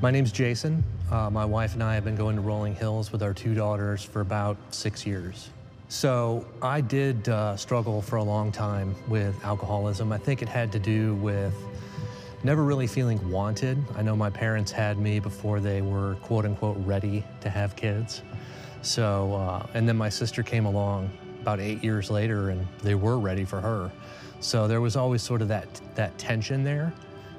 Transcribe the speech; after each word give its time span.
My 0.00 0.12
name's 0.12 0.30
Jason. 0.30 0.84
Uh, 1.10 1.28
my 1.28 1.44
wife 1.44 1.74
and 1.74 1.82
I 1.82 1.94
have 1.94 2.04
been 2.04 2.14
going 2.14 2.36
to 2.36 2.42
Rolling 2.42 2.76
Hills 2.76 3.10
with 3.10 3.20
our 3.20 3.34
two 3.34 3.52
daughters 3.52 4.00
for 4.00 4.20
about 4.20 4.56
six 4.70 5.04
years. 5.04 5.50
So 5.88 6.46
I 6.62 6.80
did 6.82 7.28
uh, 7.28 7.56
struggle 7.56 8.00
for 8.00 8.14
a 8.14 8.22
long 8.22 8.52
time 8.52 8.94
with 9.08 9.34
alcoholism. 9.44 10.12
I 10.12 10.18
think 10.18 10.40
it 10.40 10.48
had 10.48 10.70
to 10.70 10.78
do 10.78 11.16
with 11.16 11.52
never 12.44 12.62
really 12.62 12.86
feeling 12.86 13.28
wanted. 13.28 13.76
I 13.96 14.02
know 14.02 14.14
my 14.14 14.30
parents 14.30 14.70
had 14.70 14.98
me 14.98 15.18
before 15.18 15.58
they 15.58 15.82
were 15.82 16.14
quote 16.22 16.44
unquote 16.44 16.76
ready 16.86 17.24
to 17.40 17.50
have 17.50 17.74
kids. 17.74 18.22
So, 18.82 19.34
uh, 19.34 19.66
and 19.74 19.88
then 19.88 19.96
my 19.96 20.10
sister 20.10 20.44
came 20.44 20.66
along 20.66 21.10
about 21.42 21.58
eight 21.58 21.82
years 21.82 22.08
later 22.08 22.50
and 22.50 22.64
they 22.84 22.94
were 22.94 23.18
ready 23.18 23.44
for 23.44 23.60
her. 23.60 23.90
So 24.38 24.68
there 24.68 24.80
was 24.80 24.94
always 24.94 25.22
sort 25.22 25.42
of 25.42 25.48
that, 25.48 25.66
that 25.96 26.16
tension 26.18 26.62
there. 26.62 26.92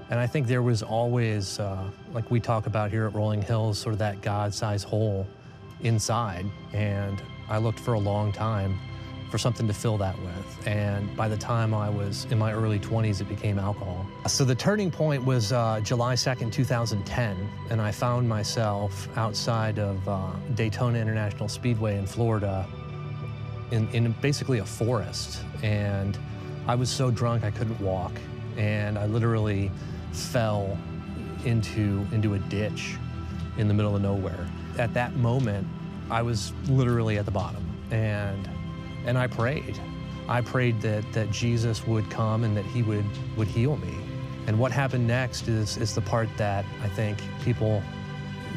And 0.09 0.19
I 0.19 0.25
think 0.25 0.47
there 0.47 0.63
was 0.63 0.81
always, 0.81 1.59
uh, 1.59 1.83
like 2.13 2.29
we 2.31 2.39
talk 2.39 2.65
about 2.65 2.89
here 2.89 3.05
at 3.05 3.13
Rolling 3.13 3.41
Hills, 3.41 3.77
sort 3.77 3.93
of 3.93 3.99
that 3.99 4.21
God 4.21 4.53
sized 4.53 4.87
hole 4.87 5.27
inside. 5.81 6.45
And 6.73 7.21
I 7.47 7.59
looked 7.59 7.79
for 7.79 7.93
a 7.93 7.99
long 7.99 8.31
time 8.31 8.79
for 9.29 9.37
something 9.37 9.67
to 9.67 9.73
fill 9.73 9.97
that 9.97 10.19
with. 10.19 10.67
And 10.67 11.15
by 11.15 11.27
the 11.27 11.37
time 11.37 11.73
I 11.73 11.89
was 11.89 12.25
in 12.31 12.39
my 12.39 12.51
early 12.51 12.79
20s, 12.79 13.21
it 13.21 13.29
became 13.29 13.59
alcohol. 13.59 14.07
So 14.27 14.43
the 14.43 14.55
turning 14.55 14.89
point 14.89 15.23
was 15.23 15.51
uh, 15.51 15.79
July 15.83 16.15
2nd, 16.15 16.51
2010. 16.51 17.49
And 17.69 17.79
I 17.81 17.91
found 17.91 18.27
myself 18.27 19.07
outside 19.17 19.77
of 19.77 20.07
uh, 20.07 20.31
Daytona 20.55 20.97
International 20.99 21.47
Speedway 21.47 21.97
in 21.97 22.07
Florida 22.07 22.65
in, 23.71 23.87
in 23.89 24.11
basically 24.21 24.59
a 24.59 24.65
forest. 24.65 25.43
And 25.61 26.17
I 26.67 26.73
was 26.73 26.89
so 26.89 27.11
drunk 27.11 27.43
I 27.43 27.51
couldn't 27.51 27.79
walk. 27.79 28.13
And 28.57 28.97
I 28.97 29.05
literally 29.05 29.68
fell 30.11 30.77
into, 31.45 32.05
into 32.11 32.33
a 32.33 32.39
ditch 32.39 32.95
in 33.57 33.67
the 33.67 33.73
middle 33.73 33.95
of 33.95 34.01
nowhere. 34.01 34.47
At 34.77 34.93
that 34.93 35.15
moment, 35.15 35.67
I 36.09 36.21
was 36.21 36.53
literally 36.67 37.17
at 37.17 37.25
the 37.25 37.31
bottom 37.31 37.65
and, 37.91 38.49
and 39.05 39.17
I 39.17 39.27
prayed. 39.27 39.79
I 40.27 40.41
prayed 40.41 40.81
that, 40.81 41.11
that 41.13 41.31
Jesus 41.31 41.85
would 41.87 42.09
come 42.09 42.43
and 42.43 42.55
that 42.55 42.65
he 42.65 42.83
would, 42.83 43.05
would 43.35 43.47
heal 43.47 43.77
me. 43.77 43.95
And 44.47 44.57
what 44.57 44.71
happened 44.71 45.07
next 45.07 45.47
is, 45.47 45.77
is 45.77 45.93
the 45.93 46.01
part 46.01 46.29
that 46.37 46.65
I 46.83 46.87
think 46.89 47.19
people 47.43 47.83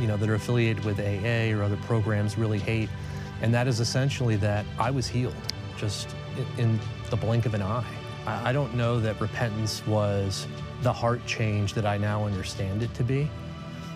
you 0.01 0.07
know, 0.07 0.17
that 0.17 0.29
are 0.29 0.35
affiliated 0.35 0.85
with 0.85 0.99
AA 0.99 1.57
or 1.57 1.63
other 1.63 1.77
programs 1.79 2.39
really 2.39 2.59
hate. 2.59 2.89
And 3.41 3.53
that 3.55 3.67
is 3.67 3.81
essentially 3.81 4.37
that 4.37 4.65
I 4.79 4.91
was 4.91 5.07
healed 5.07 5.35
just 5.77 6.09
in, 6.59 6.79
the 7.11 7.17
blink 7.17 7.45
of 7.45 7.53
an 7.53 7.61
eye. 7.61 7.85
I 8.27 8.55
don't 8.55 8.75
know 8.75 8.99
that 9.01 9.21
repentance 9.21 9.87
was 9.87 10.47
the 10.83 10.93
heart 10.93 11.25
change 11.27 11.75
that 11.75 11.87
I 11.87 11.97
now 11.97 12.25
understand 12.25 12.83
it 12.83 12.93
to 12.95 13.05
be. 13.05 13.31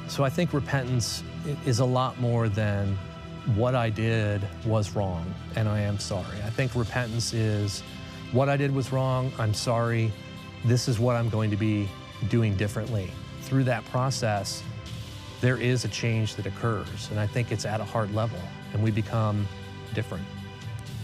So 0.08 0.24
I 0.24 0.30
think 0.30 0.52
repentance 0.52 1.22
is 1.64 1.80
a 1.80 1.84
lot 1.84 2.18
more 2.20 2.48
than 2.48 2.96
what 3.54 3.74
I 3.74 3.90
did 3.90 4.46
was 4.64 4.94
wrong 4.94 5.32
and 5.56 5.68
I 5.68 5.80
am 5.80 5.98
sorry. 5.98 6.40
I 6.44 6.50
think 6.50 6.74
repentance 6.74 7.32
is 7.32 7.82
what 8.32 8.48
I 8.48 8.56
did 8.56 8.74
was 8.74 8.92
wrong, 8.92 9.32
I'm 9.38 9.54
sorry, 9.54 10.12
this 10.64 10.88
is 10.88 10.98
what 10.98 11.16
I'm 11.16 11.28
going 11.28 11.50
to 11.50 11.56
be 11.56 11.88
doing 12.28 12.56
differently. 12.56 13.10
Through 13.42 13.64
that 13.64 13.84
process, 13.86 14.62
there 15.40 15.56
is 15.56 15.84
a 15.84 15.88
change 15.88 16.34
that 16.36 16.46
occurs, 16.46 17.08
and 17.10 17.20
I 17.20 17.26
think 17.26 17.52
it's 17.52 17.64
at 17.64 17.80
a 17.80 17.84
heart 17.84 18.12
level, 18.12 18.40
and 18.72 18.82
we 18.82 18.90
become 18.90 19.46
different, 19.94 20.24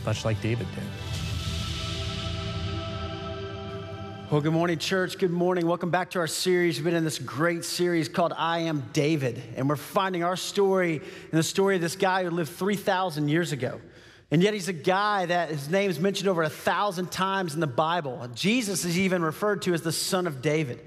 much 0.05 0.25
like 0.25 0.41
David 0.41 0.66
did. 0.75 1.31
Well, 4.33 4.41
good 4.41 4.55
morning, 4.55 4.78
church. 4.78 5.19
Good 5.19 5.30
morning. 5.30 5.66
Welcome 5.66 5.91
back 5.91 6.12
to 6.12 6.19
our 6.19 6.27
series. 6.27 6.78
We've 6.78 6.86
been 6.86 6.94
in 6.94 7.05
this 7.05 7.19
great 7.19 7.66
series 7.66 8.08
called 8.08 8.33
I 8.34 8.61
Am 8.61 8.83
David, 8.94 9.42
and 9.56 9.69
we're 9.69 9.77
finding 9.77 10.25
our 10.25 10.36
story 10.36 10.97
in 10.97 11.36
the 11.36 11.42
story 11.42 11.75
of 11.75 11.83
this 11.83 11.97
guy 11.97 12.25
who 12.25 12.30
lived 12.30 12.50
3,000 12.53 13.28
years 13.28 13.53
ago. 13.53 13.78
And 14.31 14.43
yet, 14.43 14.54
he's 14.54 14.69
a 14.69 14.72
guy 14.72 15.26
that 15.26 15.50
his 15.50 15.69
name 15.69 15.91
is 15.91 16.00
mentioned 16.00 16.31
over 16.31 16.43
a 16.43 16.48
thousand 16.48 17.10
times 17.10 17.53
in 17.53 17.60
the 17.60 17.66
Bible. 17.66 18.26
Jesus 18.34 18.87
is 18.87 18.98
even 18.98 19.22
referred 19.22 19.60
to 19.62 19.75
as 19.75 19.82
the 19.82 19.93
son 19.93 20.26
of 20.26 20.41
David. 20.41 20.81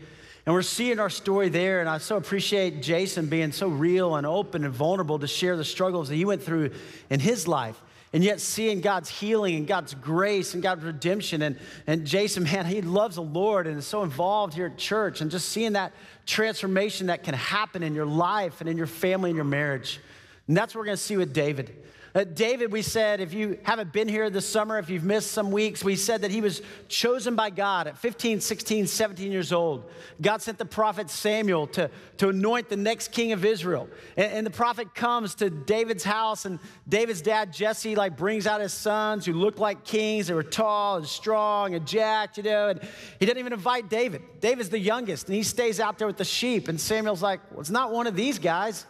And 0.47 0.56
we're 0.56 0.63
seeing 0.63 1.00
our 1.00 1.12
story 1.12 1.50
there, 1.50 1.81
and 1.81 1.88
I 1.88 2.00
so 2.00 2.17
appreciate 2.17 2.81
Jason 2.81 3.27
being 3.27 3.51
so 3.51 3.67
real 3.67 4.16
and 4.16 4.25
open 4.25 4.63
and 4.63 4.73
vulnerable 4.73 5.19
to 5.19 5.27
share 5.27 5.56
the 5.56 5.63
struggles 5.63 6.09
that 6.09 6.16
he 6.16 6.25
went 6.25 6.41
through 6.41 6.72
in 7.12 7.19
his 7.19 7.47
life 7.47 7.79
and 8.15 8.23
yet 8.23 8.39
seeing 8.39 8.79
God's 8.79 9.09
healing 9.09 9.57
and 9.57 9.67
God's 9.67 9.93
grace 9.93 10.53
and 10.53 10.63
God's 10.63 10.85
redemption. 10.85 11.41
And, 11.41 11.59
and 11.85 12.07
Jason, 12.07 12.43
man, 12.43 12.65
he 12.65 12.81
loves 12.81 13.17
the 13.17 13.21
Lord 13.21 13.67
and 13.67 13.77
is 13.77 13.85
so 13.85 14.03
involved 14.03 14.53
here 14.53 14.67
at 14.67 14.77
church 14.77 15.19
and 15.19 15.29
just 15.29 15.49
seeing 15.49 15.73
that 15.73 15.91
transformation 16.25 17.07
that 17.07 17.23
can 17.23 17.33
happen 17.33 17.83
in 17.83 17.93
your 17.93 18.05
life 18.05 18.61
and 18.61 18.69
in 18.69 18.77
your 18.77 18.87
family 18.87 19.31
and 19.31 19.35
your 19.35 19.43
marriage. 19.43 19.99
And 20.47 20.55
that's 20.55 20.73
what 20.73 20.79
we're 20.79 20.85
going 20.85 20.97
to 20.97 21.03
see 21.03 21.17
with 21.17 21.33
David. 21.33 21.75
Uh, 22.15 22.23
David, 22.23 22.71
we 22.71 22.81
said, 22.81 23.19
if 23.19 23.33
you 23.33 23.59
haven't 23.63 23.91
been 23.91 24.07
here 24.07 24.29
this 24.29 24.47
summer, 24.47 24.79
if 24.79 24.89
you've 24.89 25.03
missed 25.03 25.31
some 25.31 25.51
weeks, 25.51 25.83
we 25.83 25.97
said 25.97 26.21
that 26.21 26.31
he 26.31 26.39
was 26.39 26.61
chosen 26.87 27.35
by 27.35 27.49
God 27.49 27.87
at 27.87 27.97
15, 27.97 28.39
16, 28.39 28.87
17 28.87 29.33
years 29.33 29.51
old. 29.51 29.83
God 30.21 30.41
sent 30.41 30.57
the 30.57 30.63
prophet 30.63 31.09
Samuel 31.09 31.67
to, 31.67 31.91
to 32.15 32.29
anoint 32.29 32.69
the 32.69 32.77
next 32.77 33.11
king 33.11 33.33
of 33.33 33.43
Israel. 33.43 33.89
And, 34.15 34.31
and 34.31 34.47
the 34.47 34.51
prophet 34.51 34.95
comes 34.95 35.35
to 35.35 35.49
David's 35.49 36.05
house, 36.05 36.45
and 36.45 36.59
David's 36.87 37.21
dad, 37.21 37.51
Jesse, 37.51 37.95
like 37.95 38.15
brings 38.15 38.47
out 38.47 38.61
his 38.61 38.71
sons 38.71 39.25
who 39.25 39.33
looked 39.33 39.59
like 39.59 39.83
kings. 39.83 40.27
They 40.27 40.35
were 40.35 40.43
tall 40.43 40.95
and 40.95 41.05
strong 41.05 41.75
and 41.75 41.85
jacked, 41.85 42.37
you 42.37 42.43
know, 42.43 42.69
and 42.69 42.79
he 43.19 43.25
didn't 43.25 43.39
even 43.39 43.51
invite 43.51 43.89
David. 43.89 44.21
David's 44.39 44.69
the 44.69 44.79
youngest, 44.79 45.27
and 45.27 45.35
he 45.35 45.43
stays 45.43 45.81
out 45.81 45.97
there 45.97 46.07
with 46.07 46.17
the 46.17 46.23
sheep. 46.23 46.69
And 46.69 46.79
Samuel's 46.79 47.21
like, 47.21 47.41
well, 47.51 47.59
it's 47.59 47.69
not 47.69 47.91
one 47.91 48.07
of 48.07 48.15
these 48.15 48.39
guys. 48.39 48.85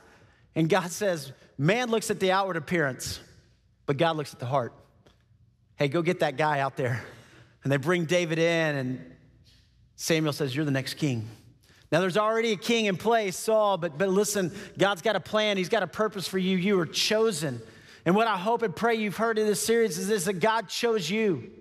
And 0.54 0.70
God 0.70 0.92
says, 0.92 1.34
Man 1.58 1.90
looks 1.90 2.12
at 2.12 2.20
the 2.20 2.32
outward 2.32 2.58
appearance, 2.58 3.20
but 3.86 3.98
God 3.98 4.18
looks 4.18 4.34
at 4.34 4.40
the 4.40 4.46
heart. 4.46 4.74
Hey, 5.78 5.88
go 5.88 6.02
get 6.02 6.20
that 6.20 6.38
guy 6.38 6.60
out 6.60 6.76
there. 6.78 7.04
And 7.64 7.72
they 7.72 7.78
bring 7.78 8.06
David 8.06 8.38
in, 8.38 8.76
and 8.76 9.16
Samuel 9.96 10.34
says, 10.34 10.56
You're 10.56 10.66
the 10.66 10.72
next 10.72 10.96
king. 10.96 11.28
Now, 11.92 12.00
there's 12.00 12.18
already 12.18 12.52
a 12.52 12.58
king 12.58 12.86
in 12.86 12.98
place, 12.98 13.38
Saul, 13.38 13.78
but, 13.78 13.98
but 13.98 14.10
listen, 14.10 14.52
God's 14.78 15.02
got 15.02 15.16
a 15.16 15.20
plan. 15.20 15.56
He's 15.58 15.70
got 15.70 15.84
a 15.84 15.88
purpose 15.88 16.28
for 16.28 16.38
you. 16.38 16.58
You 16.58 16.80
are 16.80 16.86
chosen. 16.86 17.62
And 18.06 18.16
what 18.16 18.28
I 18.28 18.38
hope 18.38 18.64
and 18.64 18.76
pray 18.76 18.96
you've 18.96 19.18
heard 19.18 19.38
in 19.40 19.48
this 19.48 19.62
series 19.62 19.98
is 19.98 20.08
this 20.08 20.26
that 20.26 20.40
God 20.40 20.68
chose 20.68 21.10
you. 21.10 21.52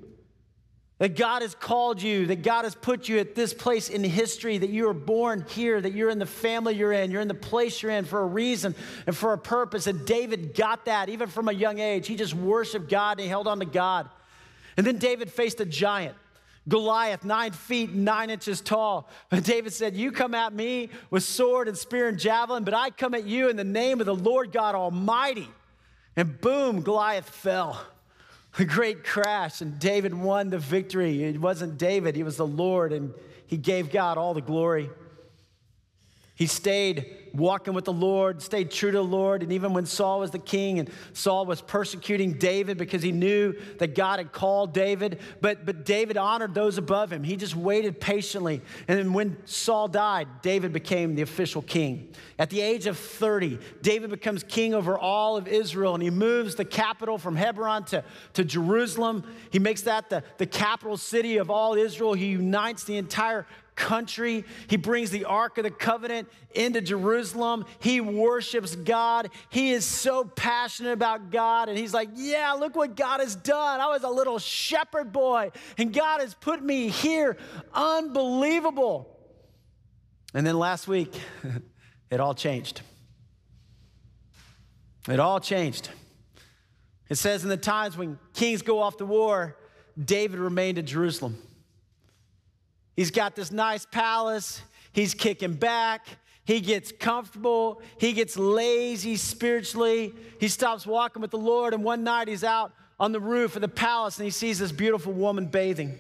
That 0.99 1.17
God 1.17 1.43
has 1.43 1.57
called 1.57 2.01
you, 2.01 2.27
that 2.27 2.43
God 2.43 2.65
has 2.65 2.77
put 2.77 3.09
you 3.09 3.19
at 3.19 3.35
this 3.35 3.53
place 3.53 3.89
in 3.89 4.05
history, 4.05 4.59
that 4.59 4.71
you 4.71 4.89
are 4.89 4.95
born 4.95 5.45
here, 5.49 5.81
that 5.81 5.93
you're 5.93 6.09
in 6.09 6.21
the 6.21 6.27
family 6.27 6.75
you're 6.75 6.93
in, 6.93 7.11
you're 7.11 7.21
in 7.21 7.29
the 7.29 7.35
place 7.35 7.83
you're 7.83 7.91
in 7.91 8.05
for 8.05 8.21
a 8.21 8.27
reason 8.27 8.77
and 9.07 9.17
for 9.17 9.33
a 9.33 9.39
purpose. 9.39 9.89
And 9.89 10.07
David 10.07 10.55
got 10.55 10.85
that 10.85 11.09
even 11.09 11.29
from 11.29 11.49
a 11.49 11.53
young 11.53 11.81
age. 11.81 12.07
He 12.07 12.15
just 12.15 12.35
worshiped 12.35 12.89
God 12.89 13.19
and 13.19 13.23
he 13.23 13.29
held 13.29 13.49
on 13.49 13.59
to 13.59 13.67
God. 13.67 14.09
And 14.77 14.87
then 14.87 14.99
David 14.99 15.33
faced 15.33 15.61
a 15.61 15.65
giant. 15.65 16.15
Goliath, 16.67 17.25
nine 17.25 17.53
feet, 17.53 17.93
nine 17.93 18.31
inches 18.31 18.61
tall. 18.61 19.09
And 19.31 19.45
David 19.45 19.73
said, 19.73 19.95
You 19.95 20.13
come 20.13 20.35
at 20.35 20.55
me 20.55 20.89
with 21.11 21.23
sword 21.23 21.69
and 21.69 21.77
spear 21.77 22.09
and 22.09 22.19
javelin, 22.19 22.65
but 22.65 22.73
I 22.73 22.91
come 22.91 23.15
at 23.15 23.25
you 23.25 23.51
in 23.51 23.57
the 23.57 23.65
name 23.65 24.01
of 24.01 24.07
the 24.07 24.15
Lord 24.15 24.53
God 24.53 24.75
Almighty. 24.75 25.49
And 26.17 26.41
boom, 26.41 26.81
Goliath 26.81 27.29
fell 27.29 27.85
a 28.59 28.65
great 28.65 29.05
crash, 29.05 29.61
and 29.61 29.79
David 29.79 30.15
won 30.15 30.51
the 30.51 30.59
victory. 30.59 31.25
It 31.25 31.41
wasn't 31.41 31.79
David, 31.79 32.17
it 32.17 32.23
was 32.23 32.37
the 32.37 32.47
Lord, 32.47 32.93
and 32.93 33.13
he 33.47 33.57
gave 33.57 33.91
God 33.91 34.17
all 34.19 34.35
the 34.35 34.41
glory. 34.41 34.91
He 36.37 36.47
stayed 36.47 37.25
walking 37.33 37.75
with 37.75 37.85
the 37.85 37.93
Lord, 37.93 38.43
stayed 38.43 38.71
true 38.71 38.91
to 38.91 38.99
the 38.99 39.05
Lord. 39.05 39.43
And 39.43 39.53
even 39.53 39.73
when 39.73 39.87
Saul 39.87 40.21
was 40.21 40.31
the 40.31 40.39
king 40.39 40.79
and 40.79 40.91
Saul 41.13 41.47
was 41.47 41.61
persecuting 41.61 42.35
David 42.35 42.77
because 42.77 43.03
he 43.03 43.13
knew 43.13 43.55
that 43.79 43.95
God 43.95 44.19
had 44.19 44.33
called 44.33 44.73
David, 44.73 45.21
but, 45.41 45.67
but 45.67 45.85
David 45.85 46.17
honored 46.17 46.55
those 46.55 46.79
above 46.79 47.13
him. 47.13 47.23
He 47.23 47.37
just 47.37 47.55
waited 47.55 48.01
patiently. 48.01 48.63
And 48.89 48.99
then 48.99 49.13
when 49.13 49.37
Saul 49.47 49.89
died, 49.89 50.29
David 50.43 50.73
became 50.73 51.15
the 51.15 51.23
official 51.23 51.63
king. 51.63 52.13
At 52.39 52.51
the 52.51 52.61
age 52.61 52.87
of 52.87 52.99
30, 52.99 53.59
David 53.83 54.11
becomes 54.11 54.43
king 54.43 54.75
over 54.75 54.99
all 54.99 55.37
of 55.37 55.47
Israel 55.47 55.95
and 55.95 56.03
he 56.03 56.11
moves 56.11 56.55
the 56.57 56.65
capital 56.65 57.19
from 57.19 57.37
Hebron 57.37 57.85
to, 57.87 58.05
to 58.35 58.45
Jerusalem. 58.45 59.25
He 59.51 59.61
makes 59.61 59.83
that 59.83 60.11
the, 60.11 60.25
the 60.39 60.47
capital 60.47 60.97
city 60.97 61.37
of 61.37 61.51
all 61.51 61.75
Israel. 61.75 62.15
He 62.15 62.27
unites 62.27 62.85
the 62.85 62.97
entire 62.97 63.47
country. 63.77 64.45
He 64.69 64.77
brings 64.77 65.11
the 65.11 65.25
Ark 65.25 65.59
of 65.59 65.65
the 65.65 65.71
Covenant 65.71 66.29
into 66.55 66.81
Jerusalem. 66.81 67.65
He 67.79 68.01
worships 68.01 68.77
God. 68.77 69.31
He 69.51 69.73
is 69.73 69.85
so 69.85 70.25
passionate 70.25 70.93
about 70.93 71.31
God. 71.31 71.69
And 71.69 71.79
he's 71.79 71.95
like, 71.95 72.11
Yeah, 72.15 72.53
look 72.53 72.77
what 72.77 72.97
God 72.97 73.21
has 73.21 73.37
done. 73.37 73.81
I 73.81 73.89
was 73.89 74.03
a 74.03 74.11
little 74.11 74.39
shepherd 74.39 75.13
boy, 75.13 75.51
and 75.79 75.93
God 75.93 76.21
has 76.21 76.35
put 76.35 76.63
me 76.63 76.89
here. 76.89 77.37
Unbelievable. 77.73 79.11
And 80.33 80.47
then 80.47 80.59
last 80.59 80.89
week, 80.89 81.15
it 82.11 82.21
all 82.21 82.35
changed. 82.35 82.83
It 85.09 85.21
all 85.21 85.39
changed. 85.39 85.91
It 87.09 87.17
says 87.17 87.45
in 87.45 87.51
the 87.51 87.57
times 87.57 87.97
when 87.97 88.19
kings 88.33 88.63
go 88.63 88.81
off 88.81 88.97
to 88.97 89.05
war, 89.05 89.57
David 90.03 90.41
remained 90.41 90.79
in 90.79 90.87
Jerusalem. 90.87 91.39
He's 92.97 93.11
got 93.11 93.35
this 93.35 93.51
nice 93.51 93.87
palace. 93.87 94.63
He's 94.93 95.15
kicking 95.15 95.55
back. 95.55 96.07
He 96.45 96.61
gets 96.61 96.93
comfortable. 96.93 97.81
He 97.99 98.13
gets 98.13 98.37
lazy 98.37 99.17
spiritually. 99.17 100.15
He 100.39 100.49
stops 100.49 100.87
walking 100.87 101.23
with 101.23 101.31
the 101.31 101.39
Lord. 101.39 101.75
And 101.75 101.83
one 101.83 102.05
night 102.05 102.29
he's 102.29 102.45
out 102.45 102.73
on 103.01 103.13
the 103.13 103.21
roof 103.21 103.57
of 103.57 103.63
the 103.63 103.69
palace 103.69 104.19
and 104.19 104.25
he 104.25 104.31
sees 104.31 104.59
this 104.59 104.73
beautiful 104.73 105.13
woman 105.13 105.47
bathing. 105.47 105.99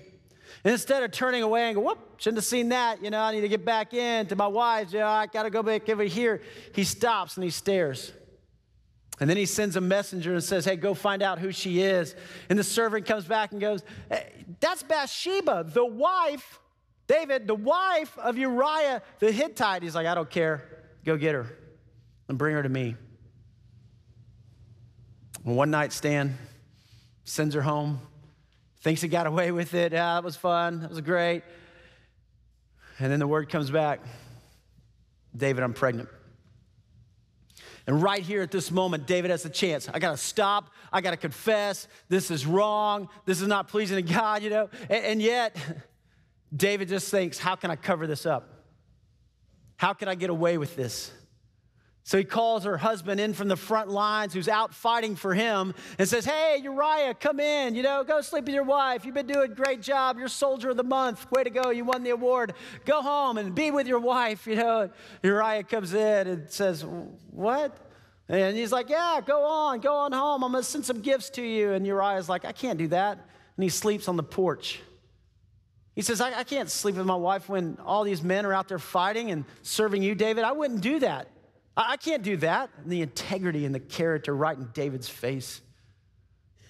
And 0.62 0.72
instead 0.72 1.02
of 1.02 1.10
turning 1.10 1.42
away 1.42 1.64
and 1.64 1.74
go, 1.74 1.80
whoop, 1.80 1.98
shouldn't 2.18 2.38
have 2.38 2.44
seen 2.44 2.70
that, 2.70 3.02
you 3.02 3.10
know, 3.10 3.20
I 3.20 3.32
need 3.32 3.42
to 3.42 3.48
get 3.48 3.64
back 3.64 3.92
in 3.92 4.26
to 4.28 4.36
my 4.36 4.46
wives, 4.46 4.92
you 4.92 5.00
know, 5.00 5.08
I 5.08 5.26
got 5.26 5.42
to 5.42 5.50
go 5.50 5.62
back 5.62 5.88
over 5.88 6.04
here. 6.04 6.40
He 6.74 6.84
stops 6.84 7.36
and 7.36 7.44
he 7.44 7.50
stares. 7.50 8.12
And 9.20 9.30
then 9.30 9.36
he 9.36 9.46
sends 9.46 9.76
a 9.76 9.80
messenger 9.80 10.32
and 10.32 10.42
says, 10.42 10.64
Hey, 10.64 10.76
go 10.76 10.94
find 10.94 11.22
out 11.22 11.38
who 11.38 11.52
she 11.52 11.82
is. 11.82 12.14
And 12.48 12.58
the 12.58 12.64
servant 12.64 13.06
comes 13.06 13.24
back 13.24 13.52
and 13.52 13.60
goes, 13.60 13.82
hey, 14.10 14.32
That's 14.60 14.82
Bathsheba, 14.82 15.66
the 15.68 15.84
wife, 15.84 16.58
David, 17.06 17.46
the 17.46 17.54
wife 17.54 18.16
of 18.18 18.38
Uriah 18.38 19.02
the 19.18 19.30
Hittite. 19.30 19.82
He's 19.82 19.94
like, 19.94 20.06
I 20.06 20.14
don't 20.14 20.30
care. 20.30 20.62
Go 21.04 21.16
get 21.16 21.34
her 21.34 21.46
and 22.28 22.38
bring 22.38 22.54
her 22.54 22.62
to 22.62 22.68
me. 22.68 22.96
One 25.42 25.70
night 25.70 25.92
stand, 25.92 26.36
sends 27.24 27.54
her 27.54 27.60
home, 27.60 28.00
thinks 28.80 29.02
he 29.02 29.08
got 29.08 29.26
away 29.26 29.52
with 29.52 29.74
it. 29.74 29.92
Yeah, 29.92 30.16
it 30.16 30.24
was 30.24 30.36
fun. 30.36 30.82
It 30.82 30.88
was 30.88 31.00
great. 31.02 31.42
And 32.98 33.12
then 33.12 33.18
the 33.18 33.26
word 33.26 33.50
comes 33.50 33.70
back 33.70 34.00
David, 35.36 35.64
I'm 35.64 35.74
pregnant. 35.74 36.08
And 37.86 38.02
right 38.02 38.22
here 38.22 38.40
at 38.40 38.50
this 38.50 38.70
moment, 38.70 39.06
David 39.06 39.30
has 39.30 39.44
a 39.44 39.50
chance. 39.50 39.88
I 39.92 39.98
got 39.98 40.12
to 40.12 40.16
stop. 40.16 40.70
I 40.92 41.00
got 41.00 41.10
to 41.10 41.16
confess. 41.16 41.86
This 42.08 42.30
is 42.30 42.46
wrong. 42.46 43.08
This 43.26 43.40
is 43.40 43.48
not 43.48 43.68
pleasing 43.68 43.96
to 43.96 44.14
God, 44.14 44.42
you 44.42 44.50
know. 44.50 44.70
And, 44.88 45.04
and, 45.04 45.22
yet, 45.22 45.56
David 46.54 46.88
just 46.88 47.10
thinks, 47.10 47.38
how 47.38 47.56
can 47.56 47.70
I 47.70 47.76
cover 47.76 48.06
this 48.06 48.26
up? 48.26 48.48
How 49.76 49.92
can 49.92 50.08
I 50.08 50.14
get 50.14 50.30
away 50.30 50.58
with 50.58 50.76
this? 50.76 51.12
So 52.06 52.18
he 52.18 52.24
calls 52.24 52.64
her 52.64 52.76
husband 52.76 53.18
in 53.18 53.32
from 53.32 53.48
the 53.48 53.56
front 53.56 53.88
lines 53.88 54.34
who's 54.34 54.46
out 54.46 54.74
fighting 54.74 55.16
for 55.16 55.32
him 55.32 55.72
and 55.98 56.06
says, 56.06 56.26
Hey, 56.26 56.60
Uriah, 56.62 57.14
come 57.14 57.40
in. 57.40 57.74
You 57.74 57.82
know, 57.82 58.04
go 58.04 58.20
sleep 58.20 58.44
with 58.44 58.54
your 58.54 58.64
wife. 58.64 59.06
You've 59.06 59.14
been 59.14 59.26
doing 59.26 59.50
a 59.50 59.54
great 59.54 59.80
job. 59.80 60.18
You're 60.18 60.28
soldier 60.28 60.68
of 60.68 60.76
the 60.76 60.84
month. 60.84 61.26
Way 61.32 61.44
to 61.44 61.50
go. 61.50 61.70
You 61.70 61.86
won 61.86 62.02
the 62.02 62.10
award. 62.10 62.52
Go 62.84 63.00
home 63.00 63.38
and 63.38 63.54
be 63.54 63.70
with 63.70 63.86
your 63.86 64.00
wife. 64.00 64.46
You 64.54 64.56
know, 64.56 64.90
Uriah 65.22 65.64
comes 65.64 65.94
in 65.94 66.26
and 66.28 66.50
says, 66.50 66.84
What? 67.30 67.76
And 68.28 68.56
he's 68.56 68.70
like, 68.70 68.90
Yeah, 68.90 69.20
go 69.24 69.42
on. 69.46 69.80
Go 69.80 69.96
on 69.96 70.12
home. 70.12 70.44
I'm 70.44 70.52
going 70.52 70.62
to 70.62 70.68
send 70.68 70.84
some 70.84 71.00
gifts 71.00 71.30
to 71.30 71.42
you. 71.42 71.72
And 71.72 71.86
Uriah's 71.86 72.28
like, 72.28 72.44
I 72.44 72.52
can't 72.52 72.78
do 72.78 72.88
that. 72.88 73.18
And 73.56 73.62
he 73.62 73.70
sleeps 73.70 74.08
on 74.08 74.16
the 74.16 74.22
porch. 74.22 74.80
He 75.94 76.02
says, 76.02 76.20
I, 76.20 76.40
I 76.40 76.44
can't 76.44 76.70
sleep 76.70 76.96
with 76.96 77.06
my 77.06 77.14
wife 77.14 77.48
when 77.48 77.78
all 77.84 78.04
these 78.04 78.22
men 78.22 78.44
are 78.44 78.52
out 78.52 78.68
there 78.68 78.78
fighting 78.78 79.30
and 79.30 79.44
serving 79.62 80.02
you, 80.02 80.14
David. 80.14 80.44
I 80.44 80.52
wouldn't 80.52 80.80
do 80.80 80.98
that. 81.00 81.28
I 81.76 81.96
can't 81.96 82.22
do 82.22 82.36
that. 82.38 82.70
And 82.82 82.90
the 82.90 83.02
integrity 83.02 83.64
and 83.64 83.74
the 83.74 83.80
character 83.80 84.34
right 84.34 84.56
in 84.56 84.68
David's 84.72 85.08
face. 85.08 85.60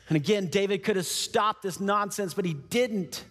And 0.09 0.17
again, 0.17 0.49
David 0.49 0.82
could 0.82 0.97
have 0.97 1.06
stopped 1.06 1.62
this 1.62 1.81
nonsense, 1.81 2.35
but 2.35 2.44
he 2.44 2.55
didn't. 2.55 3.25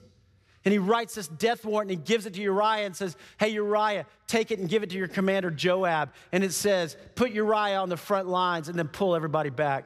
And 0.66 0.72
he 0.72 0.80
writes 0.80 1.16
this 1.16 1.28
death 1.28 1.66
warrant 1.66 1.92
and 1.92 2.00
he 2.00 2.06
gives 2.06 2.25
it 2.25 2.34
to 2.36 2.42
Uriah 2.42 2.86
and 2.86 2.95
says, 2.95 3.18
Hey, 3.38 3.50
Uriah, 3.50 4.06
take 4.28 4.50
it 4.50 4.60
and 4.60 4.69
give 4.69 4.81
it 4.81 4.90
to 4.92 4.98
your 4.98 5.07
commander 5.07 5.51
Joab. 5.51 6.13
And 6.31 6.44
it 6.44 6.54
says, 6.54 6.95
Put 7.16 7.31
Uriah 7.31 7.80
on 7.80 7.90
the 7.90 7.98
front 7.98 8.28
lines 8.28 8.69
and 8.69 8.80
then 8.80 8.88
pull 8.88 9.16
everybody 9.16 9.50
back 9.50 9.86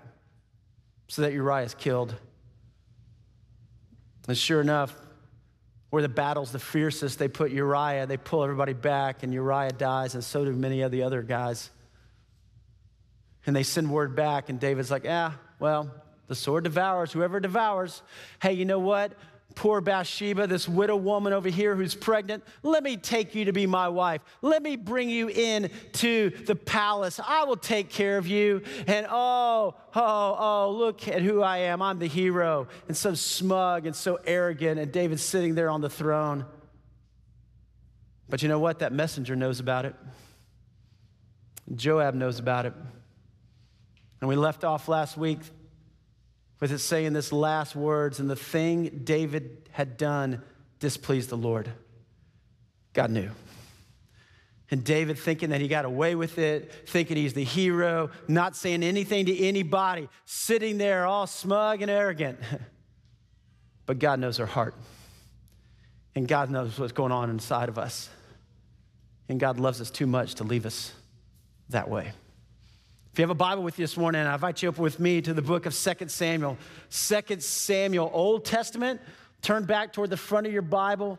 so 1.07 1.23
that 1.23 1.33
Uriah 1.33 1.65
is 1.65 1.73
killed. 1.73 2.15
And 4.27 4.37
sure 4.37 4.61
enough, 4.61 4.95
where 5.89 6.01
the 6.01 6.09
battle's 6.09 6.51
the 6.51 6.59
fiercest, 6.59 7.17
they 7.17 7.27
put 7.27 7.51
Uriah, 7.51 8.05
they 8.05 8.17
pull 8.17 8.43
everybody 8.43 8.73
back, 8.73 9.23
and 9.23 9.33
Uriah 9.33 9.71
dies, 9.71 10.15
and 10.15 10.23
so 10.23 10.43
do 10.43 10.51
many 10.51 10.81
of 10.81 10.91
the 10.91 11.03
other 11.03 11.21
guys. 11.21 11.69
And 13.45 13.55
they 13.55 13.63
send 13.63 13.89
word 13.89 14.15
back, 14.15 14.49
and 14.49 14.59
David's 14.59 14.91
like, 14.91 15.05
yeah, 15.05 15.33
well, 15.59 15.89
the 16.27 16.35
sword 16.35 16.65
devours 16.65 17.13
whoever 17.13 17.39
devours. 17.39 18.01
Hey, 18.41 18.53
you 18.53 18.65
know 18.65 18.79
what? 18.79 19.13
Poor 19.55 19.81
Bathsheba, 19.81 20.45
this 20.45 20.67
widow 20.69 20.97
woman 20.97 21.33
over 21.33 21.49
here 21.49 21.75
who's 21.75 21.95
pregnant, 21.95 22.43
let 22.61 22.83
me 22.83 22.95
take 22.95 23.33
you 23.33 23.45
to 23.45 23.53
be 23.53 23.65
my 23.65 23.89
wife. 23.89 24.21
Let 24.43 24.61
me 24.61 24.75
bring 24.75 25.09
you 25.09 25.29
in 25.29 25.71
to 25.93 26.29
the 26.45 26.55
palace. 26.55 27.19
I 27.25 27.43
will 27.45 27.57
take 27.57 27.89
care 27.89 28.17
of 28.19 28.27
you. 28.27 28.61
And 28.85 29.07
oh, 29.09 29.73
oh, 29.95 30.35
oh, 30.39 30.75
look 30.77 31.07
at 31.07 31.23
who 31.23 31.41
I 31.41 31.57
am. 31.57 31.81
I'm 31.81 31.97
the 31.97 32.07
hero. 32.07 32.67
And 32.87 32.95
so 32.95 33.15
smug 33.15 33.87
and 33.87 33.95
so 33.95 34.19
arrogant. 34.25 34.79
And 34.79 34.91
David's 34.91 35.23
sitting 35.23 35.55
there 35.55 35.71
on 35.71 35.81
the 35.81 35.89
throne. 35.89 36.45
But 38.29 38.43
you 38.43 38.49
know 38.49 38.59
what? 38.59 38.79
That 38.79 38.93
messenger 38.93 39.35
knows 39.35 39.59
about 39.59 39.85
it. 39.85 39.95
Joab 41.73 42.13
knows 42.13 42.37
about 42.37 42.65
it. 42.65 42.73
And 44.21 44.29
we 44.29 44.35
left 44.35 44.63
off 44.63 44.87
last 44.87 45.17
week 45.17 45.39
with 46.59 46.71
it 46.71 46.79
saying 46.79 47.13
this 47.13 47.31
last 47.31 47.75
words, 47.75 48.19
and 48.19 48.29
the 48.29 48.35
thing 48.35 49.01
David 49.03 49.69
had 49.71 49.97
done 49.97 50.41
displeased 50.79 51.29
the 51.29 51.37
Lord. 51.37 51.71
God 52.93 53.11
knew. 53.11 53.29
And 54.69 54.83
David 54.83 55.17
thinking 55.17 55.51
that 55.51 55.61
he 55.61 55.67
got 55.67 55.85
away 55.85 56.15
with 56.15 56.37
it, 56.39 56.71
thinking 56.87 57.15
he's 57.15 57.33
the 57.33 57.43
hero, 57.43 58.09
not 58.27 58.55
saying 58.55 58.83
anything 58.83 59.27
to 59.27 59.37
anybody, 59.37 60.09
sitting 60.25 60.77
there 60.77 61.05
all 61.05 61.27
smug 61.27 61.81
and 61.81 61.91
arrogant. 61.91 62.39
But 63.85 63.99
God 63.99 64.19
knows 64.19 64.41
our 64.41 64.45
heart. 64.45 64.75
And 66.13 66.27
God 66.27 66.49
knows 66.51 66.77
what's 66.77 66.91
going 66.91 67.13
on 67.13 67.29
inside 67.29 67.69
of 67.69 67.77
us. 67.77 68.09
And 69.29 69.39
God 69.39 69.61
loves 69.61 69.79
us 69.79 69.89
too 69.89 70.05
much 70.05 70.35
to 70.35 70.43
leave 70.43 70.65
us 70.65 70.91
that 71.69 71.89
way. 71.89 72.11
If 73.17 73.19
you 73.19 73.23
have 73.23 73.31
a 73.31 73.33
Bible 73.33 73.63
with 73.63 73.79
you 73.79 73.83
this 73.83 73.97
morning, 73.97 74.21
I 74.27 74.35
invite 74.35 74.61
you 74.61 74.69
up 74.69 74.77
with 74.77 74.99
me 74.99 75.23
to 75.23 75.33
the 75.33 75.41
book 75.41 75.65
of 75.65 75.73
2 75.73 76.07
Samuel. 76.07 76.55
2 76.91 77.39
Samuel, 77.39 78.11
Old 78.13 78.45
Testament. 78.45 79.01
Turn 79.41 79.65
back 79.65 79.91
toward 79.91 80.11
the 80.11 80.17
front 80.17 80.45
of 80.45 80.53
your 80.53 80.61
Bible. 80.61 81.17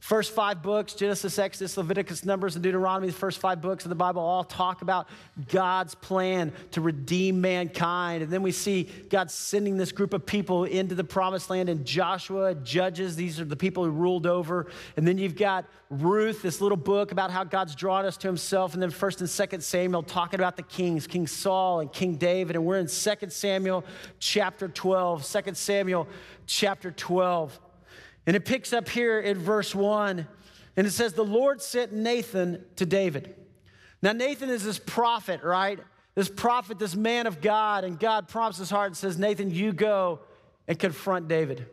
First 0.00 0.34
five 0.34 0.62
books 0.62 0.94
Genesis, 0.94 1.38
Exodus, 1.38 1.76
Leviticus, 1.76 2.24
Numbers, 2.24 2.56
and 2.56 2.62
Deuteronomy, 2.62 3.08
the 3.08 3.12
first 3.12 3.38
five 3.38 3.60
books 3.60 3.84
of 3.84 3.90
the 3.90 3.94
Bible 3.94 4.22
all 4.22 4.44
talk 4.44 4.80
about 4.80 5.08
God's 5.48 5.94
plan 5.94 6.52
to 6.70 6.80
redeem 6.80 7.42
mankind. 7.42 8.22
And 8.22 8.32
then 8.32 8.40
we 8.42 8.50
see 8.50 8.84
God 9.10 9.30
sending 9.30 9.76
this 9.76 9.92
group 9.92 10.14
of 10.14 10.24
people 10.24 10.64
into 10.64 10.94
the 10.94 11.04
promised 11.04 11.50
land 11.50 11.68
and 11.68 11.84
Joshua, 11.84 12.54
Judges. 12.54 13.14
These 13.14 13.40
are 13.40 13.44
the 13.44 13.56
people 13.56 13.84
who 13.84 13.90
ruled 13.90 14.26
over. 14.26 14.68
And 14.96 15.06
then 15.06 15.18
you've 15.18 15.36
got 15.36 15.66
Ruth, 15.90 16.40
this 16.40 16.62
little 16.62 16.78
book 16.78 17.12
about 17.12 17.30
how 17.30 17.44
God's 17.44 17.74
drawn 17.74 18.06
us 18.06 18.16
to 18.18 18.26
himself. 18.26 18.72
And 18.72 18.82
then 18.82 18.90
1st 18.90 19.20
and 19.20 19.28
2nd 19.28 19.62
Samuel 19.62 20.02
talking 20.02 20.40
about 20.40 20.56
the 20.56 20.62
kings, 20.62 21.06
King 21.06 21.26
Saul 21.26 21.80
and 21.80 21.92
King 21.92 22.16
David. 22.16 22.56
And 22.56 22.64
we're 22.64 22.78
in 22.78 22.86
2nd 22.86 23.30
Samuel 23.30 23.84
chapter 24.18 24.66
12. 24.66 25.24
2nd 25.24 25.56
Samuel 25.56 26.08
chapter 26.46 26.90
12. 26.90 27.60
And 28.26 28.36
it 28.36 28.44
picks 28.44 28.72
up 28.72 28.88
here 28.88 29.18
in 29.18 29.38
verse 29.38 29.74
1, 29.74 30.26
and 30.76 30.86
it 30.86 30.90
says, 30.90 31.14
The 31.14 31.24
Lord 31.24 31.62
sent 31.62 31.92
Nathan 31.92 32.64
to 32.76 32.86
David. 32.86 33.34
Now, 34.02 34.12
Nathan 34.12 34.48
is 34.48 34.64
this 34.64 34.78
prophet, 34.78 35.42
right? 35.42 35.78
This 36.14 36.28
prophet, 36.28 36.78
this 36.78 36.96
man 36.96 37.26
of 37.26 37.40
God, 37.40 37.84
and 37.84 37.98
God 37.98 38.28
prompts 38.28 38.58
his 38.58 38.70
heart 38.70 38.88
and 38.88 38.96
says, 38.96 39.18
Nathan, 39.18 39.50
you 39.50 39.72
go 39.72 40.20
and 40.66 40.78
confront 40.78 41.28
David. 41.28 41.66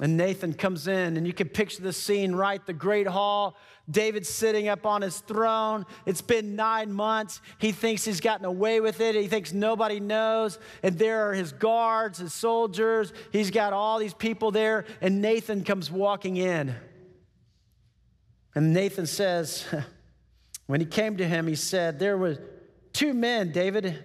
And 0.00 0.16
Nathan 0.16 0.52
comes 0.52 0.88
in, 0.88 1.16
and 1.16 1.26
you 1.26 1.32
can 1.32 1.48
picture 1.48 1.82
the 1.82 1.92
scene, 1.92 2.34
right? 2.34 2.64
The 2.64 2.74
great 2.74 3.06
hall, 3.06 3.56
David 3.88 4.26
sitting 4.26 4.68
up 4.68 4.84
on 4.84 5.02
his 5.02 5.20
throne. 5.20 5.86
It's 6.06 6.22
been 6.22 6.56
nine 6.56 6.92
months. 6.92 7.40
He 7.58 7.70
thinks 7.72 8.04
he's 8.04 8.20
gotten 8.20 8.44
away 8.44 8.80
with 8.80 9.00
it. 9.00 9.14
He 9.14 9.28
thinks 9.28 9.52
nobody 9.52 10.00
knows. 10.00 10.58
And 10.82 10.98
there 10.98 11.28
are 11.28 11.34
his 11.34 11.52
guards, 11.52 12.18
his 12.18 12.34
soldiers. 12.34 13.12
He's 13.30 13.50
got 13.50 13.72
all 13.72 13.98
these 13.98 14.14
people 14.14 14.50
there. 14.50 14.86
And 15.00 15.22
Nathan 15.22 15.62
comes 15.62 15.90
walking 15.90 16.36
in. 16.36 16.74
And 18.54 18.72
Nathan 18.72 19.06
says, 19.06 19.64
when 20.66 20.80
he 20.80 20.86
came 20.86 21.18
to 21.18 21.26
him, 21.26 21.46
he 21.46 21.54
said, 21.54 21.98
There 21.98 22.18
were 22.18 22.38
two 22.92 23.14
men, 23.14 23.52
David, 23.52 24.02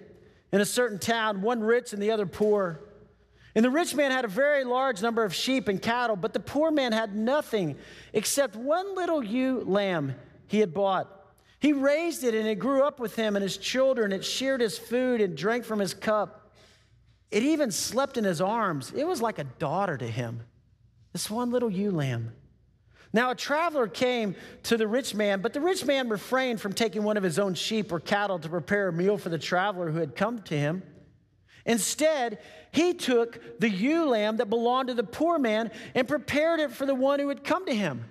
in 0.52 0.60
a 0.60 0.66
certain 0.66 0.98
town, 0.98 1.42
one 1.42 1.60
rich 1.60 1.92
and 1.92 2.00
the 2.00 2.12
other 2.12 2.26
poor. 2.26 2.80
And 3.54 3.64
the 3.64 3.70
rich 3.70 3.94
man 3.94 4.10
had 4.10 4.24
a 4.24 4.28
very 4.28 4.64
large 4.64 5.02
number 5.02 5.24
of 5.24 5.34
sheep 5.34 5.68
and 5.68 5.80
cattle, 5.80 6.16
but 6.16 6.32
the 6.32 6.40
poor 6.40 6.70
man 6.70 6.92
had 6.92 7.14
nothing 7.14 7.76
except 8.12 8.56
one 8.56 8.94
little 8.94 9.22
ewe 9.22 9.62
lamb 9.66 10.14
he 10.46 10.60
had 10.60 10.72
bought. 10.72 11.08
He 11.60 11.72
raised 11.72 12.24
it 12.24 12.34
and 12.34 12.48
it 12.48 12.56
grew 12.56 12.82
up 12.82 12.98
with 12.98 13.14
him 13.14 13.36
and 13.36 13.42
his 13.42 13.56
children. 13.56 14.12
It 14.12 14.24
shared 14.24 14.60
his 14.60 14.78
food 14.78 15.20
and 15.20 15.36
drank 15.36 15.64
from 15.64 15.78
his 15.78 15.94
cup. 15.94 16.50
It 17.30 17.42
even 17.42 17.70
slept 17.70 18.16
in 18.16 18.24
his 18.24 18.40
arms. 18.40 18.92
It 18.94 19.06
was 19.06 19.22
like 19.22 19.38
a 19.38 19.44
daughter 19.44 19.96
to 19.96 20.08
him, 20.08 20.42
this 21.12 21.30
one 21.30 21.50
little 21.50 21.70
ewe 21.70 21.90
lamb. 21.90 22.32
Now, 23.14 23.30
a 23.30 23.34
traveler 23.34 23.86
came 23.86 24.34
to 24.64 24.78
the 24.78 24.88
rich 24.88 25.14
man, 25.14 25.40
but 25.40 25.52
the 25.52 25.60
rich 25.60 25.84
man 25.84 26.08
refrained 26.08 26.60
from 26.60 26.72
taking 26.72 27.02
one 27.02 27.18
of 27.18 27.22
his 27.22 27.38
own 27.38 27.54
sheep 27.54 27.92
or 27.92 28.00
cattle 28.00 28.38
to 28.38 28.48
prepare 28.48 28.88
a 28.88 28.92
meal 28.92 29.18
for 29.18 29.28
the 29.28 29.38
traveler 29.38 29.90
who 29.90 29.98
had 29.98 30.16
come 30.16 30.40
to 30.42 30.58
him. 30.58 30.82
Instead, 31.64 32.38
he 32.72 32.94
took 32.94 33.60
the 33.60 33.68
ewe 33.68 34.08
lamb 34.08 34.38
that 34.38 34.50
belonged 34.50 34.88
to 34.88 34.94
the 34.94 35.04
poor 35.04 35.38
man 35.38 35.70
and 35.94 36.08
prepared 36.08 36.60
it 36.60 36.72
for 36.72 36.86
the 36.86 36.94
one 36.94 37.20
who 37.20 37.28
had 37.28 37.44
come 37.44 37.66
to 37.66 37.74
him. 37.74 38.04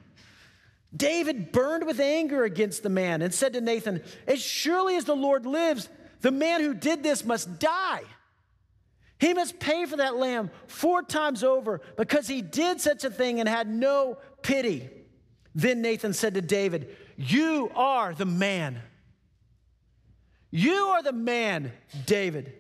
David 0.96 1.52
burned 1.52 1.86
with 1.86 2.00
anger 2.00 2.44
against 2.44 2.84
the 2.84 2.90
man 2.90 3.22
and 3.22 3.34
said 3.34 3.54
to 3.54 3.62
Nathan, 3.62 4.04
As 4.28 4.42
surely 4.42 4.96
as 4.96 5.06
the 5.06 5.16
Lord 5.16 5.46
lives, 5.46 5.90
the 6.22 6.32
man 6.32 6.62
who 6.62 6.74
did 6.74 7.02
this 7.02 7.26
must 7.26 7.60
die. 7.60 8.04
He 9.18 9.34
must 9.34 9.60
pay 9.60 9.86
for 9.86 9.98
that 9.98 10.16
lamb 10.16 10.50
four 10.68 11.04
times 11.04 11.44
over 11.44 11.82
because 11.96 12.28
he 12.28 12.42
did 12.42 12.82
such 12.82 13.04
a 13.04 13.10
thing 13.12 13.40
and 13.40 13.48
had 13.48 13.70
no 13.70 14.18
pity. 14.42 14.90
Then 15.54 15.82
Nathan 15.82 16.14
said 16.14 16.34
to 16.34 16.42
David, 16.42 16.96
You 17.18 17.72
are 17.76 18.14
the 18.14 18.26
man. 18.26 18.82
You 20.50 20.74
are 20.74 21.04
the 21.04 21.14
man, 21.14 21.72
David. 22.06 22.54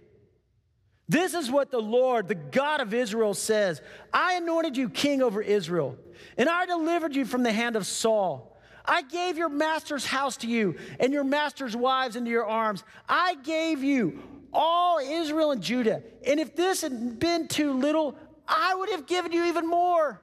This 1.11 1.33
is 1.33 1.51
what 1.51 1.71
the 1.71 1.81
Lord, 1.81 2.29
the 2.29 2.35
God 2.35 2.79
of 2.79 2.93
Israel, 2.93 3.33
says 3.33 3.81
I 4.13 4.35
anointed 4.35 4.77
you 4.77 4.89
king 4.89 5.21
over 5.21 5.41
Israel, 5.41 5.97
and 6.37 6.47
I 6.47 6.65
delivered 6.65 7.17
you 7.17 7.25
from 7.25 7.43
the 7.43 7.51
hand 7.51 7.75
of 7.75 7.85
Saul. 7.85 8.57
I 8.85 9.01
gave 9.01 9.37
your 9.37 9.49
master's 9.49 10.05
house 10.05 10.37
to 10.37 10.47
you 10.47 10.77
and 11.01 11.11
your 11.11 11.25
master's 11.25 11.75
wives 11.75 12.15
into 12.15 12.31
your 12.31 12.45
arms. 12.45 12.85
I 13.09 13.35
gave 13.43 13.83
you 13.83 14.23
all 14.53 14.99
Israel 14.99 15.51
and 15.51 15.61
Judah. 15.61 16.01
And 16.25 16.39
if 16.39 16.55
this 16.55 16.81
had 16.81 17.19
been 17.19 17.49
too 17.49 17.73
little, 17.73 18.15
I 18.47 18.73
would 18.73 18.89
have 18.91 19.05
given 19.05 19.33
you 19.33 19.43
even 19.47 19.67
more. 19.67 20.21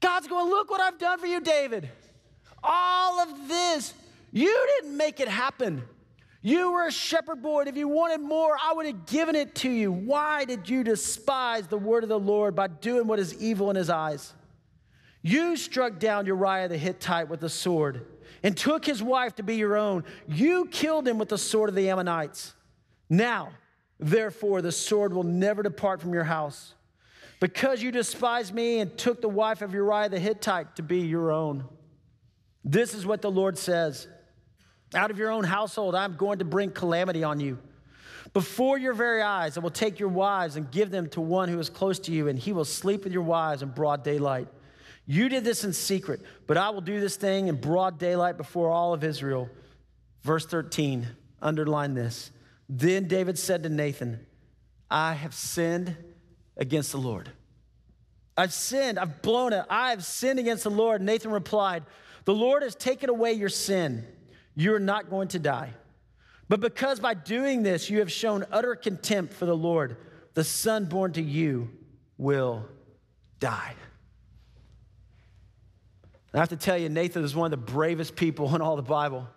God's 0.00 0.28
going, 0.28 0.48
Look 0.48 0.70
what 0.70 0.80
I've 0.80 0.98
done 0.98 1.18
for 1.18 1.26
you, 1.26 1.42
David. 1.42 1.90
All 2.62 3.20
of 3.20 3.48
this, 3.48 3.92
you 4.32 4.66
didn't 4.80 4.96
make 4.96 5.20
it 5.20 5.28
happen. 5.28 5.82
You 6.44 6.72
were 6.72 6.86
a 6.86 6.92
shepherd 6.92 7.40
boy, 7.40 7.60
and 7.60 7.68
if 7.68 7.76
you 7.76 7.86
wanted 7.86 8.20
more, 8.20 8.56
I 8.60 8.74
would 8.74 8.86
have 8.86 9.06
given 9.06 9.36
it 9.36 9.54
to 9.56 9.70
you. 9.70 9.92
Why 9.92 10.44
did 10.44 10.68
you 10.68 10.82
despise 10.82 11.68
the 11.68 11.78
word 11.78 12.02
of 12.02 12.08
the 12.08 12.18
Lord 12.18 12.56
by 12.56 12.66
doing 12.66 13.06
what 13.06 13.20
is 13.20 13.40
evil 13.40 13.70
in 13.70 13.76
his 13.76 13.88
eyes? 13.88 14.34
You 15.22 15.56
struck 15.56 16.00
down 16.00 16.26
Uriah 16.26 16.68
the 16.68 16.76
Hittite 16.76 17.28
with 17.28 17.44
a 17.44 17.48
sword 17.48 18.04
and 18.42 18.56
took 18.56 18.84
his 18.84 19.00
wife 19.00 19.36
to 19.36 19.44
be 19.44 19.54
your 19.54 19.76
own. 19.76 20.02
You 20.26 20.66
killed 20.66 21.06
him 21.06 21.16
with 21.16 21.28
the 21.28 21.38
sword 21.38 21.68
of 21.68 21.76
the 21.76 21.88
Ammonites. 21.88 22.54
Now, 23.08 23.50
therefore, 24.00 24.62
the 24.62 24.72
sword 24.72 25.12
will 25.12 25.22
never 25.22 25.62
depart 25.62 26.00
from 26.00 26.12
your 26.12 26.24
house 26.24 26.74
because 27.38 27.80
you 27.84 27.92
despised 27.92 28.52
me 28.52 28.80
and 28.80 28.98
took 28.98 29.20
the 29.20 29.28
wife 29.28 29.62
of 29.62 29.74
Uriah 29.74 30.08
the 30.08 30.18
Hittite 30.18 30.74
to 30.74 30.82
be 30.82 30.98
your 31.02 31.30
own. 31.30 31.64
This 32.64 32.94
is 32.94 33.06
what 33.06 33.22
the 33.22 33.30
Lord 33.30 33.56
says. 33.58 34.08
Out 34.94 35.10
of 35.10 35.18
your 35.18 35.30
own 35.30 35.44
household, 35.44 35.94
I'm 35.94 36.16
going 36.16 36.38
to 36.40 36.44
bring 36.44 36.70
calamity 36.70 37.24
on 37.24 37.40
you. 37.40 37.58
Before 38.32 38.78
your 38.78 38.94
very 38.94 39.22
eyes, 39.22 39.56
I 39.56 39.60
will 39.60 39.70
take 39.70 39.98
your 39.98 40.08
wives 40.08 40.56
and 40.56 40.70
give 40.70 40.90
them 40.90 41.08
to 41.10 41.20
one 41.20 41.48
who 41.48 41.58
is 41.58 41.68
close 41.68 41.98
to 42.00 42.12
you, 42.12 42.28
and 42.28 42.38
he 42.38 42.52
will 42.52 42.64
sleep 42.64 43.04
with 43.04 43.12
your 43.12 43.22
wives 43.22 43.62
in 43.62 43.70
broad 43.70 44.04
daylight. 44.04 44.48
You 45.06 45.28
did 45.28 45.44
this 45.44 45.64
in 45.64 45.72
secret, 45.72 46.20
but 46.46 46.56
I 46.56 46.70
will 46.70 46.80
do 46.80 47.00
this 47.00 47.16
thing 47.16 47.48
in 47.48 47.56
broad 47.56 47.98
daylight 47.98 48.36
before 48.36 48.70
all 48.70 48.94
of 48.94 49.02
Israel. 49.04 49.50
Verse 50.22 50.46
13, 50.46 51.08
underline 51.40 51.94
this. 51.94 52.30
Then 52.68 53.08
David 53.08 53.38
said 53.38 53.64
to 53.64 53.68
Nathan, 53.68 54.24
I 54.90 55.14
have 55.14 55.34
sinned 55.34 55.96
against 56.56 56.92
the 56.92 56.98
Lord. 56.98 57.30
I've 58.36 58.52
sinned, 58.52 58.98
I've 58.98 59.20
blown 59.20 59.52
it, 59.52 59.64
I 59.68 59.90
have 59.90 60.04
sinned 60.04 60.38
against 60.38 60.64
the 60.64 60.70
Lord. 60.70 61.02
Nathan 61.02 61.32
replied, 61.32 61.82
The 62.24 62.34
Lord 62.34 62.62
has 62.62 62.74
taken 62.74 63.10
away 63.10 63.32
your 63.32 63.48
sin 63.48 64.06
you 64.54 64.74
are 64.74 64.80
not 64.80 65.10
going 65.10 65.28
to 65.28 65.38
die. 65.38 65.70
But 66.48 66.60
because 66.60 67.00
by 67.00 67.14
doing 67.14 67.62
this 67.62 67.88
you 67.88 68.00
have 68.00 68.12
shown 68.12 68.44
utter 68.52 68.74
contempt 68.74 69.32
for 69.32 69.46
the 69.46 69.56
Lord, 69.56 69.96
the 70.34 70.44
son 70.44 70.86
born 70.86 71.12
to 71.14 71.22
you 71.22 71.70
will 72.18 72.66
die. 73.40 73.74
I 76.34 76.38
have 76.38 76.48
to 76.48 76.56
tell 76.56 76.78
you, 76.78 76.88
Nathan 76.88 77.24
is 77.24 77.34
one 77.34 77.46
of 77.46 77.50
the 77.50 77.72
bravest 77.72 78.16
people 78.16 78.54
in 78.54 78.62
all 78.62 78.76
the 78.76 78.82
Bible. 78.82 79.28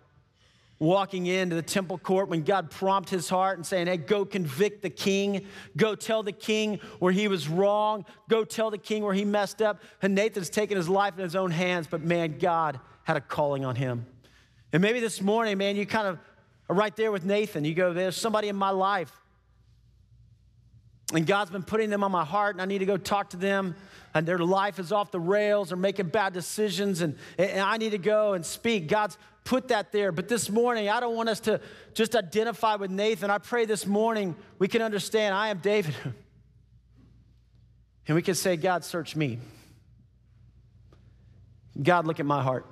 Walking 0.78 1.26
into 1.26 1.54
the 1.54 1.62
temple 1.62 1.96
court 1.96 2.28
when 2.28 2.42
God 2.42 2.70
prompted 2.70 3.16
his 3.16 3.28
heart 3.28 3.56
and 3.56 3.66
saying, 3.66 3.86
Hey, 3.86 3.96
go 3.96 4.26
convict 4.26 4.82
the 4.82 4.90
king. 4.90 5.46
Go 5.76 5.94
tell 5.94 6.22
the 6.22 6.32
king 6.32 6.80
where 6.98 7.12
he 7.12 7.28
was 7.28 7.48
wrong. 7.48 8.04
Go 8.28 8.44
tell 8.44 8.70
the 8.70 8.78
king 8.78 9.02
where 9.02 9.14
he 9.14 9.24
messed 9.24 9.62
up. 9.62 9.80
And 10.02 10.14
Nathan's 10.14 10.50
taken 10.50 10.76
his 10.76 10.88
life 10.88 11.14
in 11.16 11.24
his 11.24 11.34
own 11.36 11.50
hands, 11.50 11.86
but 11.86 12.02
man, 12.02 12.38
God 12.38 12.78
had 13.04 13.16
a 13.16 13.22
calling 13.22 13.64
on 13.64 13.76
him. 13.76 14.04
And 14.76 14.82
maybe 14.82 15.00
this 15.00 15.22
morning, 15.22 15.56
man, 15.56 15.74
you 15.76 15.86
kind 15.86 16.06
of 16.06 16.18
are 16.68 16.76
right 16.76 16.94
there 16.96 17.10
with 17.10 17.24
Nathan. 17.24 17.64
You 17.64 17.72
go, 17.72 17.94
there's 17.94 18.14
somebody 18.14 18.48
in 18.48 18.56
my 18.56 18.68
life. 18.68 19.10
And 21.14 21.26
God's 21.26 21.50
been 21.50 21.62
putting 21.62 21.88
them 21.88 22.04
on 22.04 22.12
my 22.12 22.26
heart, 22.26 22.56
and 22.56 22.60
I 22.60 22.66
need 22.66 22.80
to 22.80 22.84
go 22.84 22.98
talk 22.98 23.30
to 23.30 23.38
them. 23.38 23.74
And 24.12 24.28
their 24.28 24.36
life 24.36 24.78
is 24.78 24.92
off 24.92 25.10
the 25.10 25.18
rails, 25.18 25.72
or 25.72 25.76
making 25.76 26.08
bad 26.08 26.34
decisions, 26.34 27.00
and, 27.00 27.16
and 27.38 27.60
I 27.60 27.78
need 27.78 27.92
to 27.92 27.98
go 27.98 28.34
and 28.34 28.44
speak. 28.44 28.86
God's 28.86 29.16
put 29.44 29.68
that 29.68 29.92
there. 29.92 30.12
But 30.12 30.28
this 30.28 30.50
morning, 30.50 30.90
I 30.90 31.00
don't 31.00 31.16
want 31.16 31.30
us 31.30 31.40
to 31.40 31.58
just 31.94 32.14
identify 32.14 32.74
with 32.74 32.90
Nathan. 32.90 33.30
I 33.30 33.38
pray 33.38 33.64
this 33.64 33.86
morning 33.86 34.36
we 34.58 34.68
can 34.68 34.82
understand 34.82 35.34
I 35.34 35.48
am 35.48 35.56
David. 35.60 35.94
and 38.06 38.14
we 38.14 38.20
can 38.20 38.34
say, 38.34 38.58
God, 38.58 38.84
search 38.84 39.16
me. 39.16 39.38
God, 41.82 42.06
look 42.06 42.20
at 42.20 42.26
my 42.26 42.42
heart. 42.42 42.66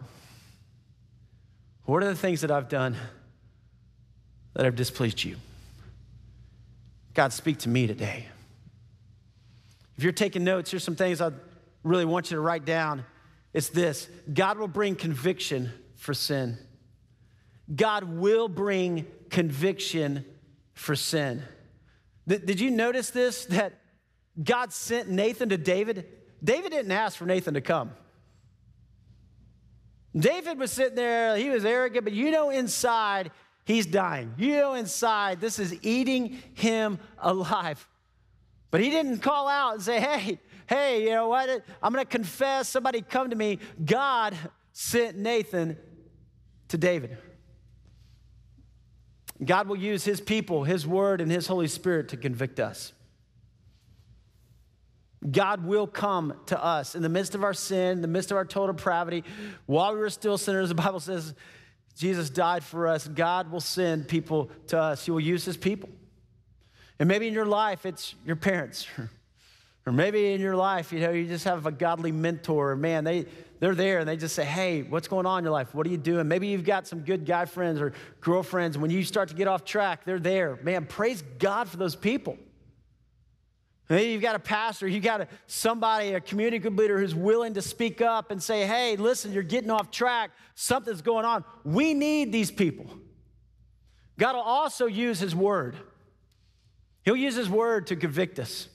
What 1.84 2.02
are 2.02 2.06
the 2.06 2.14
things 2.14 2.40
that 2.40 2.50
I've 2.50 2.68
done 2.68 2.96
that 4.54 4.64
have 4.64 4.76
displeased 4.76 5.22
you? 5.22 5.36
God, 7.12 7.32
speak 7.32 7.58
to 7.58 7.68
me 7.68 7.86
today. 7.86 8.26
If 9.96 10.02
you're 10.02 10.12
taking 10.12 10.44
notes, 10.44 10.70
here's 10.70 10.82
some 10.82 10.96
things 10.96 11.20
I 11.20 11.30
really 11.82 12.04
want 12.04 12.30
you 12.30 12.36
to 12.36 12.40
write 12.40 12.64
down. 12.64 13.04
It's 13.52 13.68
this 13.68 14.08
God 14.32 14.58
will 14.58 14.68
bring 14.68 14.96
conviction 14.96 15.70
for 15.96 16.14
sin. 16.14 16.58
God 17.74 18.04
will 18.04 18.48
bring 18.48 19.06
conviction 19.30 20.24
for 20.74 20.96
sin. 20.96 21.42
Did 22.26 22.60
you 22.60 22.70
notice 22.70 23.10
this? 23.10 23.44
That 23.46 23.74
God 24.42 24.72
sent 24.72 25.08
Nathan 25.08 25.50
to 25.50 25.56
David? 25.56 26.06
David 26.42 26.72
didn't 26.72 26.92
ask 26.92 27.16
for 27.16 27.26
Nathan 27.26 27.54
to 27.54 27.60
come. 27.60 27.92
David 30.16 30.59
was 30.59 30.71
sitting 30.71 30.94
there, 30.94 31.37
he 31.37 31.50
was 31.50 31.64
arrogant, 31.64 32.04
but 32.04 32.12
you 32.12 32.30
know 32.30 32.50
inside 32.50 33.30
he's 33.64 33.87
dying. 33.87 34.35
You 34.38 34.52
know 34.52 34.75
inside 34.75 35.40
this 35.40 35.59
is 35.59 35.75
eating 35.83 36.38
him 36.54 36.99
alive. 37.18 37.87
But 38.71 38.80
he 38.80 38.90
didn't 38.90 39.18
call 39.18 39.49
out 39.49 39.75
and 39.75 39.83
say, 39.83 40.00
hey, 40.00 40.40
hey, 40.66 41.04
you 41.04 41.11
know 41.11 41.28
what? 41.28 41.49
I'm 41.83 41.92
going 41.92 42.04
to 42.04 42.11
confess. 42.11 42.68
Somebody 42.68 43.02
come 43.02 43.30
to 43.30 43.37
me. 43.37 43.61
God 43.85 44.37
sent 44.73 45.16
Nathan 45.16 45.76
to 46.68 46.78
David. 46.78 47.16
God 49.44 49.68
will 49.68 49.76
use 49.76 50.04
his 50.04 50.21
people, 50.21 50.64
his 50.64 50.87
word, 50.87 51.21
and 51.21 51.30
his 51.30 51.47
Holy 51.47 51.68
Spirit 51.68 52.09
to 52.09 52.16
convict 52.16 52.59
us. 52.59 52.92
God 55.31 55.64
will 55.64 55.87
come 55.87 56.35
to 56.47 56.62
us 56.62 56.95
in 56.95 57.02
the 57.02 57.09
midst 57.09 57.35
of 57.35 57.45
our 57.45 57.54
sin, 57.54 57.93
in 57.93 58.02
the 58.02 58.09
midst 58.09 58.31
of 58.31 58.37
our 58.37 58.45
total 58.45 58.75
depravity. 58.75 59.25
While 59.66 59.95
we 59.95 60.00
were 60.00 60.11
still 60.11 60.37
sinners, 60.37 60.69
the 60.69 60.75
Bible 60.75 61.00
says 61.00 61.35
Jesus 61.97 62.28
died 62.28 62.64
for 62.64 62.87
us. 62.87 63.09
God 63.09 63.50
will 63.50 63.61
send 63.61 64.09
people 64.09 64.50
to 64.69 64.78
us. 64.78 65.04
He 65.04 65.11
will 65.11 65.21
use 65.21 65.45
his 65.45 65.57
people. 65.57 65.88
And 66.99 67.09
maybe 67.09 67.26
in 67.26 67.35
your 67.35 67.47
life, 67.47 67.87
it's 67.87 68.14
your 68.25 68.37
parents. 68.37 68.87
Or 69.87 69.93
maybe 69.93 70.33
in 70.33 70.40
your 70.40 70.57
life, 70.57 70.93
you 70.93 71.00
know, 71.00 71.11
you 71.11 71.26
just 71.26 71.45
have 71.45 71.66
a 71.66 71.71
godly 71.71 72.11
mentor. 72.11 72.75
Man, 72.75 73.04
they, 73.04 73.26
they're 73.61 73.75
there 73.75 73.99
and 73.99 74.09
they 74.09 74.16
just 74.16 74.35
say, 74.35 74.45
hey, 74.45 74.83
what's 74.83 75.09
going 75.09 75.26
on 75.26 75.40
in 75.40 75.45
your 75.45 75.52
life? 75.52 75.75
What 75.75 75.87
are 75.87 75.90
you 75.90 75.99
doing? 75.99 76.26
Maybe 76.26 76.47
you've 76.47 76.64
got 76.64 76.87
some 76.87 77.00
good 77.00 77.26
guy 77.26 77.45
friends 77.45 77.81
or 77.83 77.93
girlfriends. 78.23 78.78
When 78.78 78.90
you 78.90 79.04
start 79.04 79.28
to 79.28 79.35
get 79.35 79.47
off 79.47 79.64
track, 79.64 80.04
they're 80.04 80.19
there. 80.19 80.59
Man, 80.62 80.87
praise 80.87 81.23
God 81.38 81.69
for 81.69 81.76
those 81.76 81.95
people. 81.95 82.38
Maybe 83.88 84.12
you've 84.12 84.22
got 84.22 84.34
a 84.34 84.40
pastor, 84.40 84.88
you've 84.88 85.04
got 85.04 85.20
a, 85.22 85.28
somebody, 85.46 86.14
a 86.14 86.20
community 86.20 86.58
group 86.58 86.78
leader 86.78 86.98
who's 86.98 87.14
willing 87.14 87.54
to 87.54 87.62
speak 87.62 88.00
up 88.00 88.30
and 88.30 88.42
say, 88.42 88.66
hey, 88.66 88.96
listen, 88.96 89.32
you're 89.32 89.42
getting 89.42 89.70
off 89.70 89.90
track, 89.90 90.30
something's 90.54 91.02
going 91.02 91.26
on. 91.26 91.44
We 91.64 91.92
need 91.92 92.32
these 92.32 92.50
people. 92.50 92.86
God 94.18 94.36
will 94.36 94.42
also 94.42 94.86
use 94.86 95.20
His 95.20 95.34
word, 95.34 95.76
He'll 97.04 97.16
use 97.16 97.34
His 97.34 97.50
word 97.50 97.88
to 97.88 97.96
convict 97.96 98.38
us. 98.38 98.68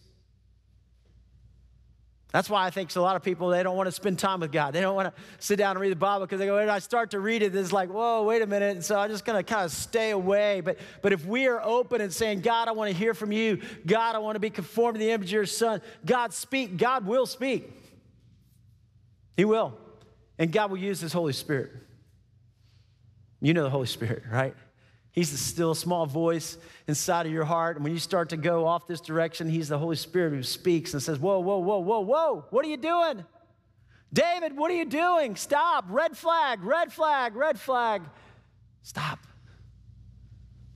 That's 2.31 2.47
why 2.47 2.63
I 2.63 2.69
think 2.69 2.91
so 2.91 3.01
a 3.01 3.03
lot 3.03 3.15
of 3.15 3.23
people, 3.23 3.49
they 3.49 3.63
don't 3.63 3.75
want 3.75 3.87
to 3.87 3.91
spend 3.91 4.19
time 4.19 4.41
with 4.41 4.51
God. 4.51 4.71
They 4.73 4.81
don't 4.81 4.95
want 4.95 5.13
to 5.15 5.21
sit 5.39 5.57
down 5.57 5.71
and 5.71 5.79
read 5.79 5.91
the 5.91 5.95
Bible 5.95 6.27
because 6.27 6.39
they 6.39 6.45
go, 6.45 6.57
when 6.57 6.69
I 6.69 6.77
start 6.77 7.11
to 7.11 7.19
read 7.19 7.41
it, 7.41 7.55
it's 7.55 7.71
like, 7.71 7.89
whoa, 7.89 8.23
wait 8.23 8.43
a 8.43 8.47
minute. 8.47 8.75
And 8.75 8.85
so 8.85 8.99
I'm 8.99 9.09
just 9.09 9.25
going 9.25 9.37
to 9.37 9.43
kind 9.43 9.65
of 9.65 9.71
stay 9.71 10.11
away. 10.11 10.61
But, 10.61 10.77
but 11.01 11.11
if 11.11 11.25
we 11.25 11.47
are 11.47 11.59
open 11.63 12.01
and 12.01 12.13
saying, 12.13 12.41
God, 12.41 12.67
I 12.67 12.71
want 12.71 12.91
to 12.91 12.95
hear 12.95 13.15
from 13.15 13.31
you. 13.31 13.61
God, 13.83 14.15
I 14.15 14.19
want 14.19 14.35
to 14.35 14.39
be 14.39 14.51
conformed 14.51 14.95
to 14.95 14.99
the 14.99 15.09
image 15.09 15.29
of 15.29 15.33
your 15.33 15.45
son. 15.47 15.81
God, 16.05 16.31
speak. 16.31 16.77
God 16.77 17.07
will 17.07 17.25
speak. 17.25 17.71
He 19.35 19.43
will. 19.43 19.73
And 20.37 20.51
God 20.51 20.69
will 20.69 20.77
use 20.77 20.99
his 20.99 21.11
Holy 21.11 21.33
Spirit. 21.33 21.71
You 23.41 23.55
know 23.55 23.63
the 23.63 23.71
Holy 23.71 23.87
Spirit, 23.87 24.21
right? 24.31 24.55
He's 25.19 25.31
the 25.31 25.37
still 25.37 25.75
small 25.75 26.05
voice 26.05 26.57
inside 26.87 27.25
of 27.25 27.33
your 27.33 27.43
heart. 27.43 27.75
And 27.75 27.83
when 27.83 27.91
you 27.91 27.99
start 27.99 28.29
to 28.29 28.37
go 28.37 28.65
off 28.65 28.87
this 28.87 29.01
direction, 29.01 29.49
He's 29.49 29.67
the 29.67 29.77
Holy 29.77 29.97
Spirit 29.97 30.31
who 30.31 30.43
speaks 30.43 30.93
and 30.93 31.03
says, 31.03 31.19
Whoa, 31.19 31.39
whoa, 31.39 31.57
whoa, 31.57 31.79
whoa, 31.79 31.99
whoa, 31.99 32.45
what 32.51 32.65
are 32.65 32.69
you 32.69 32.77
doing? 32.77 33.25
David, 34.13 34.55
what 34.55 34.71
are 34.71 34.75
you 34.75 34.85
doing? 34.85 35.35
Stop. 35.35 35.87
Red 35.89 36.17
flag, 36.17 36.63
red 36.63 36.93
flag, 36.93 37.35
red 37.35 37.59
flag. 37.59 38.03
Stop. 38.81 39.19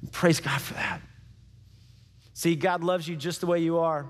And 0.02 0.12
praise 0.12 0.42
God 0.42 0.60
for 0.60 0.74
that. 0.74 1.00
See, 2.34 2.58
God 2.58 2.84
loves 2.84 3.08
you 3.08 3.16
just 3.16 3.40
the 3.40 3.48
way 3.48 3.60
you 3.60 3.80
are. 3.80 4.06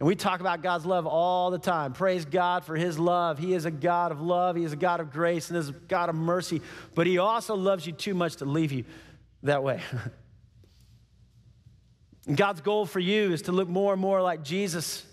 And 0.00 0.06
we 0.08 0.16
talk 0.16 0.40
about 0.40 0.64
God's 0.64 0.84
love 0.84 1.06
all 1.06 1.52
the 1.52 1.60
time. 1.60 1.92
Praise 1.92 2.24
God 2.24 2.64
for 2.64 2.74
His 2.74 2.98
love. 2.98 3.38
He 3.38 3.54
is 3.54 3.66
a 3.66 3.70
God 3.70 4.10
of 4.10 4.20
love, 4.20 4.56
He 4.56 4.64
is 4.64 4.72
a 4.72 4.76
God 4.76 4.98
of 4.98 5.12
grace, 5.12 5.48
and 5.48 5.56
is 5.56 5.68
a 5.68 5.72
God 5.72 6.08
of 6.08 6.16
mercy. 6.16 6.60
But 6.96 7.06
He 7.06 7.18
also 7.18 7.54
loves 7.54 7.86
you 7.86 7.92
too 7.92 8.14
much 8.14 8.34
to 8.36 8.46
leave 8.46 8.72
you 8.72 8.84
that 9.46 9.62
way. 9.62 9.82
God's 12.34 12.60
goal 12.60 12.86
for 12.86 13.00
you 13.00 13.32
is 13.32 13.42
to 13.42 13.52
look 13.52 13.68
more 13.68 13.92
and 13.92 14.02
more 14.02 14.20
like 14.20 14.42
Jesus. 14.42 15.04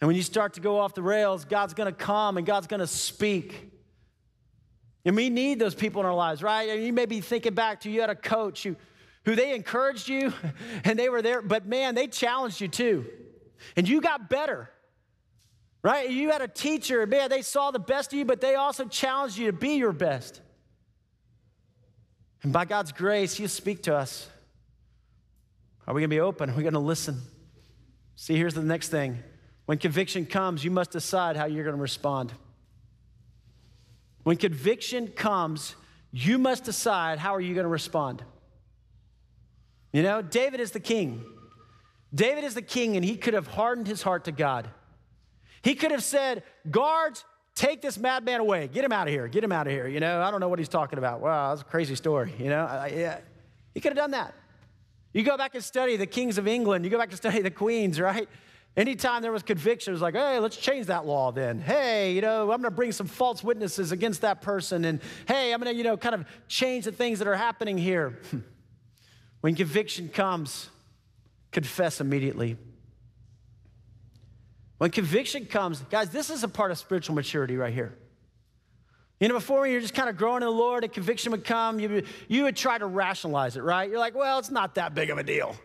And 0.00 0.06
when 0.06 0.16
you 0.16 0.22
start 0.22 0.54
to 0.54 0.60
go 0.60 0.78
off 0.78 0.94
the 0.94 1.02
rails, 1.02 1.44
God's 1.44 1.74
gonna 1.74 1.92
come 1.92 2.36
and 2.36 2.46
God's 2.46 2.66
gonna 2.66 2.86
speak. 2.86 3.70
And 5.04 5.14
we 5.16 5.30
need 5.30 5.58
those 5.58 5.74
people 5.74 6.00
in 6.00 6.06
our 6.06 6.14
lives, 6.14 6.42
right? 6.42 6.68
And 6.68 6.84
you 6.84 6.92
may 6.92 7.06
be 7.06 7.20
thinking 7.20 7.54
back 7.54 7.80
to 7.80 7.90
you 7.90 8.00
had 8.00 8.10
a 8.10 8.14
coach 8.14 8.62
who, 8.62 8.76
who 9.24 9.34
they 9.34 9.54
encouraged 9.54 10.08
you 10.08 10.32
and 10.84 10.98
they 10.98 11.08
were 11.08 11.22
there, 11.22 11.42
but 11.42 11.66
man, 11.66 11.94
they 11.94 12.06
challenged 12.06 12.60
you 12.60 12.68
too. 12.68 13.06
And 13.76 13.88
you 13.88 14.00
got 14.00 14.30
better, 14.30 14.70
right? 15.82 16.08
You 16.08 16.30
had 16.30 16.42
a 16.42 16.48
teacher, 16.48 17.06
man, 17.06 17.28
they 17.28 17.42
saw 17.42 17.70
the 17.70 17.78
best 17.78 18.12
of 18.12 18.18
you, 18.18 18.24
but 18.24 18.40
they 18.40 18.54
also 18.54 18.84
challenged 18.84 19.36
you 19.36 19.46
to 19.46 19.52
be 19.52 19.74
your 19.74 19.92
best. 19.92 20.40
And 22.48 22.52
by 22.54 22.64
God's 22.64 22.92
grace, 22.92 23.34
He'll 23.34 23.46
speak 23.46 23.82
to 23.82 23.94
us. 23.94 24.26
Are 25.86 25.92
we 25.92 26.00
gonna 26.00 26.08
be 26.08 26.20
open? 26.20 26.48
Are 26.48 26.54
we 26.54 26.62
gonna 26.62 26.78
listen? 26.78 27.20
See, 28.16 28.36
here's 28.36 28.54
the 28.54 28.62
next 28.62 28.88
thing 28.88 29.22
when 29.66 29.76
conviction 29.76 30.24
comes, 30.24 30.64
you 30.64 30.70
must 30.70 30.90
decide 30.90 31.36
how 31.36 31.44
you're 31.44 31.64
going 31.64 31.76
to 31.76 31.82
respond. 31.82 32.32
When 34.22 34.38
conviction 34.38 35.08
comes, 35.08 35.76
you 36.10 36.38
must 36.38 36.64
decide 36.64 37.18
how 37.18 37.34
are 37.34 37.40
you 37.42 37.52
going 37.52 37.66
to 37.66 37.68
respond. 37.68 38.24
You 39.92 40.02
know, 40.02 40.22
David 40.22 40.60
is 40.60 40.70
the 40.70 40.80
king. 40.80 41.22
David 42.14 42.44
is 42.44 42.54
the 42.54 42.62
king, 42.62 42.96
and 42.96 43.04
he 43.04 43.18
could 43.18 43.34
have 43.34 43.46
hardened 43.46 43.88
his 43.88 44.00
heart 44.00 44.24
to 44.24 44.32
God. 44.32 44.70
He 45.60 45.74
could 45.74 45.90
have 45.90 46.02
said, 46.02 46.44
Guards, 46.70 47.26
take 47.58 47.82
this 47.82 47.98
madman 47.98 48.40
away. 48.40 48.68
Get 48.68 48.84
him 48.84 48.92
out 48.92 49.08
of 49.08 49.12
here. 49.12 49.26
Get 49.26 49.42
him 49.42 49.50
out 49.50 49.66
of 49.66 49.72
here. 49.72 49.88
You 49.88 49.98
know, 49.98 50.22
I 50.22 50.30
don't 50.30 50.38
know 50.40 50.48
what 50.48 50.60
he's 50.60 50.68
talking 50.68 50.98
about. 50.98 51.20
Wow, 51.20 51.50
that's 51.50 51.62
a 51.62 51.64
crazy 51.64 51.96
story. 51.96 52.32
You 52.38 52.50
know, 52.50 52.64
I, 52.64 52.86
yeah. 52.88 53.18
he 53.74 53.80
could 53.80 53.90
have 53.90 53.96
done 53.96 54.12
that. 54.12 54.34
You 55.12 55.24
go 55.24 55.36
back 55.36 55.54
and 55.56 55.64
study 55.64 55.96
the 55.96 56.06
kings 56.06 56.38
of 56.38 56.46
England, 56.46 56.84
you 56.84 56.90
go 56.90 56.98
back 56.98 57.08
and 57.08 57.16
study 57.16 57.42
the 57.42 57.50
queens, 57.50 57.98
right? 58.00 58.28
Anytime 58.76 59.22
there 59.22 59.32
was 59.32 59.42
conviction, 59.42 59.90
it 59.90 59.94
was 59.94 60.02
like, 60.02 60.14
hey, 60.14 60.38
let's 60.38 60.56
change 60.56 60.86
that 60.86 61.04
law 61.04 61.32
then. 61.32 61.60
Hey, 61.60 62.12
you 62.12 62.20
know, 62.20 62.42
I'm 62.42 62.60
going 62.60 62.62
to 62.62 62.70
bring 62.70 62.92
some 62.92 63.08
false 63.08 63.42
witnesses 63.42 63.90
against 63.90 64.20
that 64.20 64.40
person. 64.40 64.84
And 64.84 65.00
hey, 65.26 65.52
I'm 65.52 65.60
going 65.60 65.74
to, 65.74 65.76
you 65.76 65.82
know, 65.82 65.96
kind 65.96 66.14
of 66.14 66.24
change 66.46 66.84
the 66.84 66.92
things 66.92 67.18
that 67.18 67.26
are 67.26 67.34
happening 67.34 67.76
here. 67.76 68.20
when 69.40 69.56
conviction 69.56 70.08
comes, 70.08 70.70
confess 71.50 72.00
immediately. 72.00 72.56
When 74.78 74.90
conviction 74.90 75.46
comes, 75.46 75.80
guys, 75.90 76.10
this 76.10 76.30
is 76.30 76.44
a 76.44 76.48
part 76.48 76.70
of 76.70 76.78
spiritual 76.78 77.16
maturity 77.16 77.56
right 77.56 77.74
here. 77.74 77.96
You 79.20 79.26
know, 79.26 79.34
before 79.34 79.62
when 79.62 79.72
you're 79.72 79.80
just 79.80 79.94
kind 79.94 80.08
of 80.08 80.16
growing 80.16 80.42
in 80.42 80.46
the 80.46 80.52
Lord, 80.52 80.84
a 80.84 80.88
conviction 80.88 81.32
would 81.32 81.44
come, 81.44 81.80
you, 81.80 82.04
you 82.28 82.44
would 82.44 82.56
try 82.56 82.78
to 82.78 82.86
rationalize 82.86 83.56
it, 83.56 83.62
right? 83.62 83.90
You're 83.90 83.98
like, 83.98 84.14
well, 84.14 84.38
it's 84.38 84.50
not 84.50 84.76
that 84.76 84.94
big 84.94 85.10
of 85.10 85.18
a 85.18 85.24
deal. 85.24 85.56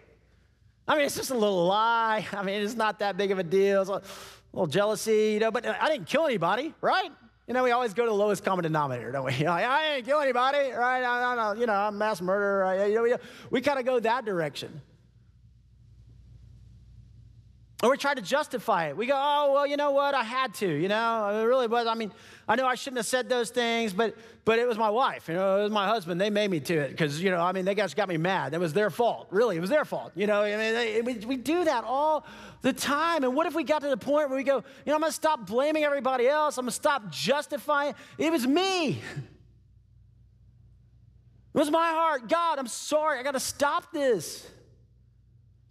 I 0.87 0.95
mean, 0.95 1.05
it's 1.05 1.15
just 1.15 1.29
a 1.29 1.35
little 1.35 1.67
lie. 1.67 2.25
I 2.33 2.41
mean, 2.41 2.61
it's 2.61 2.75
not 2.75 2.99
that 2.99 3.15
big 3.15 3.31
of 3.31 3.37
a 3.37 3.43
deal. 3.43 3.81
It's 3.81 3.91
a 3.91 4.01
little 4.51 4.67
jealousy, 4.67 5.33
you 5.33 5.39
know, 5.39 5.51
but 5.51 5.65
I 5.67 5.87
didn't 5.87 6.07
kill 6.07 6.25
anybody, 6.25 6.73
right? 6.81 7.11
You 7.47 7.53
know, 7.53 7.63
we 7.63 7.71
always 7.71 7.93
go 7.93 8.05
to 8.05 8.09
the 8.09 8.15
lowest 8.15 8.43
common 8.43 8.63
denominator, 8.63 9.11
don't 9.11 9.25
we? 9.25 9.33
Know, 9.43 9.51
I 9.51 9.95
didn't 9.95 10.07
kill 10.07 10.19
anybody, 10.19 10.71
right? 10.71 11.03
I, 11.03 11.35
I, 11.35 11.53
you 11.55 11.67
know, 11.67 11.73
I'm 11.73 11.97
mass 11.97 12.21
murderer. 12.21 12.87
You 12.87 12.95
know, 12.95 13.03
we, 13.03 13.13
we 13.51 13.61
kind 13.61 13.77
of 13.77 13.85
go 13.85 13.99
that 13.99 14.25
direction. 14.25 14.81
Or 17.83 17.91
we 17.91 17.97
try 17.97 18.13
to 18.13 18.21
justify 18.21 18.87
it. 18.87 18.95
We 18.95 19.07
go, 19.07 19.13
oh, 19.13 19.51
well, 19.53 19.67
you 19.67 19.75
know 19.75 19.91
what? 19.91 20.15
I 20.15 20.23
had 20.23 20.53
to, 20.55 20.65
you 20.65 20.87
know? 20.87 21.41
It 21.41 21.43
really 21.43 21.67
was. 21.67 21.85
I 21.85 21.95
mean, 21.95 22.13
I 22.47 22.55
know 22.55 22.65
I 22.65 22.75
shouldn't 22.75 22.99
have 22.99 23.05
said 23.05 23.27
those 23.27 23.49
things, 23.49 23.91
but 23.91 24.15
but 24.45 24.57
it 24.57 24.67
was 24.67 24.77
my 24.77 24.89
wife, 24.89 25.27
you 25.29 25.35
know, 25.35 25.59
it 25.59 25.63
was 25.63 25.71
my 25.71 25.87
husband. 25.87 26.19
They 26.19 26.29
made 26.29 26.49
me 26.49 26.59
to 26.61 26.73
it 26.73 26.91
because, 26.91 27.21
you 27.21 27.29
know, 27.29 27.39
I 27.39 27.53
mean, 27.53 27.63
they 27.65 27.75
guys 27.75 27.93
got 27.93 28.09
me 28.09 28.17
mad. 28.17 28.53
It 28.53 28.59
was 28.59 28.73
their 28.73 28.89
fault. 28.89 29.27
Really, 29.31 29.55
it 29.55 29.61
was 29.61 29.69
their 29.69 29.85
fault. 29.85 30.11
You 30.15 30.27
know, 30.27 30.43
I 30.43 30.49
mean, 30.49 30.73
they, 30.73 31.01
we, 31.01 31.13
we 31.25 31.37
do 31.37 31.63
that 31.65 31.83
all 31.85 32.25
the 32.61 32.73
time. 32.73 33.23
And 33.23 33.35
what 33.35 33.47
if 33.47 33.55
we 33.55 33.63
got 33.63 33.81
to 33.83 33.89
the 33.89 33.97
point 33.97 34.29
where 34.29 34.37
we 34.37 34.43
go, 34.43 34.57
you 34.57 34.63
know, 34.87 34.95
I'm 34.95 34.99
going 35.01 35.11
to 35.11 35.15
stop 35.15 35.45
blaming 35.45 35.85
everybody 35.85 36.27
else. 36.27 36.57
I'm 36.57 36.65
going 36.65 36.71
to 36.71 36.75
stop 36.75 37.09
justifying. 37.09 37.95
It 38.17 38.31
was 38.31 38.47
me. 38.47 39.01
It 41.55 41.59
was 41.59 41.69
my 41.69 41.91
heart. 41.91 42.29
God, 42.29 42.57
I'm 42.57 42.65
sorry. 42.65 43.19
I 43.19 43.21
got 43.21 43.33
to 43.33 43.39
stop 43.39 43.93
this. 43.93 44.49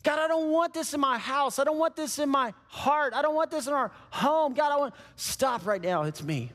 God, 0.02 0.18
I 0.18 0.26
don't 0.26 0.50
want 0.50 0.74
this 0.74 0.94
in 0.94 1.00
my 1.00 1.18
house. 1.18 1.58
I 1.58 1.64
don't 1.64 1.78
want 1.78 1.94
this 1.94 2.18
in 2.18 2.28
my 2.28 2.52
heart. 2.66 3.14
I 3.14 3.22
don't 3.22 3.34
want 3.34 3.50
this 3.50 3.66
in 3.66 3.72
our 3.72 3.92
home. 4.10 4.52
God, 4.52 4.72
I 4.72 4.76
want 4.76 4.94
stop 5.16 5.64
right 5.64 5.80
now. 5.80 6.02
It's 6.02 6.22
me. 6.22 6.50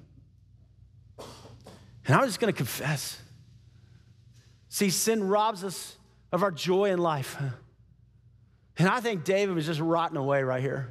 And 2.06 2.16
I'm 2.16 2.26
just 2.26 2.40
going 2.40 2.52
to 2.52 2.58
confess. 2.58 3.20
See, 4.70 4.90
sin 4.90 5.28
robs 5.28 5.64
us 5.64 5.96
of 6.32 6.44
our 6.44 6.52
joy 6.52 6.92
in 6.92 7.00
life. 7.00 7.38
And 8.78 8.88
I 8.88 9.00
think 9.00 9.24
David 9.24 9.56
was 9.56 9.66
just 9.66 9.80
rotting 9.80 10.18
away 10.18 10.44
right 10.44 10.62
here. 10.62 10.90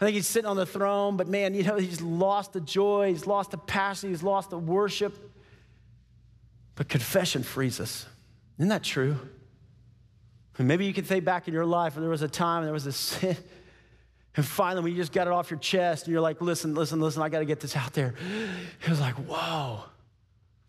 I 0.00 0.04
think 0.04 0.14
he's 0.14 0.26
sitting 0.26 0.48
on 0.48 0.56
the 0.56 0.64
throne, 0.64 1.16
but 1.16 1.28
man, 1.28 1.54
you 1.54 1.62
know, 1.62 1.76
he's 1.76 2.00
lost 2.00 2.54
the 2.54 2.60
joy, 2.60 3.08
he's 3.10 3.26
lost 3.26 3.50
the 3.50 3.58
passion, 3.58 4.08
he's 4.08 4.22
lost 4.22 4.48
the 4.48 4.58
worship. 4.58 5.14
But 6.74 6.88
confession 6.88 7.42
frees 7.42 7.80
us. 7.80 8.06
Isn't 8.58 8.70
that 8.70 8.82
true? 8.82 9.16
And 10.60 10.68
maybe 10.68 10.84
you 10.84 10.92
can 10.92 11.04
think 11.04 11.24
back 11.24 11.48
in 11.48 11.54
your 11.54 11.64
life 11.64 11.96
where 11.96 12.02
there 12.02 12.10
was 12.10 12.20
a 12.20 12.28
time 12.28 12.64
there 12.64 12.72
was 12.74 12.86
a 12.86 12.92
sin. 12.92 13.36
And 14.36 14.46
finally, 14.46 14.84
when 14.84 14.92
you 14.92 14.96
just 14.96 15.10
got 15.10 15.26
it 15.26 15.32
off 15.32 15.50
your 15.50 15.58
chest 15.58 16.04
and 16.04 16.12
you're 16.12 16.20
like, 16.20 16.40
listen, 16.40 16.72
listen, 16.76 17.00
listen, 17.00 17.20
I 17.20 17.28
got 17.28 17.40
to 17.40 17.44
get 17.44 17.58
this 17.58 17.74
out 17.74 17.94
there. 17.94 18.14
It 18.80 18.88
was 18.88 19.00
like, 19.00 19.14
whoa, 19.14 19.80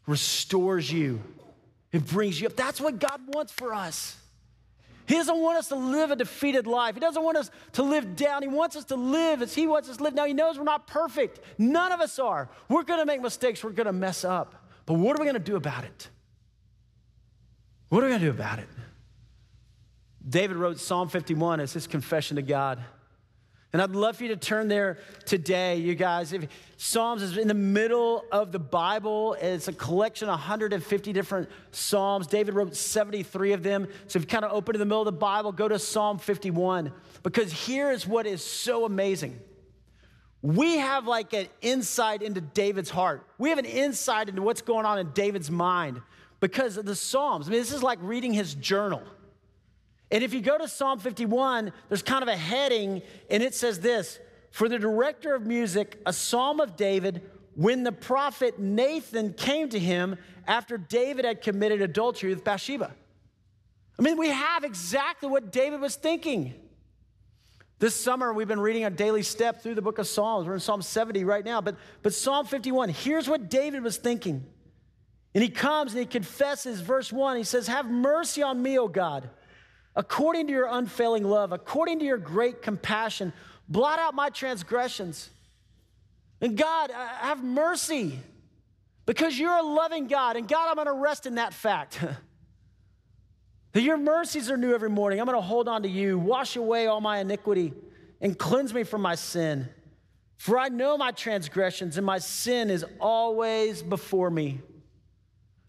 restores 0.07 0.91
you. 0.91 1.21
It 1.91 2.03
brings 2.07 2.41
you 2.41 2.47
up. 2.47 2.55
That's 2.55 2.81
what 2.81 2.97
God 2.97 3.21
wants 3.27 3.51
for 3.51 3.71
us. 3.71 4.17
He 5.05 5.13
doesn't 5.13 5.37
want 5.37 5.59
us 5.59 5.67
to 5.67 5.75
live 5.75 6.09
a 6.09 6.15
defeated 6.15 6.65
life. 6.65 6.95
He 6.95 7.01
doesn't 7.01 7.21
want 7.21 7.37
us 7.37 7.51
to 7.73 7.83
live 7.83 8.15
down. 8.15 8.41
He 8.41 8.47
wants 8.47 8.75
us 8.75 8.85
to 8.85 8.95
live 8.95 9.43
as 9.43 9.53
He 9.53 9.67
wants 9.67 9.89
us 9.89 9.97
to 9.97 10.03
live. 10.03 10.15
Now, 10.15 10.25
He 10.25 10.33
knows 10.33 10.57
we're 10.57 10.63
not 10.63 10.87
perfect. 10.87 11.39
None 11.59 11.91
of 11.91 11.99
us 11.99 12.17
are. 12.17 12.49
We're 12.67 12.83
going 12.83 12.99
to 12.99 13.05
make 13.05 13.21
mistakes. 13.21 13.63
We're 13.63 13.71
going 13.71 13.85
to 13.85 13.93
mess 13.93 14.23
up. 14.23 14.55
But 14.87 14.95
what 14.95 15.19
are 15.19 15.21
we 15.21 15.25
going 15.25 15.35
to 15.35 15.51
do 15.51 15.55
about 15.55 15.83
it? 15.83 16.07
What 17.89 17.99
are 17.99 18.07
we 18.07 18.09
going 18.09 18.21
to 18.21 18.25
do 18.25 18.31
about 18.31 18.57
it? 18.57 18.67
David 20.27 20.57
wrote 20.57 20.79
Psalm 20.79 21.09
51 21.09 21.59
as 21.59 21.73
his 21.73 21.87
confession 21.87 22.35
to 22.35 22.41
God. 22.41 22.83
And 23.73 23.81
I'd 23.81 23.91
love 23.91 24.17
for 24.17 24.23
you 24.23 24.29
to 24.29 24.35
turn 24.35 24.67
there 24.67 24.97
today, 25.25 25.77
you 25.77 25.95
guys. 25.95 26.33
If 26.33 26.47
Psalms 26.75 27.21
is 27.21 27.37
in 27.37 27.47
the 27.47 27.53
middle 27.53 28.25
of 28.31 28.51
the 28.51 28.59
Bible. 28.59 29.37
It's 29.39 29.69
a 29.69 29.73
collection 29.73 30.27
of 30.27 30.33
150 30.33 31.13
different 31.13 31.49
Psalms. 31.71 32.27
David 32.27 32.53
wrote 32.53 32.75
73 32.75 33.53
of 33.53 33.63
them. 33.63 33.87
So 34.07 34.17
if 34.17 34.23
you 34.23 34.27
kind 34.27 34.43
of 34.43 34.51
open 34.51 34.75
in 34.75 34.79
the 34.79 34.85
middle 34.85 35.01
of 35.01 35.05
the 35.05 35.13
Bible, 35.13 35.53
go 35.53 35.69
to 35.69 35.79
Psalm 35.79 36.17
51. 36.17 36.91
Because 37.23 37.53
here 37.53 37.91
is 37.91 38.05
what 38.05 38.25
is 38.25 38.43
so 38.43 38.83
amazing. 38.83 39.39
We 40.41 40.79
have 40.79 41.07
like 41.07 41.31
an 41.33 41.47
insight 41.61 42.23
into 42.23 42.41
David's 42.41 42.89
heart. 42.89 43.25
We 43.37 43.49
have 43.49 43.59
an 43.59 43.65
insight 43.65 44.27
into 44.27 44.41
what's 44.41 44.61
going 44.61 44.85
on 44.85 44.99
in 44.99 45.11
David's 45.11 45.51
mind 45.51 46.01
because 46.41 46.75
of 46.75 46.85
the 46.85 46.95
Psalms. 46.95 47.47
I 47.47 47.51
mean, 47.51 47.59
this 47.59 47.71
is 47.71 47.83
like 47.83 47.99
reading 48.01 48.33
his 48.33 48.53
journal. 48.55 49.03
And 50.11 50.23
if 50.23 50.33
you 50.33 50.41
go 50.41 50.57
to 50.57 50.67
Psalm 50.67 50.99
51, 50.99 51.71
there's 51.87 52.01
kind 52.01 52.21
of 52.21 52.27
a 52.27 52.35
heading, 52.35 53.01
and 53.29 53.41
it 53.41 53.55
says 53.55 53.79
this 53.79 54.19
For 54.51 54.67
the 54.67 54.77
director 54.77 55.33
of 55.33 55.45
music, 55.45 55.99
a 56.05 56.11
psalm 56.11 56.59
of 56.59 56.75
David, 56.75 57.21
when 57.55 57.83
the 57.83 57.93
prophet 57.93 58.59
Nathan 58.59 59.33
came 59.33 59.69
to 59.69 59.79
him 59.79 60.17
after 60.47 60.77
David 60.77 61.23
had 61.23 61.41
committed 61.41 61.81
adultery 61.81 62.29
with 62.29 62.43
Bathsheba. 62.43 62.91
I 63.97 64.01
mean, 64.01 64.17
we 64.17 64.29
have 64.29 64.63
exactly 64.63 65.29
what 65.29 65.51
David 65.51 65.79
was 65.79 65.95
thinking. 65.95 66.55
This 67.79 67.95
summer, 67.95 68.33
we've 68.33 68.47
been 68.47 68.59
reading 68.59 68.85
a 68.85 68.89
daily 68.89 69.23
step 69.23 69.61
through 69.61 69.75
the 69.75 69.81
book 69.81 69.97
of 69.97 70.07
Psalms. 70.07 70.47
We're 70.47 70.53
in 70.53 70.59
Psalm 70.59 70.81
70 70.81 71.23
right 71.23 71.43
now, 71.43 71.61
but, 71.61 71.75
but 72.03 72.13
Psalm 72.13 72.45
51, 72.45 72.89
here's 72.89 73.27
what 73.27 73.49
David 73.49 73.83
was 73.83 73.97
thinking. 73.97 74.45
And 75.33 75.43
he 75.43 75.49
comes 75.49 75.93
and 75.93 75.99
he 75.99 76.05
confesses, 76.05 76.81
verse 76.81 77.11
1, 77.11 77.37
he 77.37 77.43
says, 77.43 77.67
Have 77.67 77.89
mercy 77.89 78.43
on 78.43 78.61
me, 78.61 78.77
O 78.77 78.87
God 78.87 79.29
according 79.95 80.47
to 80.47 80.53
your 80.53 80.67
unfailing 80.69 81.23
love, 81.23 81.51
according 81.51 81.99
to 81.99 82.05
your 82.05 82.17
great 82.17 82.61
compassion, 82.61 83.33
blot 83.67 83.99
out 83.99 84.13
my 84.13 84.29
transgressions. 84.29 85.29
And 86.39 86.57
God, 86.57 86.91
have 86.91 87.43
mercy 87.43 88.19
because 89.05 89.37
you're 89.37 89.55
a 89.55 89.63
loving 89.63 90.07
God. 90.07 90.37
And 90.37 90.47
God, 90.47 90.69
I'm 90.69 90.75
going 90.75 90.87
to 90.87 90.93
rest 90.93 91.25
in 91.25 91.35
that 91.35 91.53
fact. 91.53 91.99
that 93.73 93.81
your 93.81 93.97
mercies 93.97 94.49
are 94.49 94.57
new 94.57 94.73
every 94.73 94.89
morning. 94.89 95.19
I'm 95.19 95.25
going 95.25 95.37
to 95.37 95.41
hold 95.41 95.67
on 95.67 95.83
to 95.83 95.89
you, 95.89 96.17
wash 96.17 96.55
away 96.55 96.87
all 96.87 97.01
my 97.01 97.19
iniquity, 97.19 97.73
and 98.19 98.37
cleanse 98.37 98.73
me 98.73 98.83
from 98.83 99.01
my 99.01 99.15
sin. 99.15 99.69
For 100.37 100.57
I 100.57 100.69
know 100.69 100.97
my 100.97 101.11
transgressions 101.11 101.97
and 101.97 102.05
my 102.05 102.17
sin 102.17 102.69
is 102.69 102.83
always 102.99 103.83
before 103.83 104.29
me. 104.29 104.61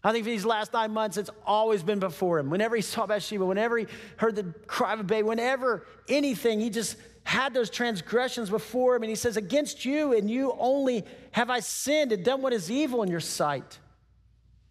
I 0.03 0.11
think 0.11 0.25
for 0.25 0.31
these 0.31 0.45
last 0.45 0.73
nine 0.73 0.91
months, 0.91 1.15
it's 1.15 1.29
always 1.45 1.81
been 1.81 1.99
before 1.99 2.37
him. 2.37 2.49
Whenever 2.49 2.75
he 2.75 2.81
saw 2.81 3.05
Bathsheba, 3.05 3.45
whenever 3.45 3.77
he 3.77 3.87
heard 4.17 4.35
the 4.35 4.43
cry 4.67 4.93
of 4.93 4.99
a 4.99 5.03
baby, 5.03 5.23
whenever 5.23 5.85
anything, 6.09 6.59
he 6.59 6.69
just 6.69 6.97
had 7.23 7.53
those 7.53 7.69
transgressions 7.69 8.49
before 8.49 8.97
him. 8.97 9.03
And 9.03 9.09
he 9.09 9.15
says, 9.15 9.37
Against 9.37 9.85
you 9.85 10.13
and 10.13 10.29
you 10.29 10.53
only 10.59 11.05
have 11.31 11.49
I 11.49 11.61
sinned 11.61 12.11
and 12.11 12.23
done 12.23 12.41
what 12.41 12.51
is 12.51 12.69
evil 12.69 13.01
in 13.01 13.09
your 13.09 13.21
sight. 13.21 13.79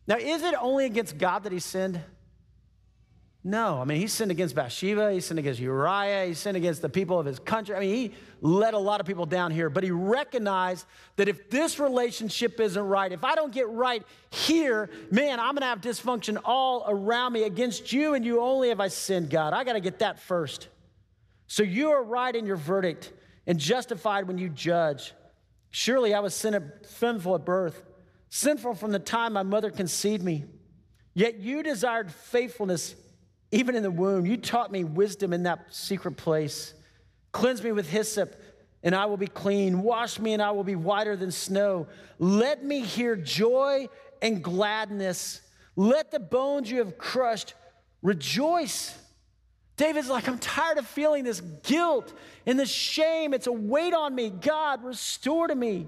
Now, 0.07 0.17
is 0.17 0.43
it 0.43 0.55
only 0.61 0.85
against 0.85 1.17
God 1.17 1.45
that 1.45 1.53
he 1.53 1.61
sinned? 1.61 2.01
No, 3.45 3.81
I 3.81 3.85
mean, 3.85 4.01
he 4.01 4.07
sinned 4.07 4.31
against 4.31 4.55
Bathsheba, 4.55 5.13
he 5.13 5.19
sinned 5.19 5.41
against 5.41 5.59
Uriah, 5.59 6.27
he 6.27 6.35
sinned 6.35 6.57
against 6.57 6.81
the 6.81 6.89
people 6.89 7.19
of 7.19 7.27
his 7.27 7.41
country. 7.41 7.75
I 7.75 7.81
mean, 7.81 7.95
he 7.95 8.15
let 8.41 8.73
a 8.73 8.79
lot 8.79 9.01
of 9.01 9.07
people 9.07 9.27
down 9.27 9.51
here, 9.51 9.69
but 9.69 9.83
he 9.83 9.91
recognized 9.91 10.87
that 11.17 11.27
if 11.27 11.51
this 11.51 11.81
relationship 11.81 12.61
isn't 12.61 12.83
right, 12.83 13.11
if 13.11 13.25
I 13.25 13.35
don't 13.35 13.53
get 13.53 13.69
right 13.69 14.05
here, 14.31 14.91
man, 15.11 15.41
I'm 15.41 15.55
gonna 15.55 15.67
have 15.67 15.81
dysfunction 15.81 16.41
all 16.45 16.85
around 16.87 17.33
me. 17.33 17.43
Against 17.43 17.93
you 17.93 18.15
and 18.15 18.25
you 18.25 18.41
only 18.41 18.69
have 18.69 18.79
I 18.79 18.87
sinned, 18.87 19.29
God. 19.29 19.53
I 19.55 19.65
gotta 19.65 19.81
get 19.81 19.99
that 19.99 20.21
first. 20.21 20.69
So 21.49 21.65
you 21.65 21.91
are 21.91 22.03
right 22.05 22.35
in 22.35 22.47
your 22.47 22.57
verdict 22.57 23.13
and 23.49 23.59
justified 23.59 24.29
when 24.29 24.39
you 24.39 24.51
judge. 24.51 25.15
Surely 25.71 26.15
I 26.15 26.21
was 26.21 26.35
sinful 26.35 27.35
at 27.35 27.45
birth, 27.45 27.83
sinful 28.29 28.75
from 28.75 28.93
the 28.93 29.01
time 29.01 29.33
my 29.33 29.43
mother 29.43 29.71
conceived 29.73 30.23
me. 30.23 30.45
Yet 31.13 31.41
you 31.41 31.65
desired 31.65 32.13
faithfulness 32.13 32.95
even 33.53 33.77
in 33.77 33.83
the 33.83 33.91
womb, 33.91 34.27
you 34.27 34.39
taught 34.39 34.73
me 34.73 34.83
wisdom 34.83 35.33
in 35.33 35.45
that 35.45 35.67
secret 35.71 36.17
place. 36.17 36.75
Cleanse 37.33 37.63
me 37.63 37.71
with 37.71 37.89
hyssop, 37.89 38.35
and 38.83 38.95
I 38.95 39.05
will 39.05 39.19
be 39.19 39.27
clean. 39.27 39.83
Wash 39.83 40.19
me, 40.19 40.33
and 40.33 40.43
I 40.43 40.51
will 40.51 40.65
be 40.65 40.75
whiter 40.75 41.17
than 41.17 41.31
snow. 41.31 41.87
Let 42.19 42.65
me 42.65 42.81
hear 42.81 43.15
joy 43.15 43.89
and 44.23 44.43
gladness. 44.43 45.43
Let 45.77 46.11
the 46.11 46.19
bones 46.19 46.71
you 46.71 46.79
have 46.79 46.97
crushed 46.97 47.55
rejoice. 48.03 48.97
David's 49.77 50.09
like, 50.09 50.29
I'm 50.29 50.39
tired 50.39 50.79
of 50.79 50.87
feeling 50.87 51.25
this 51.25 51.41
guilt 51.41 52.13
and 52.47 52.59
this 52.59 52.71
shame. 52.71 53.35
It's 53.35 53.47
a 53.47 53.53
weight 53.53 53.95
on 53.95 54.15
me. 54.15 54.31
God, 54.31 54.85
restore 54.85 55.49
to 55.49 55.55
me 55.55 55.87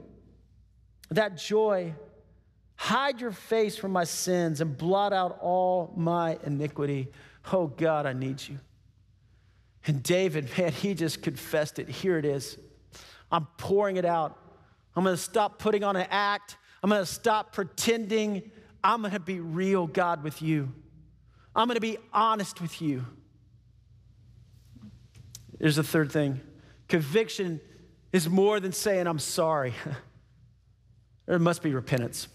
that 1.10 1.36
joy. 1.36 1.94
Hide 2.76 3.20
your 3.20 3.30
face 3.32 3.76
from 3.76 3.92
my 3.92 4.04
sins 4.04 4.60
and 4.60 4.76
blot 4.76 5.12
out 5.12 5.38
all 5.40 5.92
my 5.96 6.38
iniquity. 6.44 7.08
Oh 7.52 7.66
God, 7.66 8.06
I 8.06 8.12
need 8.12 8.42
you. 8.48 8.58
And 9.86 10.02
David, 10.02 10.48
man, 10.56 10.72
he 10.72 10.94
just 10.94 11.22
confessed 11.22 11.78
it. 11.78 11.88
Here 11.88 12.18
it 12.18 12.24
is. 12.24 12.58
I'm 13.30 13.46
pouring 13.58 13.96
it 13.96 14.04
out. 14.04 14.38
I'm 14.96 15.04
going 15.04 15.16
to 15.16 15.22
stop 15.22 15.58
putting 15.58 15.84
on 15.84 15.96
an 15.96 16.06
act. 16.10 16.56
I'm 16.82 16.90
going 16.90 17.02
to 17.02 17.06
stop 17.06 17.52
pretending. 17.52 18.50
I'm 18.82 19.00
going 19.00 19.12
to 19.12 19.20
be 19.20 19.40
real, 19.40 19.86
God, 19.86 20.22
with 20.22 20.40
you. 20.40 20.72
I'm 21.54 21.68
going 21.68 21.76
to 21.76 21.80
be 21.80 21.98
honest 22.12 22.60
with 22.60 22.80
you. 22.80 23.04
There's 25.58 25.78
a 25.78 25.84
third 25.84 26.12
thing 26.12 26.40
conviction 26.88 27.60
is 28.12 28.28
more 28.28 28.60
than 28.60 28.72
saying, 28.72 29.06
I'm 29.06 29.18
sorry. 29.18 29.74
there 31.26 31.38
must 31.38 31.62
be 31.62 31.74
repentance. 31.74 32.28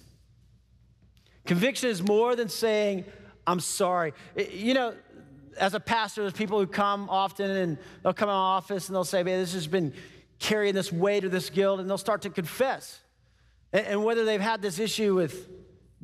Conviction 1.45 1.89
is 1.89 2.03
more 2.03 2.35
than 2.35 2.49
saying, 2.49 3.05
I'm 3.47 3.59
sorry. 3.59 4.13
You 4.35 4.73
know, 4.73 4.93
as 5.57 5.73
a 5.73 5.79
pastor, 5.79 6.21
there's 6.21 6.33
people 6.33 6.59
who 6.59 6.67
come 6.67 7.09
often 7.09 7.49
and 7.49 7.77
they'll 8.03 8.13
come 8.13 8.29
in 8.29 8.33
my 8.33 8.39
office 8.39 8.87
and 8.87 8.95
they'll 8.95 9.03
say, 9.03 9.23
man, 9.23 9.39
this 9.39 9.53
has 9.53 9.67
been 9.67 9.93
carrying 10.39 10.73
this 10.73 10.91
weight 10.91 11.25
or 11.25 11.29
this 11.29 11.49
guilt, 11.49 11.79
and 11.79 11.89
they'll 11.89 11.97
start 11.97 12.23
to 12.23 12.29
confess. 12.29 12.99
And, 13.71 14.03
whether 14.03 14.25
they've 14.25 14.41
had 14.41 14.61
this 14.61 14.79
issue 14.79 15.13
with 15.13 15.47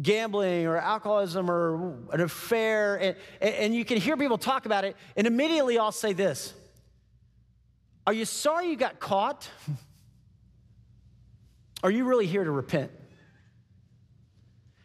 gambling 0.02 0.67
or 0.67 0.78
alcoholism 0.78 1.50
or 1.50 1.98
an 2.12 2.21
affair, 2.21 2.98
and, 2.98 3.15
and 3.41 3.74
you 3.74 3.86
can 3.86 3.98
hear 3.98 4.17
people 4.17 4.38
talk 4.38 4.65
about 4.65 4.84
it, 4.84 4.95
and 5.15 5.26
immediately 5.26 5.80
I'll 5.80 5.91
say 5.91 6.13
this 6.13 6.54
Are 8.06 8.13
you 8.13 8.26
sorry 8.26 8.69
you 8.69 8.76
got 8.76 9.00
caught? 9.00 9.50
Are 11.84 11.91
you 11.91 12.04
really 12.04 12.28
here 12.28 12.43
to 12.43 12.52
repent? 12.52 12.91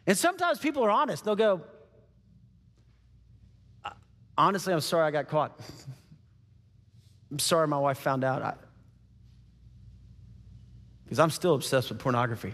And 0.07 0.17
sometimes 0.17 0.59
people 0.59 0.83
are 0.83 0.89
honest. 0.89 1.23
They'll 1.23 1.35
go, 1.35 1.61
honestly, 4.47 4.73
I'm 4.73 4.81
sorry 4.81 5.05
I 5.05 5.11
got 5.11 5.27
caught. 5.27 5.59
I'm 7.31 7.39
sorry 7.39 7.67
my 7.67 7.77
wife 7.77 7.99
found 7.99 8.23
out. 8.23 8.59
Because 11.03 11.19
I'm 11.19 11.29
still 11.29 11.55
obsessed 11.55 11.89
with 11.89 11.99
pornography. 11.99 12.53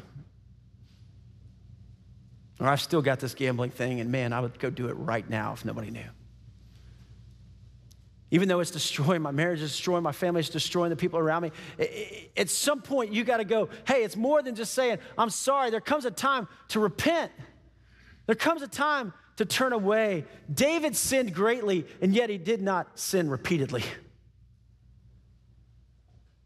Or 2.59 2.67
I've 2.67 2.81
still 2.81 3.01
got 3.01 3.19
this 3.19 3.33
gambling 3.33 3.71
thing, 3.71 3.99
and 3.99 4.11
man, 4.11 4.33
I 4.33 4.39
would 4.39 4.59
go 4.59 4.69
do 4.69 4.87
it 4.87 4.93
right 4.93 5.27
now 5.29 5.53
if 5.53 5.63
nobody 5.63 5.91
knew. 5.91 6.09
Even 8.31 8.49
though 8.49 8.59
it's 8.59 8.71
destroying 8.71 9.21
my 9.21 9.31
marriage, 9.31 9.61
it's 9.61 9.71
destroying 9.71 10.03
my 10.03 10.11
family, 10.11 10.41
it's 10.41 10.49
destroying 10.49 10.89
the 10.89 10.95
people 10.97 11.17
around 11.19 11.43
me. 11.43 11.51
At 12.35 12.49
some 12.49 12.81
point, 12.81 13.13
you 13.13 13.23
got 13.23 13.37
to 13.37 13.45
go, 13.45 13.69
hey, 13.87 14.03
it's 14.03 14.17
more 14.17 14.41
than 14.41 14.55
just 14.55 14.73
saying, 14.73 14.97
I'm 15.17 15.29
sorry. 15.29 15.69
There 15.69 15.79
comes 15.79 16.03
a 16.03 16.11
time 16.11 16.49
to 16.69 16.81
repent. 16.81 17.31
There 18.25 18.35
comes 18.35 18.61
a 18.61 18.67
time 18.67 19.13
to 19.37 19.45
turn 19.45 19.73
away. 19.73 20.25
David 20.53 20.95
sinned 20.95 21.33
greatly, 21.33 21.85
and 22.01 22.13
yet 22.13 22.29
he 22.29 22.37
did 22.37 22.61
not 22.61 22.99
sin 22.99 23.29
repeatedly. 23.29 23.83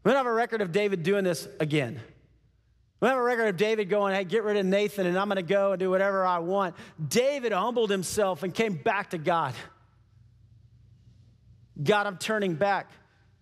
We 0.04 0.10
don't 0.10 0.16
have 0.16 0.26
a 0.26 0.32
record 0.32 0.60
of 0.60 0.72
David 0.72 1.02
doing 1.02 1.24
this 1.24 1.48
again. 1.60 2.00
We 3.00 3.08
have 3.08 3.18
a 3.18 3.22
record 3.22 3.48
of 3.48 3.56
David 3.56 3.88
going, 3.88 4.14
hey, 4.14 4.24
get 4.24 4.44
rid 4.44 4.56
of 4.56 4.66
Nathan, 4.66 5.06
and 5.06 5.18
I'm 5.18 5.28
going 5.28 5.36
to 5.36 5.42
go 5.42 5.72
and 5.72 5.80
do 5.80 5.90
whatever 5.90 6.24
I 6.24 6.38
want. 6.38 6.76
David 7.08 7.52
humbled 7.52 7.90
himself 7.90 8.42
and 8.42 8.54
came 8.54 8.74
back 8.74 9.10
to 9.10 9.18
God. 9.18 9.54
God, 11.82 12.06
I'm 12.06 12.18
turning 12.18 12.54
back 12.54 12.90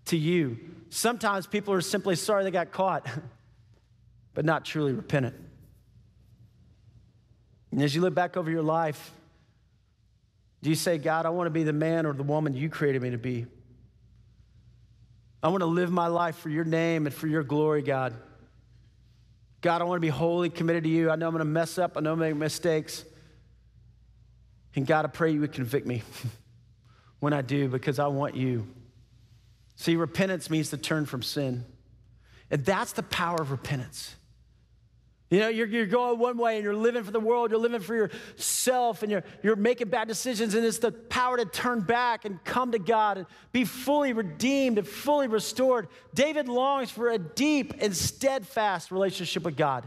to 0.07 0.17
you. 0.17 0.59
Sometimes 0.89 1.47
people 1.47 1.75
are 1.75 1.81
simply 1.81 2.17
sorry 2.17 2.45
they 2.45 2.51
got 2.51 2.71
caught, 2.73 3.07
but 4.35 4.45
not 4.45 4.65
truly 4.65 4.93
repentant. 4.93 5.37
And 7.71 7.83
as 7.83 7.95
you 7.95 8.01
look 8.01 8.15
back 8.15 8.37
over 8.37 8.51
your 8.51 8.63
life, 8.63 9.13
do 10.63 10.71
you 10.71 10.77
say, 10.77 10.99
God, 10.99 11.27
I 11.27 11.31
want 11.31 11.47
to 11.47 11.51
be 11.51 11.63
the 11.63 11.73
man 11.73 12.07
or 12.07 12.13
the 12.13 12.23
woman 12.23 12.55
you 12.55 12.69
created 12.69 13.01
me 13.03 13.11
to 13.11 13.19
be? 13.19 13.47
I 15.43 15.49
want 15.49 15.63
to 15.63 15.67
live 15.67 15.91
my 15.91 16.09
life 16.09 16.37
for 16.37 16.51
your 16.51 16.65
name 16.65 17.07
and 17.07 17.15
for 17.15 17.27
your 17.27 17.43
glory, 17.43 17.83
God. 17.83 18.15
God, 19.63 19.81
I 19.81 19.85
want 19.85 19.97
to 19.97 20.01
be 20.01 20.09
wholly 20.09 20.51
committed 20.51 20.85
to 20.85 20.91
you. 20.91 21.11
I 21.11 21.17
know 21.17 21.27
I'm 21.27 21.33
going 21.33 21.41
to 21.41 21.45
mess 21.45 21.79
up, 21.79 21.97
I 21.97 22.01
know 22.01 22.13
I'm 22.13 22.19
going 22.19 22.31
to 22.31 22.35
make 22.35 22.41
mistakes. 22.41 23.05
And 24.77 24.87
God, 24.87 25.05
I 25.05 25.09
pray 25.09 25.33
you 25.33 25.41
would 25.41 25.53
convict 25.53 25.87
me 25.87 26.03
when 27.21 27.33
I 27.33 27.43
do 27.43 27.69
because 27.69 27.99
I 27.99 28.07
want 28.07 28.37
you. 28.37 28.69
See, 29.77 29.97
repentance 29.97 30.51
means 30.51 30.71
to 30.71 30.77
turn 30.77 31.07
from 31.07 31.23
sin. 31.23 31.65
And 32.51 32.65
that's 32.65 32.93
the 32.93 33.03
power 33.03 33.41
of 33.41 33.51
repentance. 33.51 34.15
You 35.31 35.39
know, 35.39 35.49
you're, 35.49 35.69
you're 35.69 35.87
going 35.87 36.19
one 36.19 36.37
way 36.37 36.57
and 36.57 36.65
you're 36.65 36.75
living 36.75 37.05
for 37.05 37.13
the 37.13 37.21
world, 37.21 37.53
you're 37.53 37.61
living 37.61 37.81
for 37.81 37.95
yourself, 37.95 39.05
and 39.05 39.13
you're, 39.13 39.23
you're 39.45 39.55
making 39.55 39.89
bad 39.89 40.09
decisions, 40.09 40.55
and 40.55 40.67
it's 40.67 40.79
the 40.79 40.91
power 40.91 41.37
to 41.37 41.45
turn 41.45 41.83
back 41.83 42.25
and 42.25 42.43
come 42.43 42.73
to 42.73 42.81
God 42.81 43.19
and 43.19 43.27
be 43.53 43.65
fully 43.65 44.13
redeemed 44.13 44.77
and 44.77 44.87
fully 44.87 45.29
restored. 45.29 45.87
David 46.15 46.49
longs 46.49 46.91
for 46.91 47.11
a 47.11 47.19
deep 47.19 47.75
and 47.81 47.97
steadfast 47.97 48.91
relationship 48.91 49.45
with 49.45 49.57
God. 49.57 49.85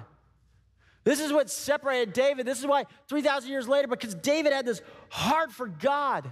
This 1.04 1.20
is 1.20 1.34
what 1.34 1.50
separated 1.50 2.14
David. 2.14 2.46
This 2.46 2.60
is 2.60 2.66
why 2.66 2.86
3,000 3.10 3.50
years 3.50 3.68
later, 3.68 3.90
because 3.90 4.16
David 4.16 4.54
had 4.54 4.66
this 4.66 4.82
heart 5.10 5.52
for 5.52 5.68
God, 5.68 6.32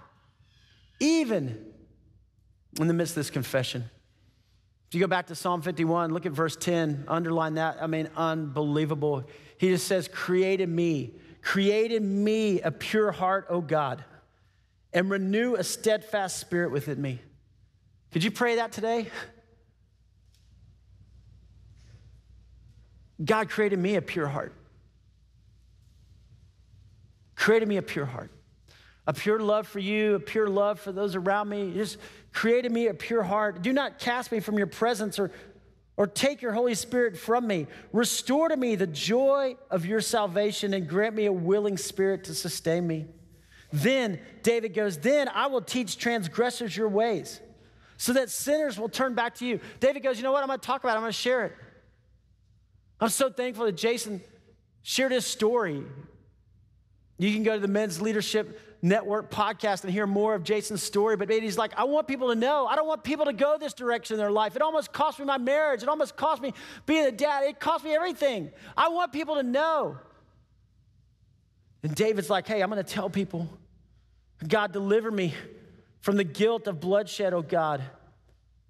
even 1.02 1.66
in 2.80 2.88
the 2.88 2.94
midst 2.94 3.12
of 3.12 3.16
this 3.16 3.30
confession. 3.30 3.90
If 4.92 4.96
you 4.96 5.00
go 5.00 5.08
back 5.08 5.28
to 5.28 5.36
Psalm 5.36 5.62
51, 5.62 6.12
look 6.12 6.26
at 6.26 6.34
verse 6.34 6.58
10, 6.58 7.06
underline 7.08 7.54
that. 7.54 7.78
I 7.82 7.88
mean, 7.88 8.10
unbelievable. 8.18 9.24
He 9.58 9.70
just 9.70 9.88
says, 9.88 10.10
Created 10.10 10.68
me, 10.68 11.14
created 11.42 12.04
me 12.04 12.60
a 12.60 12.72
pure 12.72 13.14
heart, 13.14 13.46
O 13.48 13.62
God, 13.62 14.04
and 14.92 15.10
renew 15.10 15.56
a 15.56 15.64
steadfast 15.64 16.40
spirit 16.42 16.72
within 16.72 17.02
me. 17.02 17.22
Could 18.12 18.22
you 18.26 18.32
pray 18.32 18.58
that 18.58 18.74
today? 18.74 19.08
God 23.24 23.50
created 23.50 23.80
me 23.80 23.96
a 23.96 24.02
pure 24.02 24.28
heart. 24.28 24.54
Created 27.38 27.70
me 27.70 27.78
a 27.78 27.82
pure 27.82 28.06
heart. 28.06 28.30
A 29.08 29.14
pure 29.14 29.40
love 29.40 29.68
for 29.68 29.80
you, 29.80 30.16
a 30.16 30.20
pure 30.20 30.48
love 30.48 30.80
for 30.80 30.92
those 30.92 31.16
around 31.16 31.50
me. 31.50 31.74
Just 31.74 31.98
created 32.34 32.72
me 32.72 32.88
a 32.88 32.94
pure 32.94 33.24
heart. 33.24 33.62
Do 33.62 33.74
not 33.74 34.00
cast 34.00 34.32
me 34.32 34.40
from 34.40 34.58
your 34.58 34.68
presence 34.68 35.18
or, 35.18 35.32
or 35.98 36.06
take 36.06 36.42
your 36.42 36.54
Holy 36.54 36.76
Spirit 36.76 37.18
from 37.18 37.48
me. 37.48 37.68
Restore 37.92 38.50
to 38.50 38.58
me 38.58 38.76
the 38.76 38.88
joy 38.88 39.56
of 39.72 39.86
your 39.86 40.02
salvation 40.02 40.74
and 40.74 40.88
grant 40.88 41.16
me 41.16 41.26
a 41.26 41.34
willing 41.34 41.78
spirit 41.78 42.26
to 42.26 42.36
sustain 42.36 42.86
me. 42.86 43.08
Then, 43.74 44.20
David 44.44 44.74
goes, 44.74 44.98
Then 44.98 45.30
I 45.30 45.48
will 45.48 45.62
teach 45.62 45.98
transgressors 45.98 46.76
your 46.76 46.90
ways 46.90 47.40
so 47.98 48.14
that 48.14 48.30
sinners 48.30 48.80
will 48.80 48.90
turn 48.90 49.16
back 49.16 49.36
to 49.36 49.46
you. 49.46 49.60
David 49.80 50.04
goes, 50.04 50.18
You 50.18 50.24
know 50.24 50.32
what? 50.32 50.44
I'm 50.44 50.48
going 50.48 50.60
to 50.60 50.66
talk 50.66 50.84
about 50.84 50.94
it. 50.94 50.98
I'm 50.98 51.04
going 51.04 51.12
to 51.12 51.18
share 51.18 51.46
it. 51.46 51.56
I'm 53.00 53.10
so 53.10 53.32
thankful 53.32 53.66
that 53.66 53.78
Jason 53.78 54.22
shared 54.84 55.12
his 55.12 55.26
story. 55.26 55.84
You 57.18 57.34
can 57.34 57.44
go 57.44 57.56
to 57.56 57.60
the 57.60 57.68
Men's 57.68 58.02
Leadership 58.02 58.60
Network 58.82 59.30
podcast 59.30 59.84
and 59.84 59.92
hear 59.92 60.08
more 60.08 60.34
of 60.34 60.44
Jason's 60.44 60.82
story. 60.82 61.16
But 61.16 61.30
he's 61.30 61.58
like, 61.58 61.74
I 61.78 61.84
want 61.84 62.08
people 62.08 62.30
to 62.30 62.36
know. 62.36 62.66
I 62.66 62.76
don't 62.76 62.88
want 62.88 63.04
people 63.04 63.26
to 63.26 63.34
go 63.34 63.58
this 63.60 63.74
direction 63.74 64.16
in 64.16 64.20
their 64.20 64.32
life. 64.32 64.56
It 64.56 64.62
almost 64.62 64.92
cost 64.92 65.20
me 65.20 65.26
my 65.26 65.38
marriage. 65.38 65.84
It 65.84 65.90
almost 65.90 66.16
cost 66.16 66.42
me 66.42 66.54
being 66.86 67.06
a 67.06 67.12
dad. 67.12 67.44
It 67.44 67.60
cost 67.60 67.84
me 67.84 67.94
everything. 67.94 68.52
I 68.76 68.90
want 68.90 69.14
people 69.14 69.36
to 69.36 69.44
know. 69.44 69.98
And 71.84 71.94
David's 71.94 72.30
like, 72.30 72.48
hey, 72.48 72.62
I'm 72.62 72.70
going 72.70 72.84
to 72.84 72.90
tell 72.94 73.10
people, 73.10 73.50
God, 74.48 74.72
deliver 74.72 75.12
me 75.12 75.34
from 76.00 76.18
the 76.18 76.24
guilt 76.24 76.68
of 76.68 76.80
bloodshed, 76.80 77.34
oh 77.34 77.42
God. 77.42 77.82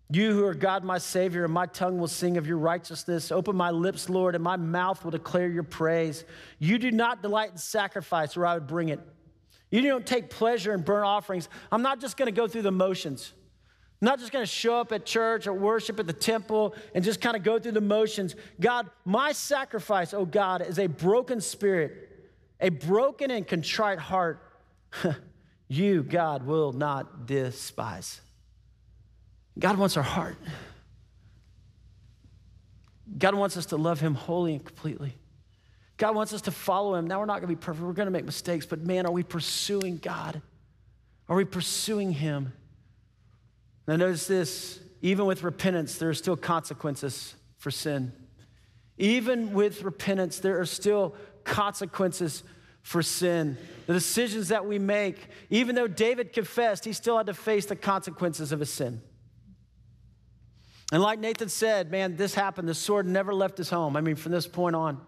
You 0.10 0.34
who 0.34 0.46
are 0.46 0.54
God, 0.54 0.84
my 0.84 0.98
Savior, 0.98 1.46
and 1.46 1.54
my 1.54 1.68
tongue 1.68 1.98
will 1.98 2.10
sing 2.10 2.36
of 2.36 2.46
your 2.46 2.58
righteousness. 2.58 3.32
Open 3.32 3.56
my 3.56 3.72
lips, 3.72 4.10
Lord, 4.10 4.36
and 4.36 4.44
my 4.44 4.58
mouth 4.58 5.06
will 5.06 5.12
declare 5.12 5.48
your 5.48 5.64
praise. 5.64 6.26
You 6.60 6.78
do 6.78 6.92
not 6.92 7.22
delight 7.22 7.52
in 7.52 7.58
sacrifice, 7.58 8.36
or 8.36 8.46
I 8.46 8.56
would 8.56 8.68
bring 8.68 8.90
it. 8.90 9.00
You 9.72 9.82
don't 9.82 10.06
take 10.06 10.30
pleasure 10.30 10.74
in 10.74 10.82
burnt 10.82 11.06
offerings. 11.06 11.48
I'm 11.72 11.82
not 11.82 12.00
just 12.02 12.18
going 12.18 12.28
to 12.28 12.34
go 12.34 12.48
through 12.48 12.64
the 12.64 12.72
motions. 12.72 13.32
I'm 14.02 14.08
not 14.08 14.20
just 14.20 14.32
going 14.32 14.44
to 14.44 14.52
show 14.52 14.80
up 14.80 14.92
at 14.92 15.06
church 15.06 15.48
or 15.48 15.54
worship 15.54 16.00
at 16.00 16.08
the 16.08 16.14
temple 16.14 16.76
and 16.94 17.04
just 17.04 17.22
kind 17.22 17.38
of 17.38 17.44
go 17.44 17.58
through 17.58 17.72
the 17.72 17.82
motions. 17.82 18.36
God, 18.60 18.90
my 19.06 19.32
sacrifice, 19.32 20.14
oh 20.14 20.26
God, 20.26 20.62
is 20.62 20.78
a 20.78 20.88
broken 20.88 21.40
spirit, 21.40 22.10
a 22.60 22.70
broken 22.70 23.32
and 23.32 23.48
contrite 23.48 24.00
heart. 24.00 24.44
you, 25.70 26.04
God, 26.04 26.46
will 26.46 26.74
not 26.74 27.26
despise. 27.26 28.20
God 29.58 29.78
wants 29.78 29.96
our 29.96 30.04
heart. 30.04 30.38
God 33.18 33.36
wants 33.36 33.56
us 33.56 33.68
to 33.68 33.78
love 33.78 34.00
Him 34.00 34.16
wholly 34.16 34.54
and 34.54 34.66
completely. 34.66 35.16
God 36.02 36.16
wants 36.16 36.34
us 36.34 36.42
to 36.42 36.52
follow 36.52 36.96
Him. 36.96 37.06
Now, 37.06 37.20
we're 37.20 37.28
not 37.28 37.42
going 37.42 37.44
to 37.44 37.56
be 37.56 37.56
perfect. 37.56 37.86
We're 37.86 37.94
going 37.94 38.08
to 38.08 38.12
make 38.12 38.26
mistakes, 38.26 38.66
but 38.66 38.80
man, 38.80 39.06
are 39.06 39.12
we 39.12 39.22
pursuing 39.22 39.98
God? 39.98 40.42
Are 41.30 41.36
we 41.36 41.46
pursuing 41.46 42.12
Him? 42.12 42.54
Now, 43.88 43.98
notice 43.98 44.26
this 44.26 44.80
even 45.04 45.28
with 45.28 45.44
repentance, 45.44 46.00
there 46.00 46.10
are 46.10 46.16
still 46.16 46.36
consequences 46.36 47.36
for 47.60 47.70
sin. 47.70 48.14
Even 48.98 49.54
with 49.54 49.84
repentance, 49.84 50.40
there 50.40 50.60
are 50.60 50.66
still 50.66 51.14
consequences 51.44 52.42
for 52.82 53.04
sin. 53.04 53.56
The 53.86 53.94
decisions 53.94 54.48
that 54.48 54.66
we 54.66 54.80
make, 54.80 55.20
even 55.52 55.76
though 55.76 55.88
David 55.88 56.34
confessed, 56.34 56.84
he 56.84 56.94
still 56.94 57.16
had 57.18 57.28
to 57.28 57.36
face 57.36 57.68
the 57.68 57.76
consequences 57.76 58.52
of 58.52 58.60
his 58.60 58.74
sin. 58.74 59.04
And 60.92 61.04
like 61.04 61.20
Nathan 61.20 61.50
said, 61.50 61.92
man, 61.92 62.16
this 62.16 62.34
happened. 62.34 62.68
The 62.68 62.74
sword 62.74 63.06
never 63.06 63.36
left 63.36 63.60
his 63.60 63.70
home. 63.70 63.96
I 63.96 64.02
mean, 64.02 64.16
from 64.16 64.32
this 64.32 64.48
point 64.48 64.76
on, 64.76 65.00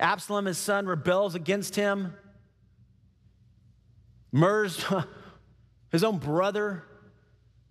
Absalom, 0.00 0.46
his 0.46 0.58
son, 0.58 0.86
rebels 0.86 1.34
against 1.34 1.76
him, 1.76 2.14
murders 4.32 4.84
his 5.92 6.02
own 6.02 6.18
brother. 6.18 6.84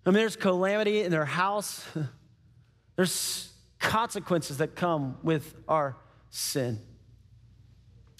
I 0.06 0.10
mean, 0.10 0.14
there's 0.14 0.36
calamity 0.36 1.02
in 1.02 1.10
their 1.10 1.24
house. 1.26 1.84
There's 2.96 3.50
consequences 3.78 4.58
that 4.58 4.76
come 4.76 5.16
with 5.22 5.54
our 5.66 5.96
sin. 6.28 6.78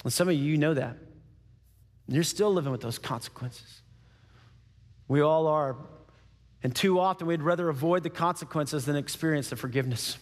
And 0.04 0.12
some 0.12 0.28
of 0.28 0.34
you 0.34 0.56
know 0.56 0.72
that. 0.72 0.96
You're 2.08 2.22
still 2.22 2.52
living 2.52 2.72
with 2.72 2.80
those 2.80 2.98
consequences. 2.98 3.82
We 5.06 5.20
all 5.20 5.46
are. 5.46 5.76
And 6.62 6.74
too 6.74 6.98
often 6.98 7.26
we'd 7.26 7.42
rather 7.42 7.68
avoid 7.68 8.02
the 8.02 8.10
consequences 8.10 8.86
than 8.86 8.96
experience 8.96 9.50
the 9.50 9.56
forgiveness. 9.56 10.18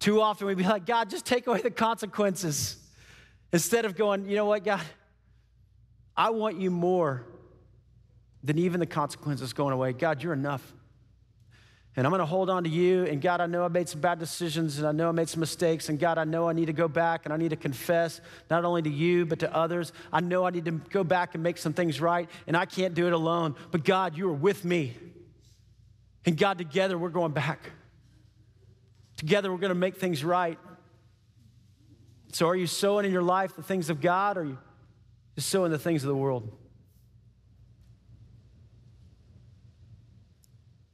Too 0.00 0.20
often 0.20 0.46
we'd 0.46 0.56
be 0.56 0.64
like, 0.64 0.86
God, 0.86 1.10
just 1.10 1.26
take 1.26 1.46
away 1.46 1.60
the 1.60 1.70
consequences. 1.70 2.76
Instead 3.52 3.84
of 3.84 3.96
going, 3.96 4.26
you 4.26 4.34
know 4.34 4.46
what, 4.46 4.64
God, 4.64 4.80
I 6.16 6.30
want 6.30 6.58
you 6.58 6.70
more 6.70 7.26
than 8.42 8.58
even 8.58 8.80
the 8.80 8.86
consequences 8.86 9.52
going 9.52 9.74
away. 9.74 9.92
God, 9.92 10.22
you're 10.22 10.32
enough. 10.32 10.72
And 11.96 12.06
I'm 12.06 12.12
going 12.12 12.20
to 12.20 12.26
hold 12.26 12.48
on 12.48 12.64
to 12.64 12.70
you. 12.70 13.04
And 13.04 13.20
God, 13.20 13.40
I 13.42 13.46
know 13.46 13.64
I 13.64 13.68
made 13.68 13.88
some 13.88 14.00
bad 14.00 14.18
decisions 14.18 14.78
and 14.78 14.86
I 14.86 14.92
know 14.92 15.08
I 15.08 15.12
made 15.12 15.28
some 15.28 15.40
mistakes. 15.40 15.88
And 15.88 15.98
God, 15.98 16.16
I 16.18 16.24
know 16.24 16.48
I 16.48 16.52
need 16.52 16.66
to 16.66 16.72
go 16.72 16.88
back 16.88 17.26
and 17.26 17.34
I 17.34 17.36
need 17.36 17.50
to 17.50 17.56
confess 17.56 18.20
not 18.48 18.64
only 18.64 18.80
to 18.82 18.88
you, 18.88 19.26
but 19.26 19.40
to 19.40 19.54
others. 19.54 19.92
I 20.12 20.20
know 20.20 20.46
I 20.46 20.50
need 20.50 20.64
to 20.64 20.70
go 20.70 21.04
back 21.04 21.34
and 21.34 21.42
make 21.42 21.58
some 21.58 21.72
things 21.72 22.00
right. 22.00 22.30
And 22.46 22.56
I 22.56 22.64
can't 22.64 22.94
do 22.94 23.06
it 23.06 23.12
alone. 23.12 23.56
But 23.70 23.84
God, 23.84 24.16
you 24.16 24.28
are 24.30 24.32
with 24.32 24.64
me. 24.64 24.96
And 26.24 26.38
God, 26.38 26.58
together 26.58 26.96
we're 26.96 27.10
going 27.10 27.32
back. 27.32 27.70
Together 29.20 29.52
we're 29.52 29.58
going 29.58 29.68
to 29.68 29.74
make 29.74 29.96
things 29.96 30.24
right. 30.24 30.58
So 32.32 32.48
are 32.48 32.56
you 32.56 32.66
sowing 32.66 33.04
in 33.04 33.12
your 33.12 33.22
life 33.22 33.54
the 33.54 33.62
things 33.62 33.90
of 33.90 34.00
God 34.00 34.38
or 34.38 34.40
are 34.40 34.44
you 34.44 34.58
just 35.34 35.50
sowing 35.50 35.70
the 35.70 35.78
things 35.78 36.02
of 36.02 36.08
the 36.08 36.16
world? 36.16 36.50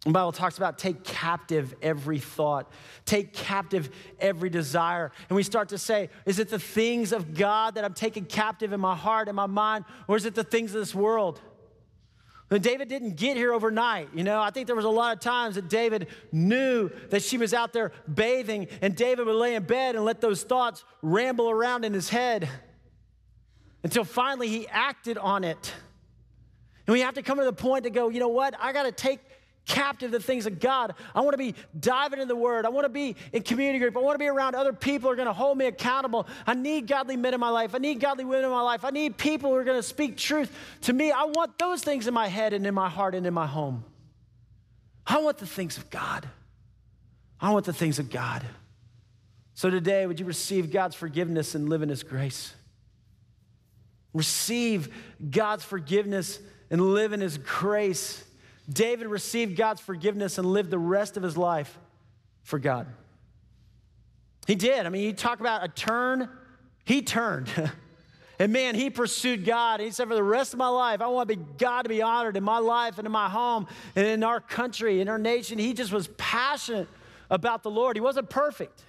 The 0.04 0.10
Bible 0.10 0.32
talks 0.32 0.56
about 0.56 0.76
take 0.76 1.04
captive 1.04 1.72
every 1.80 2.18
thought, 2.18 2.72
take 3.04 3.32
captive 3.32 3.90
every 4.18 4.50
desire. 4.50 5.12
And 5.28 5.36
we 5.36 5.44
start 5.44 5.68
to 5.68 5.78
say, 5.78 6.10
is 6.24 6.40
it 6.40 6.48
the 6.48 6.58
things 6.58 7.12
of 7.12 7.32
God 7.32 7.76
that 7.76 7.84
I'm 7.84 7.94
taking 7.94 8.24
captive 8.24 8.72
in 8.72 8.80
my 8.80 8.96
heart 8.96 9.28
and 9.28 9.36
my 9.36 9.46
mind, 9.46 9.84
or 10.08 10.16
is 10.16 10.24
it 10.24 10.34
the 10.34 10.42
things 10.42 10.74
of 10.74 10.80
this 10.80 10.96
world? 10.96 11.40
And 12.48 12.62
David 12.62 12.88
didn't 12.88 13.16
get 13.16 13.36
here 13.36 13.52
overnight. 13.52 14.10
You 14.14 14.22
know, 14.22 14.40
I 14.40 14.50
think 14.50 14.68
there 14.68 14.76
was 14.76 14.84
a 14.84 14.90
lot 14.90 15.14
of 15.14 15.20
times 15.20 15.56
that 15.56 15.68
David 15.68 16.06
knew 16.30 16.90
that 17.10 17.22
she 17.22 17.38
was 17.38 17.52
out 17.52 17.72
there 17.72 17.92
bathing, 18.12 18.68
and 18.80 18.94
David 18.94 19.26
would 19.26 19.34
lay 19.34 19.56
in 19.56 19.64
bed 19.64 19.96
and 19.96 20.04
let 20.04 20.20
those 20.20 20.44
thoughts 20.44 20.84
ramble 21.02 21.50
around 21.50 21.84
in 21.84 21.92
his 21.92 22.08
head 22.08 22.48
until 23.82 24.04
finally 24.04 24.48
he 24.48 24.68
acted 24.68 25.18
on 25.18 25.42
it. 25.42 25.74
And 26.86 26.92
we 26.92 27.00
have 27.00 27.14
to 27.14 27.22
come 27.22 27.38
to 27.38 27.44
the 27.44 27.52
point 27.52 27.82
to 27.84 27.90
go, 27.90 28.10
you 28.10 28.20
know 28.20 28.28
what? 28.28 28.54
I 28.60 28.72
got 28.72 28.84
to 28.84 28.92
take 28.92 29.18
captive 29.66 30.10
the 30.10 30.20
things 30.20 30.46
of 30.46 30.60
God. 30.60 30.94
I 31.14 31.20
want 31.20 31.32
to 31.32 31.38
be 31.38 31.54
diving 31.78 32.20
in 32.20 32.28
the 32.28 32.36
Word. 32.36 32.64
I 32.64 32.68
want 32.68 32.84
to 32.84 32.88
be 32.88 33.16
in 33.32 33.42
community 33.42 33.78
group. 33.78 33.96
I 33.96 34.00
want 34.00 34.14
to 34.14 34.18
be 34.18 34.28
around 34.28 34.54
other 34.54 34.72
people 34.72 35.08
who 35.08 35.12
are 35.12 35.16
going 35.16 35.26
to 35.26 35.32
hold 35.32 35.58
me 35.58 35.66
accountable. 35.66 36.26
I 36.46 36.54
need 36.54 36.86
godly 36.86 37.16
men 37.16 37.34
in 37.34 37.40
my 37.40 37.50
life. 37.50 37.74
I 37.74 37.78
need 37.78 38.00
godly 38.00 38.24
women 38.24 38.44
in 38.44 38.50
my 38.50 38.62
life. 38.62 38.84
I 38.84 38.90
need 38.90 39.16
people 39.16 39.50
who 39.50 39.56
are 39.56 39.64
going 39.64 39.78
to 39.78 39.82
speak 39.82 40.16
truth 40.16 40.50
to 40.82 40.92
me. 40.92 41.10
I 41.10 41.24
want 41.24 41.58
those 41.58 41.82
things 41.82 42.06
in 42.06 42.14
my 42.14 42.28
head 42.28 42.52
and 42.52 42.66
in 42.66 42.74
my 42.74 42.88
heart 42.88 43.14
and 43.14 43.26
in 43.26 43.34
my 43.34 43.46
home. 43.46 43.84
I 45.06 45.18
want 45.18 45.38
the 45.38 45.46
things 45.46 45.76
of 45.76 45.90
God. 45.90 46.28
I 47.40 47.50
want 47.50 47.66
the 47.66 47.72
things 47.72 47.98
of 47.98 48.10
God. 48.10 48.44
So 49.54 49.70
today, 49.70 50.06
would 50.06 50.20
you 50.20 50.26
receive 50.26 50.70
God's 50.70 50.94
forgiveness 50.94 51.54
and 51.54 51.68
live 51.68 51.82
in 51.82 51.88
His 51.88 52.02
grace? 52.02 52.54
Receive 54.12 54.94
God's 55.30 55.64
forgiveness 55.64 56.38
and 56.70 56.80
live 56.80 57.12
in 57.12 57.20
His 57.20 57.38
grace. 57.38 58.22
David 58.68 59.06
received 59.06 59.56
God's 59.56 59.80
forgiveness 59.80 60.38
and 60.38 60.46
lived 60.46 60.70
the 60.70 60.78
rest 60.78 61.16
of 61.16 61.22
his 61.22 61.36
life 61.36 61.78
for 62.42 62.58
God. 62.58 62.86
He 64.46 64.54
did. 64.54 64.86
I 64.86 64.88
mean, 64.88 65.02
you 65.02 65.12
talk 65.12 65.40
about 65.40 65.64
a 65.64 65.68
turn, 65.68 66.28
he 66.84 67.02
turned. 67.02 67.50
and 68.38 68.52
man, 68.52 68.74
he 68.74 68.90
pursued 68.90 69.44
God. 69.44 69.80
He 69.80 69.90
said, 69.90 70.08
For 70.08 70.14
the 70.14 70.22
rest 70.22 70.52
of 70.52 70.58
my 70.58 70.68
life, 70.68 71.00
I 71.00 71.08
want 71.08 71.28
to 71.28 71.36
be 71.36 71.44
God 71.58 71.82
to 71.82 71.88
be 71.88 72.02
honored 72.02 72.36
in 72.36 72.44
my 72.44 72.58
life 72.58 72.98
and 72.98 73.06
in 73.06 73.12
my 73.12 73.28
home 73.28 73.66
and 73.94 74.06
in 74.06 74.22
our 74.22 74.40
country, 74.40 75.00
in 75.00 75.08
our 75.08 75.18
nation. 75.18 75.58
He 75.58 75.72
just 75.72 75.92
was 75.92 76.08
passionate 76.16 76.88
about 77.30 77.62
the 77.62 77.70
Lord. 77.70 77.96
He 77.96 78.00
wasn't 78.00 78.30
perfect, 78.30 78.82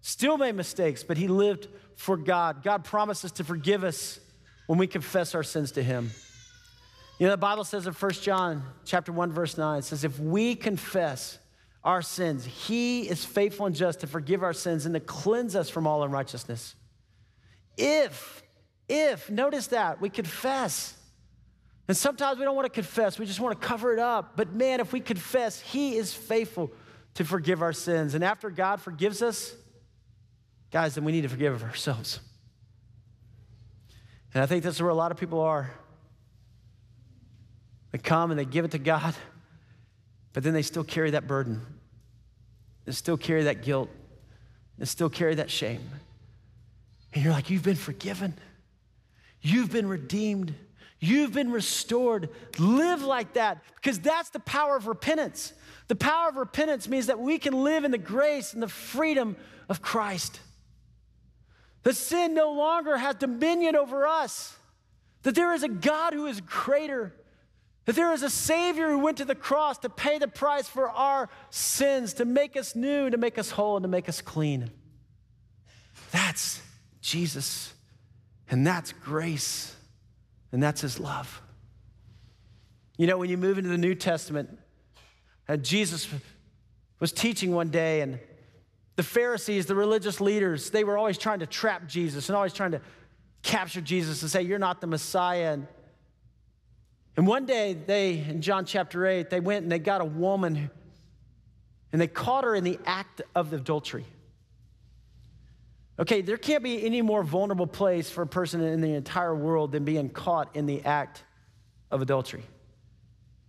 still 0.00 0.38
made 0.38 0.54
mistakes, 0.54 1.02
but 1.02 1.16
he 1.16 1.28
lived 1.28 1.68
for 1.96 2.16
God. 2.16 2.62
God 2.62 2.84
promises 2.84 3.32
to 3.32 3.44
forgive 3.44 3.84
us 3.84 4.20
when 4.66 4.78
we 4.78 4.86
confess 4.86 5.34
our 5.34 5.42
sins 5.42 5.72
to 5.72 5.82
him. 5.82 6.10
You 7.18 7.26
know, 7.26 7.32
the 7.32 7.36
Bible 7.36 7.64
says 7.64 7.86
in 7.86 7.92
1 7.92 8.12
John 8.12 8.64
chapter 8.84 9.12
1, 9.12 9.32
verse 9.32 9.56
9, 9.56 9.78
it 9.78 9.84
says, 9.84 10.04
if 10.04 10.18
we 10.18 10.56
confess 10.56 11.38
our 11.84 12.02
sins, 12.02 12.44
he 12.44 13.02
is 13.02 13.24
faithful 13.24 13.66
and 13.66 13.74
just 13.74 14.00
to 14.00 14.06
forgive 14.06 14.42
our 14.42 14.52
sins 14.52 14.84
and 14.84 14.94
to 14.94 15.00
cleanse 15.00 15.54
us 15.54 15.70
from 15.70 15.86
all 15.86 16.02
unrighteousness. 16.02 16.74
If, 17.76 18.42
if, 18.88 19.30
notice 19.30 19.68
that, 19.68 20.00
we 20.00 20.08
confess. 20.10 20.96
And 21.86 21.96
sometimes 21.96 22.38
we 22.38 22.44
don't 22.44 22.56
want 22.56 22.66
to 22.66 22.72
confess, 22.72 23.18
we 23.18 23.26
just 23.26 23.40
want 23.40 23.60
to 23.60 23.66
cover 23.66 23.92
it 23.92 24.00
up. 24.00 24.36
But 24.36 24.52
man, 24.52 24.80
if 24.80 24.92
we 24.92 25.00
confess, 25.00 25.60
he 25.60 25.96
is 25.96 26.12
faithful 26.12 26.72
to 27.14 27.24
forgive 27.24 27.62
our 27.62 27.72
sins. 27.72 28.14
And 28.14 28.24
after 28.24 28.50
God 28.50 28.80
forgives 28.80 29.22
us, 29.22 29.54
guys, 30.72 30.96
then 30.96 31.04
we 31.04 31.12
need 31.12 31.22
to 31.22 31.28
forgive 31.28 31.62
ourselves. 31.62 32.18
And 34.32 34.42
I 34.42 34.46
think 34.46 34.64
that's 34.64 34.80
where 34.80 34.90
a 34.90 34.94
lot 34.94 35.12
of 35.12 35.16
people 35.16 35.40
are. 35.40 35.70
They 37.94 37.98
come 37.98 38.32
and 38.32 38.40
they 38.40 38.44
give 38.44 38.64
it 38.64 38.72
to 38.72 38.78
God, 38.78 39.14
but 40.32 40.42
then 40.42 40.52
they 40.52 40.62
still 40.62 40.82
carry 40.82 41.12
that 41.12 41.28
burden. 41.28 41.64
They 42.86 42.90
still 42.90 43.16
carry 43.16 43.44
that 43.44 43.62
guilt. 43.62 43.88
They 44.78 44.84
still 44.84 45.08
carry 45.08 45.36
that 45.36 45.48
shame. 45.48 45.80
And 47.12 47.22
you're 47.22 47.32
like, 47.32 47.50
You've 47.50 47.62
been 47.62 47.76
forgiven. 47.76 48.34
You've 49.40 49.70
been 49.70 49.86
redeemed. 49.86 50.56
You've 50.98 51.32
been 51.32 51.52
restored. 51.52 52.30
Live 52.58 53.02
like 53.04 53.34
that 53.34 53.62
because 53.76 54.00
that's 54.00 54.30
the 54.30 54.40
power 54.40 54.76
of 54.76 54.88
repentance. 54.88 55.52
The 55.86 55.94
power 55.94 56.30
of 56.30 56.34
repentance 56.34 56.88
means 56.88 57.06
that 57.06 57.20
we 57.20 57.38
can 57.38 57.62
live 57.62 57.84
in 57.84 57.92
the 57.92 57.96
grace 57.98 58.54
and 58.54 58.60
the 58.60 58.66
freedom 58.66 59.36
of 59.68 59.82
Christ. 59.82 60.40
That 61.84 61.94
sin 61.94 62.34
no 62.34 62.54
longer 62.54 62.96
has 62.96 63.14
dominion 63.14 63.76
over 63.76 64.04
us. 64.04 64.56
That 65.22 65.36
there 65.36 65.54
is 65.54 65.62
a 65.62 65.68
God 65.68 66.12
who 66.12 66.26
is 66.26 66.40
greater. 66.40 67.14
That 67.84 67.96
there 67.96 68.12
is 68.12 68.22
a 68.22 68.30
Savior 68.30 68.88
who 68.88 68.98
went 68.98 69.18
to 69.18 69.24
the 69.24 69.34
cross 69.34 69.78
to 69.78 69.90
pay 69.90 70.18
the 70.18 70.28
price 70.28 70.68
for 70.68 70.88
our 70.88 71.28
sins, 71.50 72.14
to 72.14 72.24
make 72.24 72.56
us 72.56 72.74
new, 72.74 73.10
to 73.10 73.16
make 73.16 73.38
us 73.38 73.50
whole, 73.50 73.76
and 73.76 73.84
to 73.84 73.88
make 73.88 74.08
us 74.08 74.22
clean. 74.22 74.70
That's 76.10 76.62
Jesus. 77.02 77.74
And 78.50 78.66
that's 78.66 78.92
grace. 78.92 79.76
And 80.50 80.62
that's 80.62 80.80
His 80.80 80.98
love. 80.98 81.42
You 82.96 83.06
know, 83.06 83.18
when 83.18 83.28
you 83.28 83.36
move 83.36 83.58
into 83.58 83.70
the 83.70 83.78
New 83.78 83.94
Testament, 83.94 84.56
and 85.46 85.62
Jesus 85.62 86.08
was 87.00 87.12
teaching 87.12 87.52
one 87.52 87.68
day, 87.68 88.00
and 88.00 88.18
the 88.96 89.02
Pharisees, 89.02 89.66
the 89.66 89.74
religious 89.74 90.20
leaders, 90.20 90.70
they 90.70 90.84
were 90.84 90.96
always 90.96 91.18
trying 91.18 91.40
to 91.40 91.46
trap 91.46 91.86
Jesus 91.86 92.28
and 92.28 92.36
always 92.36 92.52
trying 92.52 92.70
to 92.70 92.80
capture 93.42 93.80
Jesus 93.80 94.22
and 94.22 94.30
say, 94.30 94.42
You're 94.42 94.58
not 94.58 94.80
the 94.80 94.86
Messiah. 94.86 95.52
And, 95.52 95.66
and 97.16 97.26
one 97.26 97.46
day, 97.46 97.74
they, 97.74 98.18
in 98.18 98.40
John 98.40 98.64
chapter 98.64 99.06
8, 99.06 99.30
they 99.30 99.40
went 99.40 99.62
and 99.62 99.70
they 99.70 99.78
got 99.78 100.00
a 100.00 100.04
woman 100.04 100.70
and 101.92 102.00
they 102.00 102.08
caught 102.08 102.44
her 102.44 102.54
in 102.54 102.64
the 102.64 102.78
act 102.84 103.22
of 103.36 103.52
adultery. 103.52 104.04
Okay, 105.96 106.22
there 106.22 106.36
can't 106.36 106.64
be 106.64 106.84
any 106.84 107.02
more 107.02 107.22
vulnerable 107.22 107.68
place 107.68 108.10
for 108.10 108.22
a 108.22 108.26
person 108.26 108.60
in 108.60 108.80
the 108.80 108.94
entire 108.94 109.34
world 109.34 109.70
than 109.70 109.84
being 109.84 110.08
caught 110.10 110.56
in 110.56 110.66
the 110.66 110.84
act 110.84 111.22
of 111.92 112.02
adultery. 112.02 112.42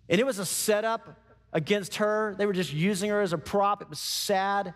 And 0.10 0.22
it 0.22 0.26
was 0.26 0.38
a 0.38 0.46
setup 0.46 1.20
against 1.54 1.96
her. 1.96 2.36
They 2.38 2.46
were 2.46 2.54
just 2.54 2.72
using 2.72 3.10
her 3.10 3.22
as 3.22 3.34
a 3.34 3.38
prop. 3.40 3.82
It 3.82 3.90
was 3.90 4.00
sad. 4.00 4.76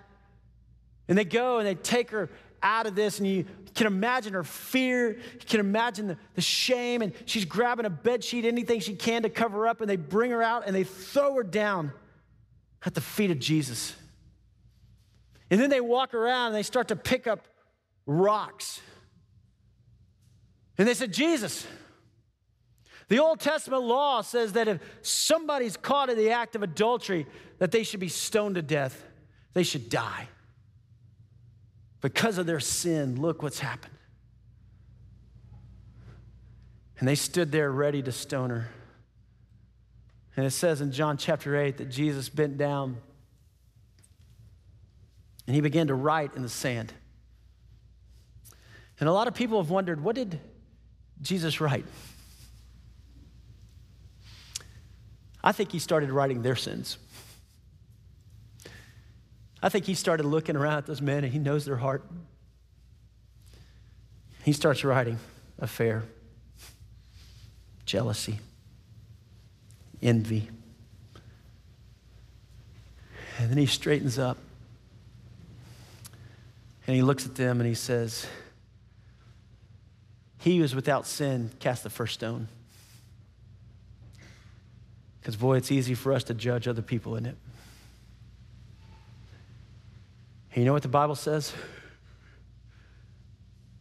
And 1.07 1.15
they 1.15 1.25
go 1.25 1.59
and 1.59 1.67
they 1.67 1.75
take 1.75 2.09
her 2.09 2.31
out 2.61 2.87
of 2.87 2.95
this, 2.95 3.19
and 3.19 3.27
you 3.27 3.45
can 3.75 3.87
imagine 3.87 4.33
her 4.33 4.43
fear. 4.43 5.11
You 5.11 5.45
can 5.45 5.59
imagine 5.59 6.07
the, 6.07 6.17
the 6.35 6.41
shame, 6.41 7.01
and 7.01 7.13
she's 7.25 7.45
grabbing 7.45 7.85
a 7.85 7.89
bed 7.89 8.23
sheet, 8.23 8.45
anything 8.45 8.79
she 8.79 8.95
can 8.95 9.23
to 9.23 9.29
cover 9.29 9.67
up, 9.67 9.81
and 9.81 9.89
they 9.89 9.95
bring 9.95 10.31
her 10.31 10.43
out 10.43 10.63
and 10.65 10.75
they 10.75 10.83
throw 10.83 11.35
her 11.35 11.43
down 11.43 11.91
at 12.85 12.93
the 12.93 13.01
feet 13.01 13.31
of 13.31 13.39
Jesus. 13.39 13.95
And 15.51 15.59
then 15.59 15.69
they 15.69 15.81
walk 15.81 16.13
around 16.13 16.47
and 16.47 16.55
they 16.55 16.63
start 16.63 16.89
to 16.89 16.95
pick 16.95 17.27
up 17.27 17.47
rocks. 18.05 18.81
And 20.77 20.87
they 20.87 20.93
said, 20.93 21.11
Jesus, 21.11 21.65
the 23.07 23.19
Old 23.19 23.39
Testament 23.39 23.83
law 23.83 24.21
says 24.21 24.53
that 24.53 24.67
if 24.67 24.79
somebody's 25.01 25.75
caught 25.75 26.09
in 26.09 26.17
the 26.17 26.31
act 26.31 26.55
of 26.55 26.63
adultery, 26.63 27.25
that 27.57 27.71
they 27.71 27.83
should 27.83 27.99
be 27.99 28.07
stoned 28.07 28.55
to 28.55 28.61
death. 28.61 29.03
They 29.53 29.63
should 29.63 29.89
die. 29.89 30.29
Because 32.01 32.37
of 32.37 32.45
their 32.45 32.59
sin, 32.59 33.19
look 33.19 33.43
what's 33.43 33.59
happened. 33.59 33.93
And 36.99 37.07
they 37.07 37.15
stood 37.15 37.51
there 37.51 37.71
ready 37.71 38.01
to 38.01 38.11
stone 38.11 38.49
her. 38.49 38.67
And 40.35 40.45
it 40.45 40.51
says 40.51 40.81
in 40.81 40.91
John 40.91 41.17
chapter 41.17 41.57
8 41.57 41.77
that 41.77 41.89
Jesus 41.89 42.29
bent 42.29 42.57
down 42.57 42.97
and 45.47 45.55
he 45.55 45.61
began 45.61 45.87
to 45.87 45.95
write 45.95 46.35
in 46.35 46.43
the 46.43 46.49
sand. 46.49 46.93
And 48.99 49.09
a 49.09 49.11
lot 49.11 49.27
of 49.27 49.33
people 49.33 49.61
have 49.61 49.69
wondered 49.69 50.01
what 50.01 50.15
did 50.15 50.39
Jesus 51.21 51.59
write? 51.59 51.85
I 55.43 55.51
think 55.51 55.71
he 55.71 55.79
started 55.79 56.11
writing 56.11 56.41
their 56.41 56.55
sins. 56.55 56.97
I 59.61 59.69
think 59.69 59.85
he 59.85 59.93
started 59.93 60.25
looking 60.25 60.55
around 60.55 60.77
at 60.77 60.85
those 60.85 61.01
men 61.01 61.23
and 61.23 61.33
he 61.33 61.39
knows 61.39 61.65
their 61.65 61.75
heart. 61.77 62.03
He 64.43 64.53
starts 64.53 64.83
writing 64.83 65.19
affair, 65.59 66.03
jealousy, 67.85 68.39
envy. 70.01 70.49
And 73.37 73.49
then 73.49 73.57
he 73.57 73.65
straightens 73.65 74.17
up 74.17 74.37
and 76.87 76.95
he 76.95 77.01
looks 77.01 77.25
at 77.25 77.35
them 77.35 77.59
and 77.59 77.67
he 77.67 77.75
says, 77.75 78.25
He 80.37 80.57
who 80.57 80.63
is 80.63 80.73
without 80.73 81.05
sin 81.05 81.51
cast 81.59 81.83
the 81.83 81.89
first 81.89 82.15
stone. 82.15 82.47
Because, 85.19 85.35
boy, 85.35 85.57
it's 85.57 85.71
easy 85.71 85.93
for 85.93 86.13
us 86.13 86.23
to 86.25 86.33
judge 86.33 86.67
other 86.67 86.81
people, 86.81 87.15
isn't 87.15 87.27
it? 87.27 87.37
And 90.51 90.57
you 90.57 90.65
know 90.65 90.73
what 90.73 90.81
the 90.81 90.87
Bible 90.87 91.15
says? 91.15 91.53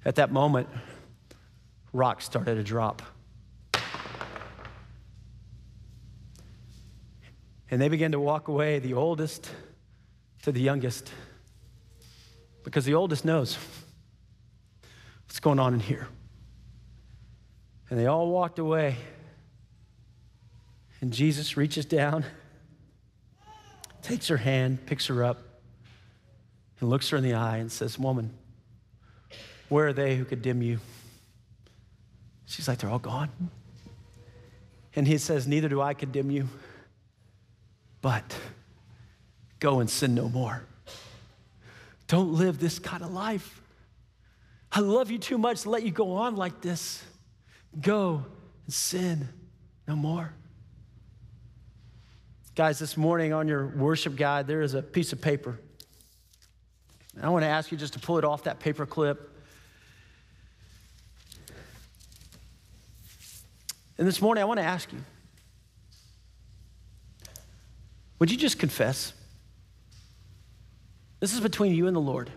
At 0.05 0.17
that 0.17 0.31
moment, 0.31 0.69
rocks 1.93 2.25
started 2.25 2.57
to 2.57 2.63
drop. 2.63 3.03
And 7.71 7.81
they 7.81 7.89
began 7.89 8.13
to 8.13 8.21
walk 8.21 8.49
away, 8.49 8.79
the 8.79 8.95
oldest 8.95 9.51
to 10.43 10.53
the 10.53 10.61
youngest, 10.61 11.13
because 12.65 12.85
the 12.85 12.95
oldest 12.95 13.25
knows 13.25 13.59
what's 15.27 15.41
going 15.41 15.59
on 15.59 15.75
in 15.75 15.81
here. 15.81 16.09
And 17.91 17.99
they 17.99 18.07
all 18.07 18.29
walked 18.31 18.59
away. 18.59 18.97
And 21.01 21.13
Jesus 21.13 21.57
reaches 21.57 21.85
down, 21.85 22.25
takes 24.03 24.29
her 24.29 24.37
hand, 24.37 24.85
picks 24.87 25.07
her 25.07 25.25
up, 25.25 25.48
and 26.81 26.91
looks 26.91 27.09
her 27.11 27.17
in 27.17 27.25
the 27.25 27.35
eye 27.35 27.59
and 27.59 27.71
says, 27.71 27.99
Woman, 27.99 28.33
where 29.69 29.89
are 29.89 29.93
they 29.93 30.17
who 30.17 30.25
condemn 30.25 30.63
you? 30.63 30.79
She's 32.47 32.69
like, 32.69 32.79
They're 32.79 32.91
all 32.91 32.99
gone. 32.99 33.31
And 34.95 35.07
he 35.07 35.19
says, 35.19 35.47
Neither 35.47 35.69
do 35.69 35.81
I 35.81 35.95
condemn 35.95 36.31
you, 36.31 36.49
but 38.01 38.37
go 39.61 39.81
and 39.81 39.91
sin 39.91 40.15
no 40.15 40.29
more. 40.29 40.63
Don't 42.07 42.33
live 42.33 42.59
this 42.59 42.79
kind 42.79 43.03
of 43.03 43.13
life. 43.13 43.61
I 44.73 44.81
love 44.81 45.11
you 45.11 45.19
too 45.19 45.39
much 45.39 45.63
to 45.63 45.71
let 45.71 45.83
you 45.83 45.91
go 45.91 46.13
on 46.13 46.37
like 46.37 46.61
this. 46.61 47.03
Go 47.81 48.25
and 48.65 48.73
sin 48.73 49.29
no 49.87 49.95
more. 49.95 50.33
Guys, 52.55 52.79
this 52.79 52.97
morning 52.97 53.33
on 53.33 53.47
your 53.47 53.67
worship 53.67 54.17
guide, 54.17 54.47
there 54.47 54.63
is 54.63 54.75
a 54.75 54.83
piece 54.83 55.13
of 55.13 55.21
paper. 55.21 55.61
I 57.23 57.31
want 57.31 57.43
to 57.43 57.49
ask 57.49 57.73
you 57.73 57.79
just 57.79 57.95
to 57.95 57.99
pull 57.99 58.19
it 58.19 58.25
off 58.25 58.45
that 58.45 58.61
paper 58.61 58.87
clip. 58.87 59.35
And 63.99 64.07
this 64.07 64.23
morning, 64.23 64.43
I 64.43 64.45
want 64.45 64.59
to 64.59 64.65
ask 64.65 64.93
you 64.93 65.01
would 68.19 68.31
you 68.31 68.37
just 68.37 68.59
confess? 68.59 69.13
This 71.21 71.35
is 71.35 71.41
between 71.41 71.75
you 71.75 71.87
and 71.87 71.97
the 71.97 72.01
Lord, 72.01 72.31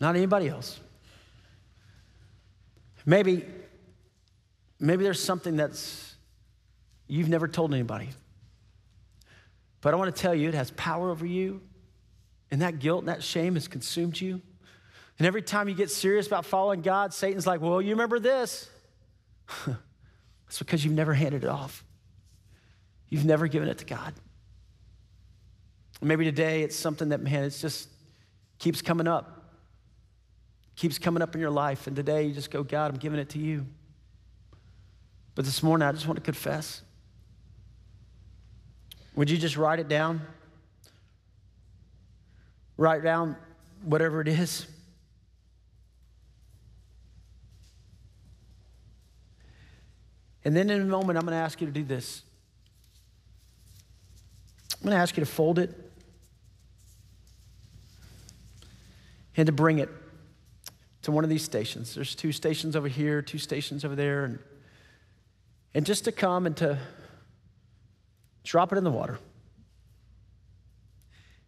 not 0.00 0.16
anybody 0.16 0.48
else. 0.48 0.78
Maybe, 3.06 3.44
maybe 4.78 5.04
there's 5.04 5.22
something 5.22 5.56
that's 5.56 6.14
you've 7.06 7.28
never 7.28 7.48
told 7.48 7.72
anybody. 7.72 8.10
But 9.80 9.92
I 9.92 9.96
want 9.98 10.14
to 10.14 10.20
tell 10.20 10.34
you, 10.34 10.48
it 10.48 10.54
has 10.54 10.70
power 10.72 11.10
over 11.10 11.26
you. 11.26 11.60
And 12.50 12.62
that 12.62 12.78
guilt 12.78 13.00
and 13.00 13.08
that 13.08 13.22
shame 13.22 13.54
has 13.54 13.68
consumed 13.68 14.20
you. 14.20 14.40
And 15.18 15.26
every 15.26 15.42
time 15.42 15.68
you 15.68 15.74
get 15.74 15.90
serious 15.90 16.26
about 16.26 16.44
following 16.44 16.82
God, 16.82 17.14
Satan's 17.14 17.46
like, 17.46 17.60
well, 17.60 17.80
you 17.80 17.90
remember 17.90 18.18
this. 18.18 18.68
it's 20.46 20.58
because 20.58 20.84
you've 20.84 20.94
never 20.94 21.14
handed 21.14 21.44
it 21.44 21.50
off. 21.50 21.84
You've 23.08 23.24
never 23.24 23.46
given 23.46 23.68
it 23.68 23.78
to 23.78 23.84
God. 23.84 24.14
Maybe 26.02 26.24
today 26.24 26.62
it's 26.62 26.76
something 26.76 27.10
that, 27.10 27.20
man, 27.20 27.44
it's 27.44 27.60
just 27.60 27.88
keeps 28.58 28.82
coming 28.82 29.06
up. 29.06 29.42
Keeps 30.76 30.98
coming 30.98 31.22
up 31.22 31.34
in 31.34 31.40
your 31.40 31.50
life. 31.50 31.86
And 31.86 31.94
today 31.94 32.24
you 32.24 32.34
just 32.34 32.50
go, 32.50 32.64
God, 32.64 32.90
I'm 32.90 32.98
giving 32.98 33.20
it 33.20 33.28
to 33.30 33.38
you. 33.38 33.66
But 35.34 35.44
this 35.44 35.62
morning 35.62 35.86
I 35.86 35.92
just 35.92 36.06
want 36.06 36.16
to 36.16 36.22
confess. 36.22 36.82
Would 39.14 39.30
you 39.30 39.38
just 39.38 39.56
write 39.56 39.78
it 39.78 39.88
down? 39.88 40.22
Write 42.76 43.02
down 43.02 43.36
whatever 43.82 44.20
it 44.20 44.28
is. 44.28 44.66
And 50.44 50.54
then 50.54 50.68
in 50.70 50.80
a 50.80 50.84
moment, 50.84 51.18
I'm 51.18 51.24
going 51.24 51.36
to 51.36 51.42
ask 51.42 51.60
you 51.60 51.66
to 51.66 51.72
do 51.72 51.84
this. 51.84 52.22
I'm 54.74 54.90
going 54.90 54.96
to 54.96 55.00
ask 55.00 55.16
you 55.16 55.24
to 55.24 55.30
fold 55.30 55.58
it 55.58 55.70
and 59.36 59.46
to 59.46 59.52
bring 59.52 59.78
it 59.78 59.88
to 61.02 61.12
one 61.12 61.24
of 61.24 61.30
these 61.30 61.42
stations. 61.42 61.94
There's 61.94 62.14
two 62.14 62.32
stations 62.32 62.76
over 62.76 62.88
here, 62.88 63.22
two 63.22 63.38
stations 63.38 63.84
over 63.84 63.94
there, 63.94 64.24
and, 64.24 64.38
and 65.74 65.86
just 65.86 66.04
to 66.04 66.12
come 66.12 66.46
and 66.46 66.56
to 66.58 66.78
Drop 68.44 68.72
it 68.72 68.78
in 68.78 68.84
the 68.84 68.90
water. 68.90 69.18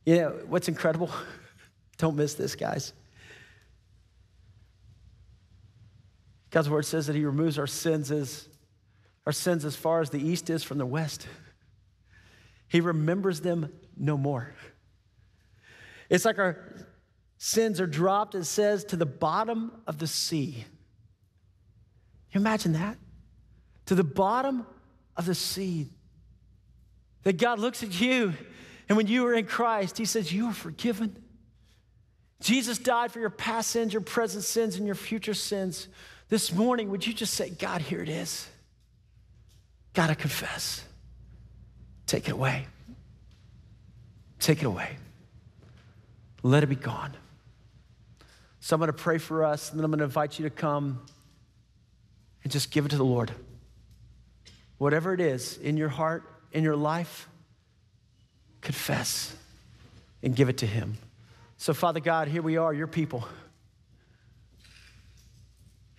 You 0.06 0.16
know, 0.16 0.28
what's 0.46 0.68
incredible? 0.68 1.10
Don't 1.98 2.16
miss 2.16 2.34
this, 2.34 2.54
guys. 2.54 2.94
God's 6.50 6.70
word 6.70 6.86
says 6.86 7.08
that 7.08 7.16
He 7.16 7.24
removes 7.26 7.58
our 7.58 7.66
sins 7.66 8.10
as 8.10 8.48
our 9.26 9.32
sins 9.32 9.64
as 9.64 9.74
far 9.74 10.00
as 10.00 10.10
the 10.10 10.20
east 10.20 10.48
is 10.48 10.62
from 10.62 10.78
the 10.78 10.86
west. 10.86 11.26
He 12.68 12.80
remembers 12.80 13.40
them 13.40 13.72
no 13.96 14.16
more. 14.16 14.54
It's 16.08 16.24
like 16.24 16.38
our 16.38 16.58
sins 17.36 17.80
are 17.80 17.86
dropped, 17.86 18.36
it 18.36 18.44
says, 18.44 18.84
to 18.84 18.96
the 18.96 19.06
bottom 19.06 19.72
of 19.86 19.98
the 19.98 20.06
sea. 20.06 20.64
You 22.30 22.40
imagine 22.40 22.74
that? 22.74 22.96
To 23.86 23.96
the 23.96 24.04
bottom 24.04 24.64
of 25.16 25.26
the 25.26 25.34
sea. 25.34 25.88
That 27.24 27.38
God 27.38 27.58
looks 27.58 27.82
at 27.82 28.00
you, 28.00 28.34
and 28.88 28.96
when 28.96 29.06
you 29.06 29.26
are 29.26 29.34
in 29.34 29.46
Christ, 29.46 29.98
He 29.98 30.04
says, 30.04 30.32
You 30.32 30.46
are 30.46 30.54
forgiven. 30.54 31.16
Jesus 32.40 32.78
died 32.78 33.12
for 33.12 33.20
your 33.20 33.30
past 33.30 33.70
sins, 33.70 33.92
your 33.92 34.02
present 34.02 34.44
sins, 34.44 34.76
and 34.76 34.86
your 34.86 34.94
future 34.94 35.34
sins. 35.34 35.88
This 36.28 36.52
morning, 36.52 36.90
would 36.90 37.06
you 37.06 37.14
just 37.14 37.34
say, 37.34 37.50
God, 37.50 37.80
here 37.80 38.02
it 38.02 38.08
is? 38.08 38.48
Gotta 39.94 40.14
confess. 40.14 40.84
Take 42.06 42.28
it 42.28 42.32
away. 42.32 42.66
Take 44.38 44.62
it 44.62 44.66
away. 44.66 44.96
Let 46.42 46.62
it 46.62 46.66
be 46.66 46.76
gone. 46.76 47.16
So 48.60 48.76
I'm 48.76 48.86
to 48.86 48.92
pray 48.92 49.18
for 49.18 49.44
us, 49.44 49.70
and 49.70 49.78
then 49.78 49.84
I'm 49.84 49.96
to 49.96 50.04
invite 50.04 50.38
you 50.38 50.44
to 50.44 50.50
come 50.50 51.00
and 52.42 52.52
just 52.52 52.70
give 52.70 52.84
it 52.84 52.90
to 52.90 52.96
the 52.96 53.04
Lord. 53.04 53.32
Whatever 54.78 55.14
it 55.14 55.20
is 55.20 55.56
in 55.58 55.76
your 55.76 55.88
heart, 55.88 56.24
in 56.52 56.62
your 56.62 56.76
life, 56.76 57.28
confess 58.66 59.32
and 60.24 60.34
give 60.34 60.48
it 60.48 60.58
to 60.58 60.66
Him. 60.66 60.98
So, 61.56 61.72
Father 61.72 62.00
God, 62.00 62.26
here 62.26 62.42
we 62.42 62.56
are, 62.56 62.74
your 62.74 62.88
people. 62.88 63.24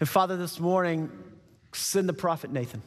And 0.01 0.09
Father, 0.09 0.35
this 0.35 0.59
morning, 0.59 1.09
send 1.71 2.09
the 2.09 2.13
prophet 2.13 2.51
Nathan. 2.51 2.81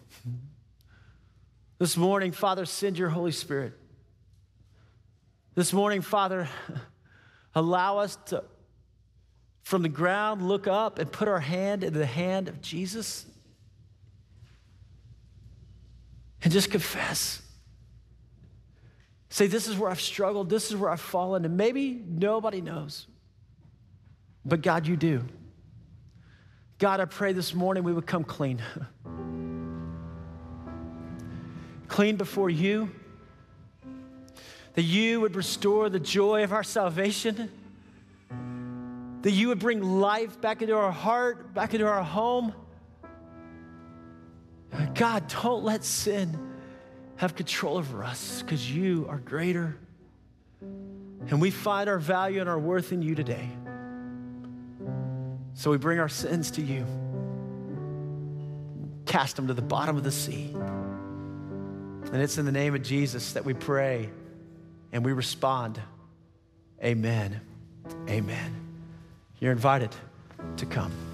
This 1.78 1.96
morning, 1.96 2.32
Father, 2.32 2.66
send 2.66 2.98
your 2.98 3.08
Holy 3.08 3.32
Spirit. 3.32 3.72
This 5.54 5.72
morning, 5.72 6.02
Father, 6.02 6.46
allow 7.54 7.98
us 7.98 8.18
to, 8.26 8.44
from 9.62 9.80
the 9.80 9.88
ground, 9.88 10.46
look 10.46 10.66
up 10.66 10.98
and 10.98 11.10
put 11.10 11.26
our 11.26 11.40
hand 11.40 11.84
in 11.84 11.94
the 11.94 12.04
hand 12.04 12.48
of 12.48 12.60
Jesus 12.60 13.24
and 16.42 16.52
just 16.52 16.70
confess. 16.70 17.39
Say, 19.32 19.46
this 19.46 19.68
is 19.68 19.78
where 19.78 19.88
I've 19.88 20.00
struggled, 20.00 20.50
this 20.50 20.70
is 20.70 20.76
where 20.76 20.90
I've 20.90 21.00
fallen, 21.00 21.44
and 21.44 21.56
maybe 21.56 22.02
nobody 22.06 22.60
knows. 22.60 23.06
But 24.44 24.60
God, 24.60 24.88
you 24.88 24.96
do. 24.96 25.24
God, 26.78 26.98
I 26.98 27.04
pray 27.04 27.32
this 27.32 27.54
morning 27.54 27.84
we 27.84 27.92
would 27.92 28.08
come 28.08 28.24
clean. 28.24 28.60
clean 31.88 32.16
before 32.16 32.50
you 32.50 32.90
that 34.74 34.82
you 34.82 35.20
would 35.20 35.36
restore 35.36 35.88
the 35.88 36.00
joy 36.00 36.42
of 36.42 36.52
our 36.52 36.64
salvation, 36.64 37.50
that 39.22 39.30
you 39.30 39.48
would 39.48 39.60
bring 39.60 40.00
life 40.00 40.40
back 40.40 40.62
into 40.62 40.74
our 40.74 40.92
heart, 40.92 41.54
back 41.54 41.74
into 41.74 41.86
our 41.86 42.02
home. 42.02 42.52
God, 44.94 45.32
don't 45.42 45.62
let 45.62 45.84
sin 45.84 46.49
have 47.20 47.36
control 47.36 47.76
over 47.76 48.02
us 48.02 48.40
because 48.40 48.74
you 48.74 49.04
are 49.10 49.18
greater. 49.18 49.76
And 50.62 51.38
we 51.38 51.50
find 51.50 51.90
our 51.90 51.98
value 51.98 52.40
and 52.40 52.48
our 52.48 52.58
worth 52.58 52.92
in 52.92 53.02
you 53.02 53.14
today. 53.14 53.46
So 55.52 55.70
we 55.70 55.76
bring 55.76 55.98
our 55.98 56.08
sins 56.08 56.50
to 56.52 56.62
you, 56.62 56.86
cast 59.04 59.36
them 59.36 59.48
to 59.48 59.54
the 59.54 59.60
bottom 59.60 59.98
of 59.98 60.02
the 60.02 60.10
sea. 60.10 60.50
And 60.54 62.16
it's 62.22 62.38
in 62.38 62.46
the 62.46 62.52
name 62.52 62.74
of 62.74 62.82
Jesus 62.82 63.34
that 63.34 63.44
we 63.44 63.52
pray 63.52 64.08
and 64.90 65.04
we 65.04 65.12
respond, 65.12 65.78
Amen. 66.82 67.38
Amen. 68.08 68.54
You're 69.40 69.52
invited 69.52 69.94
to 70.56 70.64
come. 70.64 71.09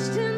Washed 0.00 0.29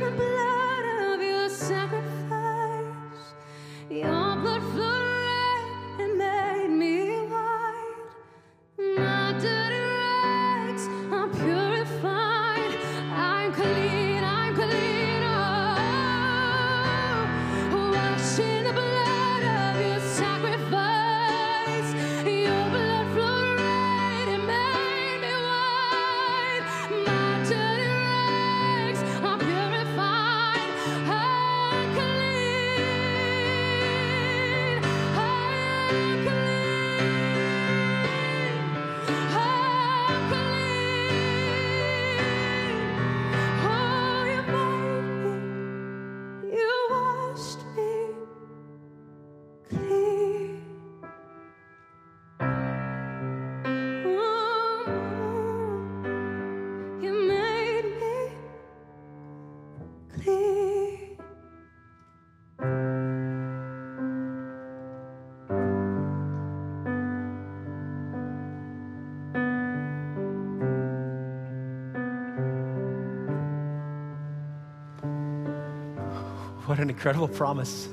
an 76.83 76.91
incredible 76.91 77.29
promise. 77.29 77.89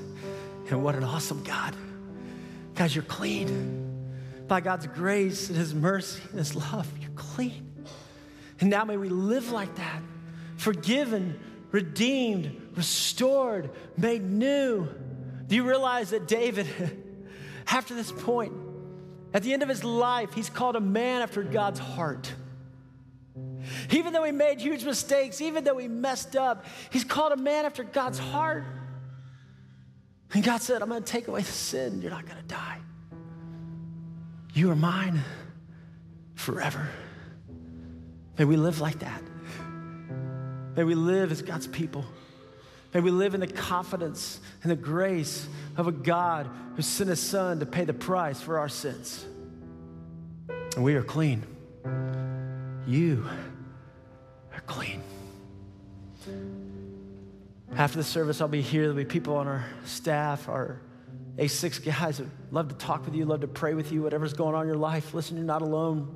And 0.70 0.84
what 0.84 0.96
an 0.96 1.04
awesome 1.04 1.44
God. 1.44 1.76
Guys, 2.76 2.96
you're 2.96 3.04
clean. 3.04 3.86
By 4.48 4.62
God's 4.62 4.88
grace 4.88 5.50
and 5.50 5.58
His 5.58 5.74
mercy 5.74 6.22
and 6.30 6.40
His 6.40 6.56
love, 6.56 6.88
you're 7.00 7.12
clean. 7.12 7.74
And 8.60 8.70
now 8.70 8.84
may 8.84 8.98
we 8.98 9.10
live 9.10 9.52
like 9.52 9.74
that 9.76 10.02
forgiven, 10.58 11.40
redeemed, 11.72 12.74
restored, 12.76 13.70
made 13.96 14.24
new. 14.24 14.88
Do 15.48 15.56
you 15.56 15.64
realize 15.64 16.10
that 16.10 16.28
David, 16.28 16.68
after 17.68 17.96
this 17.96 18.12
point, 18.12 18.52
at 19.34 19.44
the 19.44 19.54
end 19.54 19.64
of 19.64 19.70
his 19.70 19.84
life, 19.84 20.34
he's 20.34 20.50
called 20.50 20.76
a 20.76 20.82
man 20.82 21.22
after 21.22 21.44
God's 21.44 21.80
heart. 21.80 22.34
Even 23.92 24.14
though 24.14 24.24
he 24.24 24.32
made 24.32 24.60
huge 24.60 24.84
mistakes, 24.84 25.42
even 25.42 25.64
though 25.64 25.78
he 25.78 25.88
messed 25.88 26.36
up, 26.36 26.66
he's 26.90 27.04
called 27.04 27.32
a 27.32 27.38
man 27.38 27.66
after 27.66 27.84
God's 27.84 28.20
heart. 28.20 28.66
And 30.34 30.44
God 30.44 30.62
said, 30.62 30.82
I'm 30.82 30.90
going 30.90 31.02
to 31.02 31.12
take 31.12 31.28
away 31.28 31.42
the 31.42 31.52
sin. 31.52 32.02
You're 32.02 32.12
not 32.12 32.26
going 32.26 32.38
to 32.38 32.48
die. 32.48 32.78
You 34.54 34.72
are 34.72 34.76
mine 34.76 35.22
forever. 36.36 36.88
May 38.38 38.46
we 38.46 38.56
live 38.56 38.80
like 38.80 39.00
that. 39.00 39.22
May 40.76 40.84
we 40.84 40.96
live 40.96 41.32
as 41.32 41.42
God's 41.42 41.68
people. 41.68 42.06
May 42.94 43.02
we 43.02 43.12
live 43.12 43.34
in 43.34 43.40
the 43.40 43.48
confidence 43.48 44.40
and 44.64 44.72
the 44.72 44.76
grace 44.76 45.48
of 45.78 45.88
a 45.88 45.92
God 45.92 46.50
who 46.76 46.82
sent 46.82 47.10
his 47.10 47.20
son 47.20 47.60
to 47.60 47.66
pay 47.66 47.86
the 47.86 47.94
price 47.94 48.42
for 48.42 48.60
our 48.60 48.70
sins. 48.70 49.26
And 50.76 50.84
we 50.84 50.96
are 50.96 51.04
clean. 51.04 51.44
You 52.88 53.28
are 54.54 54.62
clean. 54.62 55.04
After 57.76 57.98
the 57.98 58.04
service, 58.04 58.42
I'll 58.42 58.48
be 58.48 58.62
here. 58.62 58.82
There'll 58.84 58.96
be 58.96 59.06
people 59.06 59.36
on 59.36 59.48
our 59.48 59.66
staff, 59.86 60.50
our 60.50 60.82
A6 61.38 61.86
guys 61.86 62.18
that 62.18 62.28
love 62.52 62.70
to 62.70 62.76
talk 62.76 63.06
with 63.06 63.16
you, 63.16 63.26
love 63.26 63.42
to 63.42 63.48
pray 63.48 63.74
with 63.74 63.92
you, 63.92 64.02
whatever's 64.02 64.34
going 64.34 64.56
on 64.56 64.64
in 64.64 64.68
your 64.68 64.78
life. 64.78 65.14
Listen, 65.14 65.38
you're 65.38 65.46
not 65.46 65.62
alone. 65.62 66.16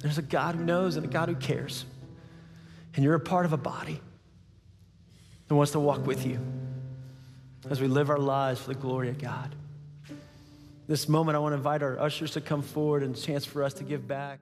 There's 0.00 0.18
a 0.18 0.22
God 0.22 0.54
who 0.54 0.64
knows 0.64 0.96
and 0.96 1.04
a 1.04 1.08
God 1.08 1.28
who 1.28 1.34
cares. 1.34 1.84
And 2.94 3.04
you're 3.04 3.14
a 3.14 3.20
part 3.20 3.44
of 3.44 3.52
a 3.52 3.58
body 3.58 4.00
that 5.48 5.54
wants 5.54 5.72
to 5.72 5.80
walk 5.80 6.06
with 6.06 6.26
you 6.26 6.38
as 7.70 7.80
we 7.80 7.86
live 7.86 8.10
our 8.10 8.18
lives 8.18 8.60
for 8.60 8.68
the 8.68 8.78
glory 8.78 9.08
of 9.08 9.18
God. 9.18 9.54
This 10.88 11.08
moment, 11.08 11.36
I 11.36 11.38
want 11.38 11.52
to 11.52 11.56
invite 11.56 11.82
our 11.82 11.98
ushers 11.98 12.32
to 12.32 12.40
come 12.40 12.62
forward 12.62 13.02
and 13.02 13.16
chance 13.16 13.44
for 13.44 13.62
us 13.62 13.74
to 13.74 13.84
give 13.84 14.06
back. 14.06 14.40